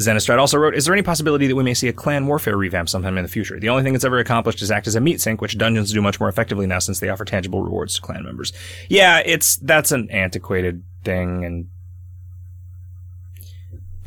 Xenistrad 0.00 0.38
also 0.38 0.56
wrote, 0.56 0.74
Is 0.74 0.86
there 0.86 0.94
any 0.94 1.02
possibility 1.02 1.46
that 1.46 1.54
we 1.54 1.62
may 1.62 1.74
see 1.74 1.88
a 1.88 1.92
clan 1.92 2.26
warfare 2.26 2.56
revamp 2.56 2.88
sometime 2.88 3.18
in 3.18 3.22
the 3.22 3.28
future? 3.28 3.60
The 3.60 3.68
only 3.68 3.82
thing 3.82 3.94
it's 3.94 4.04
ever 4.04 4.18
accomplished 4.18 4.62
is 4.62 4.70
act 4.70 4.86
as 4.86 4.94
a 4.94 5.00
meat 5.00 5.20
sink, 5.20 5.40
which 5.40 5.58
dungeons 5.58 5.92
do 5.92 6.00
much 6.00 6.18
more 6.18 6.28
effectively 6.28 6.66
now 6.66 6.78
since 6.78 7.00
they 7.00 7.10
offer 7.10 7.24
tangible 7.24 7.62
rewards 7.62 7.96
to 7.96 8.00
clan 8.00 8.24
members. 8.24 8.52
Yeah, 8.88 9.20
it's, 9.24 9.56
that's 9.56 9.92
an 9.92 10.10
antiquated 10.10 10.82
thing 11.04 11.44
and 11.44 11.68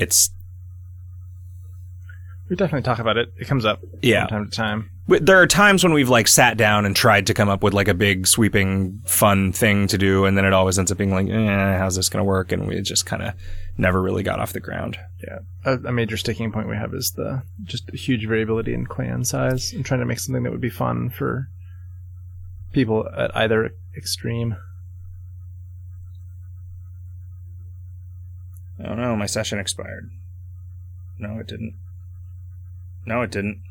it's 0.03 0.29
We 2.49 2.55
definitely 2.55 2.83
talk 2.83 2.99
about 2.99 3.17
it. 3.17 3.29
It 3.39 3.47
comes 3.47 3.65
up 3.65 3.79
Yeah. 4.01 4.27
from 4.27 4.29
time 4.29 4.49
to 4.49 4.55
time. 4.55 4.89
There 5.07 5.41
are 5.41 5.47
times 5.47 5.83
when 5.83 5.91
we've 5.93 6.07
like 6.09 6.27
sat 6.29 6.55
down 6.55 6.85
and 6.85 6.95
tried 6.95 7.27
to 7.27 7.33
come 7.33 7.49
up 7.49 7.61
with 7.63 7.73
like 7.73 7.87
a 7.89 7.93
big 7.93 8.25
sweeping 8.27 9.01
fun 9.05 9.51
thing 9.51 9.87
to 9.87 9.97
do, 9.97 10.23
and 10.25 10.37
then 10.37 10.45
it 10.45 10.53
always 10.53 10.79
ends 10.79 10.91
up 10.93 10.97
being 10.97 11.11
like, 11.11 11.27
eh, 11.27 11.77
how's 11.77 11.95
this 11.97 12.07
going 12.09 12.21
to 12.21 12.23
work? 12.27 12.51
And 12.53 12.67
we 12.67 12.79
just 12.81 13.05
kind 13.05 13.21
of 13.21 13.33
never 13.77 14.01
really 14.01 14.23
got 14.23 14.39
off 14.39 14.53
the 14.53 14.61
ground. 14.61 14.97
Yeah, 15.21 15.39
a, 15.65 15.73
a 15.89 15.91
major 15.91 16.15
sticking 16.15 16.51
point 16.53 16.69
we 16.69 16.77
have 16.77 16.93
is 16.93 17.11
the 17.17 17.41
just 17.63 17.89
huge 17.93 18.25
variability 18.27 18.73
in 18.73 18.85
clan 18.85 19.25
size 19.25 19.73
and 19.73 19.83
trying 19.85 19.99
to 19.99 20.05
make 20.05 20.19
something 20.19 20.43
that 20.43 20.51
would 20.51 20.61
be 20.61 20.69
fun 20.69 21.09
for 21.09 21.47
people 22.71 23.05
at 23.17 23.35
either 23.35 23.71
extreme. 23.97 24.55
Oh 28.79 28.95
no, 28.95 29.15
my 29.15 29.25
session 29.25 29.59
expired. 29.59 30.09
No, 31.19 31.39
it 31.39 31.47
didn't. 31.47 31.75
No, 33.05 33.21
it 33.21 33.31
didn't. 33.31 33.61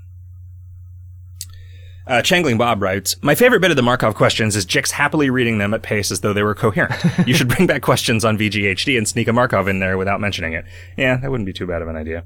Uh, 2.07 2.21
Changling 2.21 2.59
Bob 2.59 2.83
writes, 2.83 3.17
My 3.23 3.35
favorite 3.35 3.61
bit 3.61 3.71
of 3.71 3.77
the 3.77 3.83
Markov 3.83 4.15
questions 4.17 4.57
is 4.57 4.65
Jick's 4.65 4.91
happily 4.91 5.31
reading 5.31 5.59
them 5.59 5.73
at 5.73 5.83
pace 5.83 6.11
as 6.11 6.21
though 6.21 6.33
they 6.33 6.43
were 6.43 6.55
coherent. 6.55 6.95
you 7.27 7.35
should 7.35 7.49
bring 7.49 7.67
back 7.67 7.83
questions 7.83 8.25
on 8.25 8.37
VGHD 8.37 8.99
and 8.99 9.07
sneak 9.07 9.29
a 9.29 9.33
Markov 9.33 9.69
in 9.69 9.79
there 9.79 9.97
without 9.97 10.21
mentioning 10.21 10.53
it. 10.53 10.65
Yeah, 10.97 11.19
that 11.19 11.31
wouldn't 11.31 11.47
be 11.47 11.53
too 11.53 11.67
bad 11.67 11.81
of 11.81 11.89
an 11.89 11.97
idea. 11.97 12.25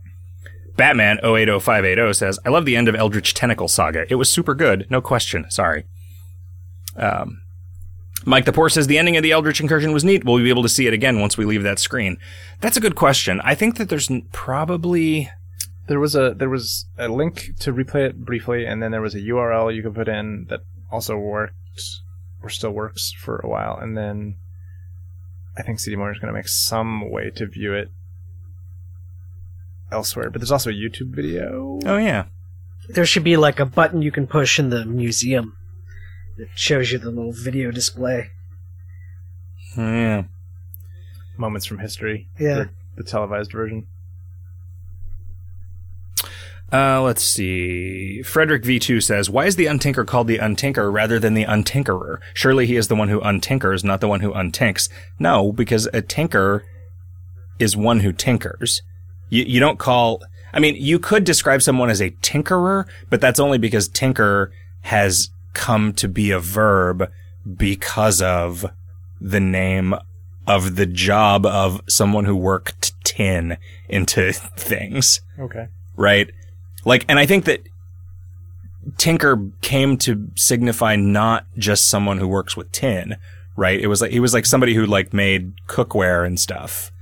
Batman 0.76 1.18
080580 1.22 2.14
says, 2.14 2.38
I 2.44 2.50
love 2.50 2.64
the 2.64 2.76
end 2.76 2.88
of 2.88 2.94
Eldritch 2.94 3.34
Tentacle 3.34 3.68
Saga. 3.68 4.06
It 4.10 4.16
was 4.16 4.32
super 4.32 4.54
good. 4.54 4.86
No 4.90 5.00
question. 5.00 5.46
Sorry. 5.50 5.84
Um, 6.96 7.42
Mike 8.28 8.44
the 8.44 8.52
Poor 8.52 8.68
says 8.68 8.88
the 8.88 8.98
ending 8.98 9.16
of 9.16 9.22
the 9.22 9.30
Eldritch 9.30 9.60
Incursion 9.60 9.92
was 9.92 10.04
neat. 10.04 10.24
Will 10.24 10.34
we 10.34 10.42
be 10.42 10.50
able 10.50 10.64
to 10.64 10.68
see 10.68 10.88
it 10.88 10.92
again 10.92 11.20
once 11.20 11.38
we 11.38 11.44
leave 11.44 11.62
that 11.62 11.78
screen? 11.78 12.18
That's 12.60 12.76
a 12.76 12.80
good 12.80 12.96
question. 12.96 13.40
I 13.44 13.54
think 13.54 13.76
that 13.76 13.88
there's 13.88 14.10
probably 14.32 15.30
There 15.86 16.00
was 16.00 16.16
a 16.16 16.34
there 16.36 16.50
was 16.50 16.86
a 16.98 17.06
link 17.08 17.52
to 17.60 17.72
replay 17.72 18.08
it 18.08 18.24
briefly, 18.24 18.66
and 18.66 18.82
then 18.82 18.90
there 18.90 19.00
was 19.00 19.14
a 19.14 19.20
URL 19.20 19.74
you 19.74 19.82
could 19.82 19.94
put 19.94 20.08
in 20.08 20.46
that 20.50 20.60
also 20.90 21.16
worked 21.16 21.54
or 22.42 22.48
still 22.50 22.72
works 22.72 23.12
for 23.12 23.38
a 23.38 23.48
while, 23.48 23.78
and 23.80 23.96
then 23.96 24.36
I 25.56 25.62
think 25.62 25.78
CD 25.78 25.94
Moyer 25.96 26.12
is 26.12 26.18
going 26.18 26.32
to 26.32 26.38
make 26.38 26.48
some 26.48 27.08
way 27.10 27.30
to 27.30 27.46
view 27.46 27.74
it 27.74 27.90
elsewhere. 29.92 30.30
But 30.30 30.40
there's 30.40 30.52
also 30.52 30.70
a 30.70 30.74
YouTube 30.74 31.14
video. 31.14 31.78
oh 31.86 31.96
yeah 31.96 32.24
There 32.88 33.06
should 33.06 33.24
be 33.24 33.36
like 33.36 33.60
a 33.60 33.64
button 33.66 34.02
you 34.02 34.10
can 34.10 34.26
push 34.26 34.58
in 34.58 34.70
the 34.70 34.84
museum 34.84 35.56
that 36.36 36.48
shows 36.54 36.92
you 36.92 36.98
the 36.98 37.10
little 37.10 37.32
video 37.32 37.70
display. 37.70 38.30
Oh, 39.76 39.92
yeah 39.92 40.22
moments 41.38 41.66
from 41.66 41.78
history. 41.78 42.28
Yeah. 42.38 42.54
the, 42.54 42.70
the 42.96 43.04
televised 43.04 43.52
version. 43.52 43.86
uh, 46.72 47.00
let's 47.02 47.22
see 47.22 48.22
Frederick 48.22 48.64
V2 48.64 49.02
says 49.02 49.30
why 49.30 49.46
is 49.46 49.56
the 49.56 49.66
untinker 49.66 50.06
called 50.06 50.26
the 50.26 50.38
untinker 50.38 50.92
rather 50.92 51.18
than 51.18 51.34
the 51.34 51.44
untinkerer 51.44 52.18
surely 52.34 52.66
he 52.66 52.74
is 52.76 52.88
the 52.88 52.96
one 52.96 53.08
who 53.08 53.20
untinkers 53.20 53.84
not 53.84 54.00
the 54.00 54.08
one 54.08 54.20
who 54.20 54.32
untinks 54.32 54.88
no 55.18 55.52
because 55.52 55.86
a 55.92 56.02
tinker 56.02 56.64
is 57.60 57.76
one 57.76 58.00
who 58.00 58.12
tinkers 58.12 58.82
you, 59.28 59.44
you 59.44 59.60
don't 59.60 59.78
call 59.78 60.22
I 60.52 60.58
mean 60.58 60.74
you 60.74 60.98
could 60.98 61.22
describe 61.22 61.62
someone 61.62 61.88
as 61.88 62.00
a 62.02 62.10
tinkerer 62.10 62.86
but 63.10 63.20
that's 63.20 63.38
only 63.38 63.58
because 63.58 63.86
tinker 63.86 64.50
has 64.82 65.30
come 65.56 65.92
to 65.94 66.06
be 66.08 66.30
a 66.30 66.38
verb 66.38 67.10
because 67.56 68.20
of 68.20 68.66
the 69.20 69.40
name 69.40 69.94
of 70.46 70.76
the 70.76 70.86
job 70.86 71.44
of 71.46 71.80
someone 71.88 72.26
who 72.26 72.36
worked 72.36 72.92
tin 73.02 73.56
into 73.88 74.32
things, 74.56 75.20
Okay. 75.38 75.68
right? 75.96 76.30
Like, 76.84 77.04
and 77.08 77.18
I 77.18 77.24
think 77.26 77.46
that 77.46 77.62
tinker 78.98 79.50
came 79.62 79.96
to 79.98 80.28
signify 80.36 80.94
not 80.96 81.46
just 81.58 81.88
someone 81.88 82.18
who 82.18 82.28
works 82.28 82.56
with 82.56 82.70
tin, 82.72 83.16
right? 83.56 83.80
It 83.80 83.88
was 83.88 84.00
like, 84.00 84.10
he 84.12 84.20
was 84.20 84.32
like 84.34 84.46
somebody 84.46 84.74
who 84.74 84.86
like 84.86 85.12
made 85.12 85.52
cookware 85.66 86.24
and 86.26 86.38
stuff. 86.38 86.92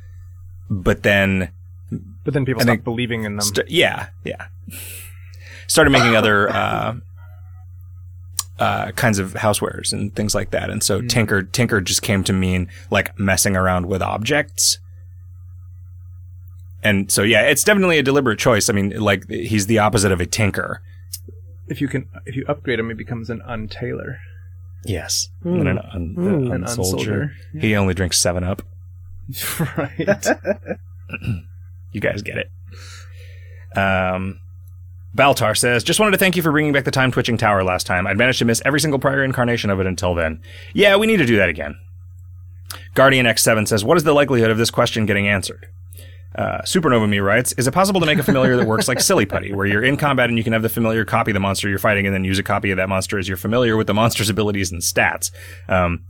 But 0.71 1.03
then, 1.03 1.51
But 2.25 2.33
then 2.33 2.47
people 2.47 2.63
stopped 2.63 2.85
believing 2.85 3.25
in 3.25 3.37
them. 3.37 3.45
st- 3.45 3.69
yeah, 3.71 4.09
yeah. 4.25 4.47
Started 5.67 5.91
making 5.91 6.15
other, 6.17 6.49
uh, 6.49 6.95
uh, 8.59 8.93
kinds 8.93 9.19
of 9.19 9.33
housewares 9.35 9.93
and 9.93 10.15
things 10.15 10.35
like 10.35 10.51
that. 10.51 10.71
And 10.71 10.83
so 10.83 11.01
tinker, 11.03 11.43
tinker 11.43 11.81
just 11.81 12.03
came 12.03 12.23
to 12.25 12.33
mean 12.33 12.69
like 12.91 13.19
messing 13.19 13.57
around 13.57 13.87
with 13.87 14.01
objects. 14.03 14.79
And 16.83 17.11
so, 17.11 17.23
yeah, 17.23 17.43
it's 17.43 17.65
definitely 17.65 17.99
a 17.99 18.03
deliberate 18.03 18.39
choice. 18.39 18.69
I 18.69 18.73
mean, 18.75 18.91
like 19.01 19.29
he's 19.29 19.67
the 19.67 19.79
opposite 19.79 20.13
of 20.13 20.21
a 20.21 20.27
tinker. 20.27 20.83
if 21.67 21.81
you 21.81 21.89
can, 21.89 22.09
if 22.27 22.37
you 22.37 22.45
upgrade 22.47 22.79
him, 22.79 22.89
he 22.89 22.95
becomes 22.95 23.31
an 23.31 23.41
untailer, 23.47 24.19
Yes. 24.87 25.31
Hmm. 25.43 25.61
And 25.61 25.69
an, 25.71 25.79
un- 25.79 26.15
Hmm. 26.15 26.27
an 26.29 26.53
an 26.53 26.65
unsoldier. 26.65 27.31
unsoldier. 27.55 27.61
He 27.61 27.75
only 27.75 27.95
drinks 27.95 28.21
seven 28.21 28.45
up. 28.45 28.61
right. 29.79 30.27
You 31.93 32.01
guys 32.03 32.21
get 32.21 32.37
it. 32.37 33.79
Um, 33.79 34.41
Baltar 35.17 35.57
says, 35.57 35.85
just 35.85 36.01
wanted 36.01 36.13
to 36.13 36.19
thank 36.19 36.35
you 36.37 36.43
for 36.43 36.51
bringing 36.51 36.73
back 36.73 36.85
the 36.85 36.91
time 36.91 37.13
twitching 37.13 37.37
tower 37.37 37.63
last 37.63 37.87
time. 37.87 38.07
I'd 38.07 38.19
managed 38.19 38.41
to 38.41 38.45
miss 38.45 38.61
every 38.65 38.81
single 38.81 38.99
prior 38.99 39.23
incarnation 39.23 39.71
of 39.71 39.79
it 39.81 39.87
until 39.87 40.15
then. 40.15 40.41
Yeah, 40.73 40.97
we 40.97 41.07
need 41.07 41.19
to 41.19 41.27
do 41.27 41.37
that 41.37 41.49
again. 41.49 41.77
Guardian 42.95 43.27
X7 43.27 43.69
says, 43.69 43.85
what 43.85 43.97
is 43.97 44.05
the 44.05 44.13
likelihood 44.13 44.51
of 44.51 44.59
this 44.59 44.71
question 44.71 45.07
getting 45.07 45.29
answered? 45.29 45.67
Uh, 46.35 46.63
Supernova 46.63 47.09
Me 47.09 47.21
writes, 47.21 47.53
is 47.53 47.69
it 47.69 47.73
possible 47.73 48.01
to 48.01 48.07
make 48.07 48.19
a 48.19 48.25
familiar 48.25 48.57
that 48.57 48.67
works 48.67 48.89
like 48.89 49.01
Silly 49.01 49.25
Putty, 49.25 49.53
where 49.53 49.67
you're 49.67 49.85
in 49.85 49.97
combat 49.97 50.29
and 50.29 50.37
you 50.37 50.43
can 50.43 50.53
have 50.53 50.63
the 50.63 50.69
familiar 50.69 51.05
copy 51.05 51.31
the 51.31 51.39
monster 51.39 51.69
you're 51.69 51.79
fighting 51.79 52.07
and 52.07 52.15
then 52.15 52.25
use 52.25 52.41
a 52.41 52.43
copy 52.43 52.73
of 52.73 52.77
that 52.77 52.89
monster 52.89 53.17
as 53.19 53.29
you're 53.29 53.37
familiar 53.37 53.77
with 53.77 53.87
the 53.87 53.95
monster's 53.95 54.29
abilities 54.29 54.73
and 54.73 54.83
stats? 54.83 55.31
Um, 55.69 56.05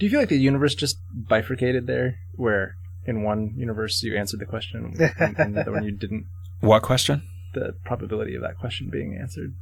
Do 0.00 0.06
you 0.06 0.10
feel 0.10 0.18
like 0.18 0.28
the 0.28 0.38
universe 0.38 0.74
just 0.74 0.96
bifurcated 1.14 1.86
there, 1.86 2.18
where 2.34 2.74
in 3.04 3.22
one 3.22 3.52
universe 3.56 4.02
you 4.02 4.16
answered 4.16 4.40
the 4.40 4.46
question, 4.46 4.96
and 5.38 5.54
the 5.54 5.60
other 5.60 5.72
one 5.72 5.84
you 5.84 5.92
didn't? 5.92 6.26
What 6.60 6.82
question? 6.82 7.22
The 7.54 7.74
probability 7.84 8.34
of 8.34 8.42
that 8.42 8.58
question 8.58 8.88
being 8.90 9.16
answered. 9.16 9.54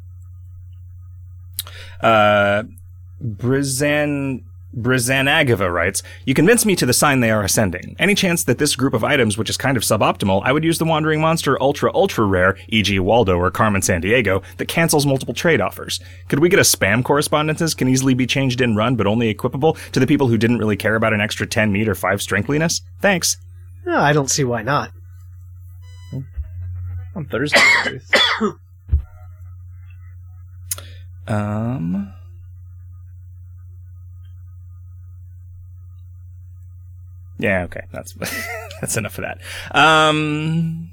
Uh, 2.01 2.65
Brizan 3.23 4.43
Brizanagova 4.77 5.73
writes, 5.73 6.03
You 6.27 6.35
convince 6.35 6.67
me 6.67 6.77
to 6.77 6.85
the 6.85 6.93
sign 6.93 7.21
they 7.21 7.31
are 7.31 7.43
ascending. 7.43 7.97
Any 7.99 8.15
chance 8.15 8.45
that 8.45 8.59
this 8.59 8.77
group 8.77 8.93
of 8.93 9.03
items, 9.03 9.39
which 9.39 9.49
is 9.49 9.57
kind 9.57 9.77
of 9.77 9.83
suboptimal, 9.83 10.43
I 10.45 10.53
would 10.53 10.65
use 10.65 10.79
the 10.79 10.85
Wandering 10.85 11.21
Monster 11.21 11.61
Ultra 11.61 11.91
Ultra 11.95 12.27
Rare, 12.27 12.57
e.g. 12.69 12.99
Waldo 12.99 13.39
or 13.39 13.51
Carmen 13.51 13.81
Sandiego, 13.81 14.43
that 14.59 14.69
cancels 14.69 15.07
multiple 15.07 15.35
trade 15.35 15.61
offers. 15.61 16.01
Could 16.29 16.41
we 16.41 16.49
get 16.51 16.59
a 16.59 16.63
spam 16.63 17.03
correspondences 17.03 17.75
can 17.75 17.89
easily 17.89 18.15
be 18.15 18.27
changed 18.27 18.61
in 18.61 18.77
run, 18.77 18.95
but 18.95 19.07
only 19.07 19.33
equipable 19.33 19.79
to 19.93 20.01
the 20.01 20.07
people 20.07 20.29
who 20.29 20.39
didn't 20.39 20.59
really 20.59 20.77
care 20.77 20.97
about 20.97 21.15
an 21.15 21.21
extra 21.21 21.47
10 21.47 21.73
meat 21.73 21.89
or 21.89 21.95
5 21.95 22.21
strengthliness? 22.21 22.83
Thanks. 23.01 23.39
No, 23.87 23.99
I 23.99 24.13
don't 24.13 24.31
see 24.31 24.45
why 24.45 24.63
not. 24.63 24.93
On 27.19 27.25
Thursday. 27.27 27.59
at 27.85 27.93
least. 27.93 28.15
Um. 31.27 32.15
Yeah, 37.39 37.65
okay. 37.65 37.83
That's 37.93 38.13
that's 38.81 38.97
enough 38.97 39.19
of 39.19 39.25
that. 39.25 39.39
Um 39.79 40.93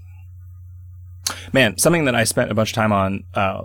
Man, 1.54 1.78
something 1.78 2.04
that 2.06 2.16
I 2.16 2.26
spent 2.26 2.52
a 2.52 2.54
bunch 2.54 2.72
of 2.72 2.76
time 2.76 2.92
on 2.92 3.24
uh 3.34 3.62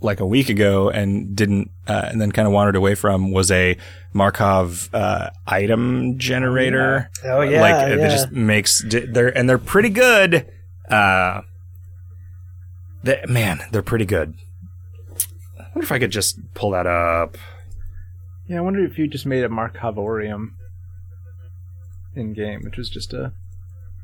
like 0.00 0.20
a 0.20 0.26
week 0.26 0.48
ago 0.48 0.90
and 0.90 1.34
didn't 1.34 1.70
uh, 1.88 2.08
and 2.10 2.20
then 2.20 2.30
kind 2.30 2.46
of 2.46 2.52
wandered 2.54 2.76
away 2.76 2.94
from 2.94 3.32
was 3.32 3.50
a 3.50 3.76
Markov 4.12 4.90
uh 4.94 5.30
item 5.46 6.18
generator 6.18 7.10
Oh 7.24 7.40
yeah, 7.40 7.60
like 7.60 7.74
uh, 7.74 7.96
yeah. 7.96 8.06
it 8.06 8.10
just 8.10 8.30
makes 8.30 8.80
di- 8.84 9.06
they're 9.06 9.36
and 9.36 9.48
they're 9.50 9.58
pretty 9.58 9.88
good 9.88 10.46
uh 10.88 11.40
they, 13.04 13.22
man 13.28 13.60
they're 13.70 13.82
pretty 13.82 14.04
good. 14.06 14.34
I 15.58 15.62
wonder 15.74 15.84
if 15.84 15.92
i 15.92 15.98
could 15.98 16.10
just 16.10 16.38
pull 16.54 16.70
that 16.70 16.86
up. 16.86 17.36
Yeah, 18.48 18.58
I 18.58 18.60
wonder 18.60 18.84
if 18.84 18.98
you 18.98 19.06
just 19.08 19.26
made 19.26 19.44
a 19.44 19.48
Markovorium 19.48 20.50
in 22.14 22.32
game, 22.32 22.62
which 22.62 22.76
was 22.76 22.90
just 22.90 23.12
a, 23.12 23.32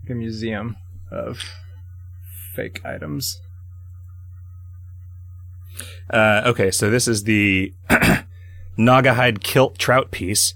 like 0.02 0.10
a 0.10 0.14
museum 0.14 0.76
of 1.10 1.42
fake 2.54 2.84
items. 2.84 3.40
uh 6.10 6.42
okay 6.44 6.70
so 6.70 6.90
this 6.90 7.06
is 7.06 7.24
the 7.24 7.72
nagahide 8.78 9.42
kilt 9.42 9.78
trout 9.78 10.10
piece. 10.10 10.54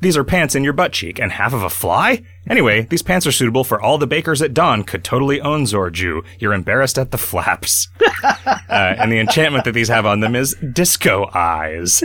These 0.00 0.16
are 0.16 0.24
pants 0.24 0.54
in 0.54 0.64
your 0.64 0.72
butt 0.72 0.92
cheek 0.92 1.20
and 1.20 1.30
half 1.32 1.52
of 1.52 1.62
a 1.62 1.70
fly 1.70 2.22
anyway 2.52 2.82
these 2.82 3.02
pants 3.02 3.26
are 3.26 3.32
suitable 3.32 3.64
for 3.64 3.80
all 3.80 3.98
the 3.98 4.06
bakers 4.06 4.40
at 4.40 4.54
dawn 4.54 4.84
could 4.84 5.02
totally 5.02 5.40
own 5.40 5.64
zorju 5.64 6.24
you're 6.38 6.52
embarrassed 6.52 6.98
at 6.98 7.10
the 7.10 7.18
flaps 7.18 7.88
uh, 8.24 8.54
and 8.68 9.10
the 9.10 9.18
enchantment 9.18 9.64
that 9.64 9.72
these 9.72 9.88
have 9.88 10.06
on 10.06 10.20
them 10.20 10.36
is 10.36 10.54
disco 10.72 11.28
eyes 11.34 12.04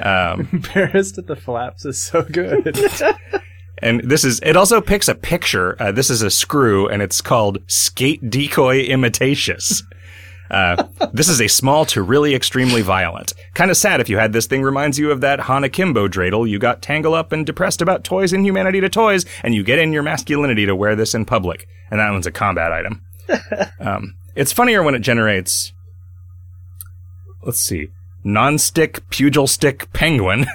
um 0.00 0.48
Embarrassed 0.52 1.18
at 1.18 1.26
the 1.26 1.36
flaps 1.36 1.84
is 1.84 2.02
so 2.02 2.22
good. 2.22 2.78
And 3.82 4.02
this 4.04 4.24
is, 4.24 4.40
it 4.42 4.56
also 4.56 4.80
picks 4.80 5.08
a 5.08 5.14
picture. 5.14 5.80
Uh, 5.80 5.90
this 5.90 6.10
is 6.10 6.22
a 6.22 6.30
screw 6.30 6.86
and 6.88 7.00
it's 7.00 7.20
called 7.20 7.58
Skate 7.66 8.28
Decoy 8.28 8.86
Imitatious. 8.86 9.82
Uh, 10.50 10.88
this 11.12 11.28
is 11.28 11.40
a 11.40 11.48
small 11.48 11.84
to 11.86 12.02
really 12.02 12.34
extremely 12.34 12.82
violent. 12.82 13.32
Kind 13.54 13.70
of 13.70 13.76
sad 13.76 14.00
if 14.00 14.08
you 14.08 14.18
had 14.18 14.32
this 14.32 14.46
thing 14.46 14.62
reminds 14.62 14.98
you 14.98 15.10
of 15.10 15.20
that 15.20 15.40
Hanukkimbo 15.40 16.08
dreidel. 16.08 16.48
You 16.48 16.58
got 16.58 16.82
tangled 16.82 17.14
up 17.14 17.30
and 17.32 17.46
depressed 17.46 17.80
about 17.80 18.02
toys 18.02 18.32
and 18.32 18.44
humanity 18.44 18.80
to 18.80 18.88
toys, 18.88 19.24
and 19.42 19.54
you 19.54 19.62
get 19.62 19.78
in 19.78 19.92
your 19.92 20.02
masculinity 20.02 20.66
to 20.66 20.74
wear 20.74 20.96
this 20.96 21.14
in 21.14 21.24
public. 21.24 21.68
And 21.90 22.00
that 22.00 22.10
one's 22.10 22.26
a 22.26 22.32
combat 22.32 22.72
item. 22.72 23.02
um, 23.80 24.16
it's 24.34 24.52
funnier 24.52 24.82
when 24.82 24.94
it 24.94 25.00
generates, 25.00 25.72
let's 27.44 27.60
see, 27.60 27.88
non-stick 28.24 29.08
pugil 29.10 29.48
stick 29.48 29.92
penguin. 29.92 30.46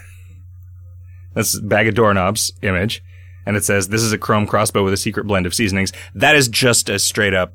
That's 1.33 1.59
bag 1.59 1.87
of 1.87 1.95
doorknobs 1.95 2.51
image. 2.61 3.01
And 3.45 3.55
it 3.55 3.63
says, 3.63 3.89
this 3.89 4.01
is 4.01 4.11
a 4.11 4.17
chrome 4.17 4.47
crossbow 4.47 4.83
with 4.83 4.93
a 4.93 4.97
secret 4.97 5.27
blend 5.27 5.45
of 5.45 5.53
seasonings. 5.53 5.93
That 6.15 6.35
is 6.35 6.47
just 6.47 6.89
a 6.89 6.97
straight 6.97 7.33
up 7.33 7.53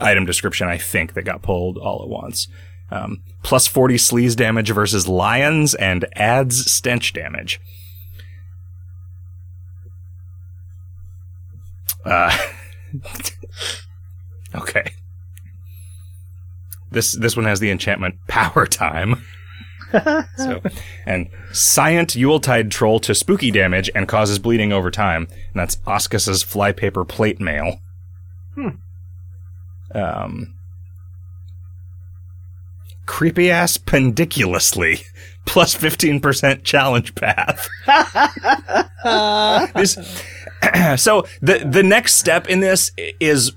item 0.00 0.26
description, 0.26 0.68
I 0.68 0.78
think, 0.78 1.14
that 1.14 1.22
got 1.22 1.42
pulled 1.42 1.78
all 1.78 2.02
at 2.02 2.08
once. 2.08 2.48
Um, 2.90 3.22
plus 3.42 3.66
40 3.66 3.96
sleaze 3.96 4.36
damage 4.36 4.70
versus 4.70 5.08
lions 5.08 5.74
and 5.74 6.06
adds 6.14 6.70
stench 6.70 7.12
damage. 7.12 7.60
Uh, 12.04 12.36
okay. 14.54 14.92
This 16.90 17.16
this 17.18 17.36
one 17.36 17.46
has 17.46 17.60
the 17.60 17.70
enchantment 17.70 18.14
power 18.28 18.66
time. 18.66 19.24
so, 20.36 20.60
and 21.04 21.30
Scient 21.52 22.16
Yuletide 22.16 22.70
Troll 22.70 23.00
to 23.00 23.14
spooky 23.14 23.50
damage 23.50 23.90
and 23.94 24.08
causes 24.08 24.38
bleeding 24.38 24.72
over 24.72 24.90
time. 24.90 25.28
And 25.30 25.54
that's 25.54 25.78
Oscus's 25.86 26.42
flypaper 26.42 27.04
plate 27.04 27.40
mail. 27.40 27.80
Um, 29.94 30.54
creepy 33.06 33.50
ass 33.50 33.76
pendiculously 33.76 35.00
plus 35.46 35.76
15% 35.76 36.64
challenge 36.64 37.14
path. 37.14 37.68
this, 39.74 39.96
so 41.02 41.24
the, 41.40 41.58
the 41.64 41.82
next 41.82 42.16
step 42.16 42.48
in 42.48 42.60
this 42.60 42.90
is 43.20 43.52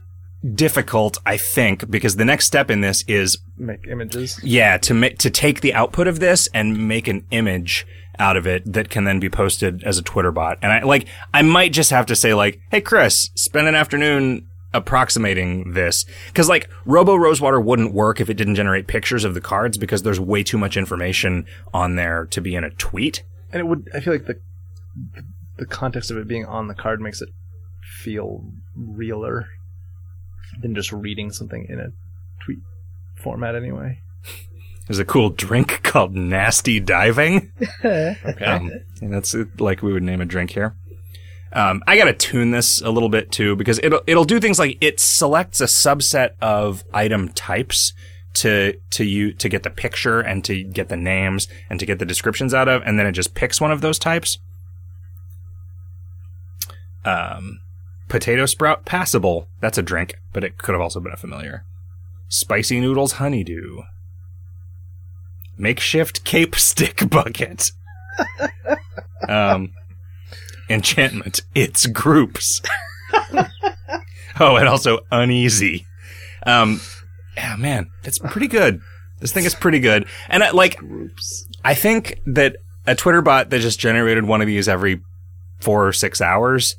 difficult, 0.54 1.18
I 1.26 1.38
think, 1.38 1.90
because 1.90 2.16
the 2.16 2.26
next 2.26 2.46
step 2.46 2.70
in 2.72 2.82
this 2.82 3.04
is 3.08 3.40
Make 3.58 3.88
images. 3.88 4.40
yeah, 4.44 4.78
to 4.78 4.94
make 4.94 5.18
to 5.20 5.30
take 5.30 5.62
the 5.62 5.74
output 5.74 6.08
of 6.08 6.20
this 6.20 6.48
and 6.54 6.88
make 6.88 7.08
an 7.08 7.26
image 7.32 7.86
out 8.18 8.38
of 8.38 8.46
it 8.46 8.72
that 8.72 8.90
can 8.90 9.06
then 9.06 9.20
be 9.20 9.30
posted 9.30 9.84
as 9.84 9.98
a 9.98 10.02
Twitter 10.02 10.32
bot. 10.32 10.58
And 10.62 10.72
I 10.72 10.84
like 10.84 11.08
I 11.34 11.42
might 11.42 11.74
just 11.74 11.90
have 11.92 12.06
to 12.06 12.16
say 12.16 12.34
like, 12.34 12.60
"Hey 12.72 12.82
Chris, 12.82 13.32
spend 13.36 13.68
an 13.68 13.76
afternoon 13.76 14.48
approximating 14.74 15.74
this." 15.74 16.06
Cuz 16.34 16.50
like 16.50 16.70
Robo 16.86 17.16
Rosewater 17.16 17.60
wouldn't 17.60 17.94
work 17.94 18.20
if 18.20 18.30
it 18.30 18.36
didn't 18.36 18.56
generate 18.56 18.88
pictures 18.88 19.24
of 19.24 19.34
the 19.34 19.42
cards 19.42 19.78
because 19.78 20.04
there's 20.04 20.20
way 20.20 20.44
too 20.44 20.58
much 20.58 20.78
information 20.78 21.46
on 21.74 21.96
there 21.96 22.26
to 22.28 22.42
be 22.42 22.56
in 22.56 22.64
a 22.64 22.70
tweet. 22.72 23.24
And 23.52 23.60
it 23.60 23.68
would. 23.68 23.90
I 23.94 24.00
feel 24.00 24.14
like 24.14 24.26
the 24.26 24.40
the 25.58 25.66
context 25.66 26.10
of 26.12 26.18
it 26.18 26.28
being 26.28 26.46
on 26.46 26.68
the 26.68 26.74
card 26.74 27.02
makes 27.02 27.22
it 27.22 27.30
feel 28.02 28.46
realer 28.76 29.48
than 30.62 30.74
just 30.74 30.92
reading 30.92 31.32
something 31.32 31.66
in 31.70 31.80
a 31.80 31.88
tweet 32.44 32.60
format. 33.16 33.56
Anyway. 33.56 34.02
There's 34.88 35.00
a 35.00 35.06
cool 35.06 35.30
drink 35.30 35.84
called 35.84 36.16
Nasty 36.16 36.80
Diving. 36.80 37.52
Okay. 37.84 38.46
Um, 38.46 38.72
and 39.02 39.14
that's 39.14 39.36
like 39.60 39.82
we 39.82 39.94
would 39.94 40.04
name 40.04 40.20
a 40.20 40.26
drink 40.26 40.52
here. 40.52 40.76
Um, 41.52 41.84
I 41.88 41.98
gotta 41.98 42.14
tune 42.14 42.52
this 42.52 42.82
a 42.82 42.92
little 42.92 43.10
bit 43.10 43.32
too 43.32 43.56
because 43.56 43.80
it'll 43.84 44.02
it'll 44.06 44.26
do 44.26 44.40
things 44.40 44.60
like 44.60 44.78
it 44.82 45.00
selects 45.00 45.62
a 45.62 45.66
subset 45.66 46.32
of 46.42 46.84
item 46.94 47.30
types 47.30 47.94
to 48.36 48.74
to 48.92 49.04
you 49.04 49.34
to 49.34 49.50
get 49.50 49.64
the 49.64 49.70
picture 49.70 50.20
and 50.20 50.44
to 50.46 50.64
get 50.64 50.90
the 50.90 50.98
names 50.98 51.48
and 51.70 51.80
to 51.80 51.86
get 51.86 52.00
the 52.00 52.06
descriptions 52.06 52.54
out 52.54 52.68
of, 52.68 52.84
and 52.86 53.00
then 53.00 53.06
it 53.06 53.14
just 53.14 53.34
picks 53.34 53.60
one 53.60 53.72
of 53.72 53.82
those 53.82 53.98
types. 53.98 54.38
Um, 57.04 57.62
potato 58.08 58.46
sprout 58.46 58.86
passable. 58.86 59.48
That's 59.62 59.78
a 59.78 59.84
drink, 59.84 60.16
but 60.34 60.44
it 60.44 60.58
could 60.58 60.74
have 60.74 60.82
also 60.82 61.00
been 61.00 61.14
a 61.14 61.18
familiar. 61.18 61.66
Spicy 62.28 62.80
noodles 62.80 63.14
honeydew. 63.14 63.82
Makeshift 65.58 66.24
cape 66.24 66.56
stick 66.58 67.10
bucket. 67.10 67.72
um, 69.28 69.74
enchantment. 70.70 71.42
It's 71.56 71.86
groups. 71.88 72.62
oh, 74.40 74.56
and 74.56 74.68
also 74.68 75.00
uneasy. 75.12 75.86
Um, 76.46 76.82
yeah, 77.36 77.56
man, 77.56 77.90
that's 78.04 78.20
pretty 78.20 78.48
good. 78.48 78.82
This 79.20 79.34
thing 79.34 79.46
is 79.46 79.56
pretty 79.56 79.80
good. 79.80 80.06
And 80.30 80.44
I, 80.44 80.52
like, 80.52 80.80
I 81.64 81.74
think 81.74 82.22
that 82.26 82.58
a 82.88 82.96
Twitter 82.96 83.22
bot 83.22 83.50
that 83.50 83.60
just 83.60 83.80
generated 83.80 84.26
one 84.26 84.42
of 84.42 84.48
these 84.48 84.70
every 84.70 85.02
four 85.60 85.88
or 85.88 85.94
six 85.94 86.22
hours 86.22 86.76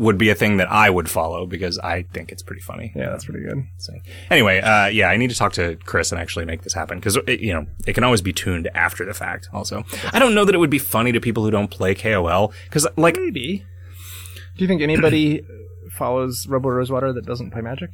would 0.00 0.16
be 0.16 0.30
a 0.30 0.34
thing 0.34 0.56
that 0.56 0.70
I 0.72 0.88
would 0.88 1.10
follow 1.10 1.44
because 1.46 1.78
I 1.78 2.02
think 2.14 2.32
it's 2.32 2.42
pretty 2.42 2.62
funny. 2.62 2.90
Yeah, 2.96 3.10
that's 3.10 3.26
pretty 3.26 3.44
good. 3.46 3.64
So 3.76 3.92
anyway, 4.30 4.60
uh, 4.60 4.86
yeah, 4.86 5.08
I 5.10 5.16
need 5.18 5.28
to 5.30 5.36
talk 5.36 5.52
to 5.52 5.76
Chris 5.84 6.10
and 6.10 6.18
actually 6.20 6.46
make 6.46 6.62
this 6.62 6.72
happen 6.72 6.98
because 6.98 7.16
you 7.28 7.52
know 7.52 7.66
it 7.86 7.92
can 7.92 8.02
always 8.02 8.22
be 8.22 8.32
tuned 8.32 8.68
after 8.74 9.04
the 9.04 9.12
fact. 9.14 9.48
Also, 9.52 9.84
I 10.12 10.18
don't 10.18 10.34
know 10.34 10.44
that 10.46 10.54
it 10.54 10.58
would 10.58 10.70
be 10.70 10.78
funny 10.78 11.12
to 11.12 11.20
people 11.20 11.44
who 11.44 11.50
don't 11.50 11.70
play 11.70 11.94
KOL 11.94 12.52
because 12.64 12.86
like 12.96 13.16
Maybe. 13.16 13.64
Do 14.56 14.64
you 14.64 14.68
think 14.68 14.80
anybody 14.82 15.44
follows 15.92 16.46
Robo 16.48 16.70
Rosewater 16.70 17.12
that 17.12 17.26
doesn't 17.26 17.50
play 17.50 17.60
Magic? 17.60 17.90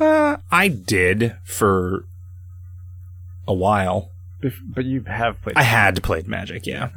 uh, 0.00 0.38
I 0.50 0.68
did 0.68 1.36
for 1.44 2.04
a 3.46 3.52
while. 3.54 4.10
Bef- 4.42 4.54
But 4.66 4.86
you 4.86 5.02
have 5.02 5.40
played. 5.42 5.56
I 5.56 5.62
had 5.62 6.02
played 6.02 6.26
Magic, 6.26 6.66
yeah. 6.66 6.88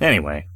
Anyway, 0.00 0.46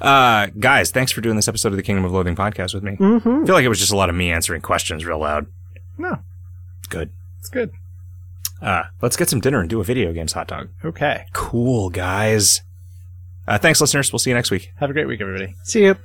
uh, 0.00 0.46
guys, 0.58 0.90
thanks 0.90 1.12
for 1.12 1.20
doing 1.20 1.36
this 1.36 1.48
episode 1.48 1.68
of 1.72 1.76
the 1.76 1.82
Kingdom 1.82 2.04
of 2.04 2.12
Loathing 2.12 2.36
podcast 2.36 2.74
with 2.74 2.82
me. 2.82 2.96
Mm-hmm. 2.96 3.42
I 3.42 3.46
feel 3.46 3.54
like 3.54 3.64
it 3.64 3.68
was 3.68 3.78
just 3.78 3.92
a 3.92 3.96
lot 3.96 4.08
of 4.08 4.14
me 4.14 4.30
answering 4.30 4.60
questions 4.62 5.04
real 5.04 5.18
loud. 5.18 5.46
no, 5.98 6.18
Good. 6.88 7.10
it's 7.40 7.48
good. 7.48 7.70
Uh, 8.62 8.84
let's 9.02 9.16
get 9.16 9.28
some 9.28 9.40
dinner 9.40 9.60
and 9.60 9.68
do 9.68 9.80
a 9.80 9.84
video 9.84 10.12
games 10.12 10.32
hot 10.32 10.48
dog. 10.48 10.68
Okay. 10.84 11.26
Cool, 11.32 11.90
guys. 11.90 12.62
Uh, 13.46 13.58
thanks, 13.58 13.80
listeners. 13.80 14.12
We'll 14.12 14.18
see 14.18 14.30
you 14.30 14.34
next 14.36 14.50
week. 14.50 14.72
Have 14.76 14.90
a 14.90 14.92
great 14.92 15.06
week, 15.06 15.20
everybody. 15.20 15.54
See 15.62 15.82
you. 15.84 15.96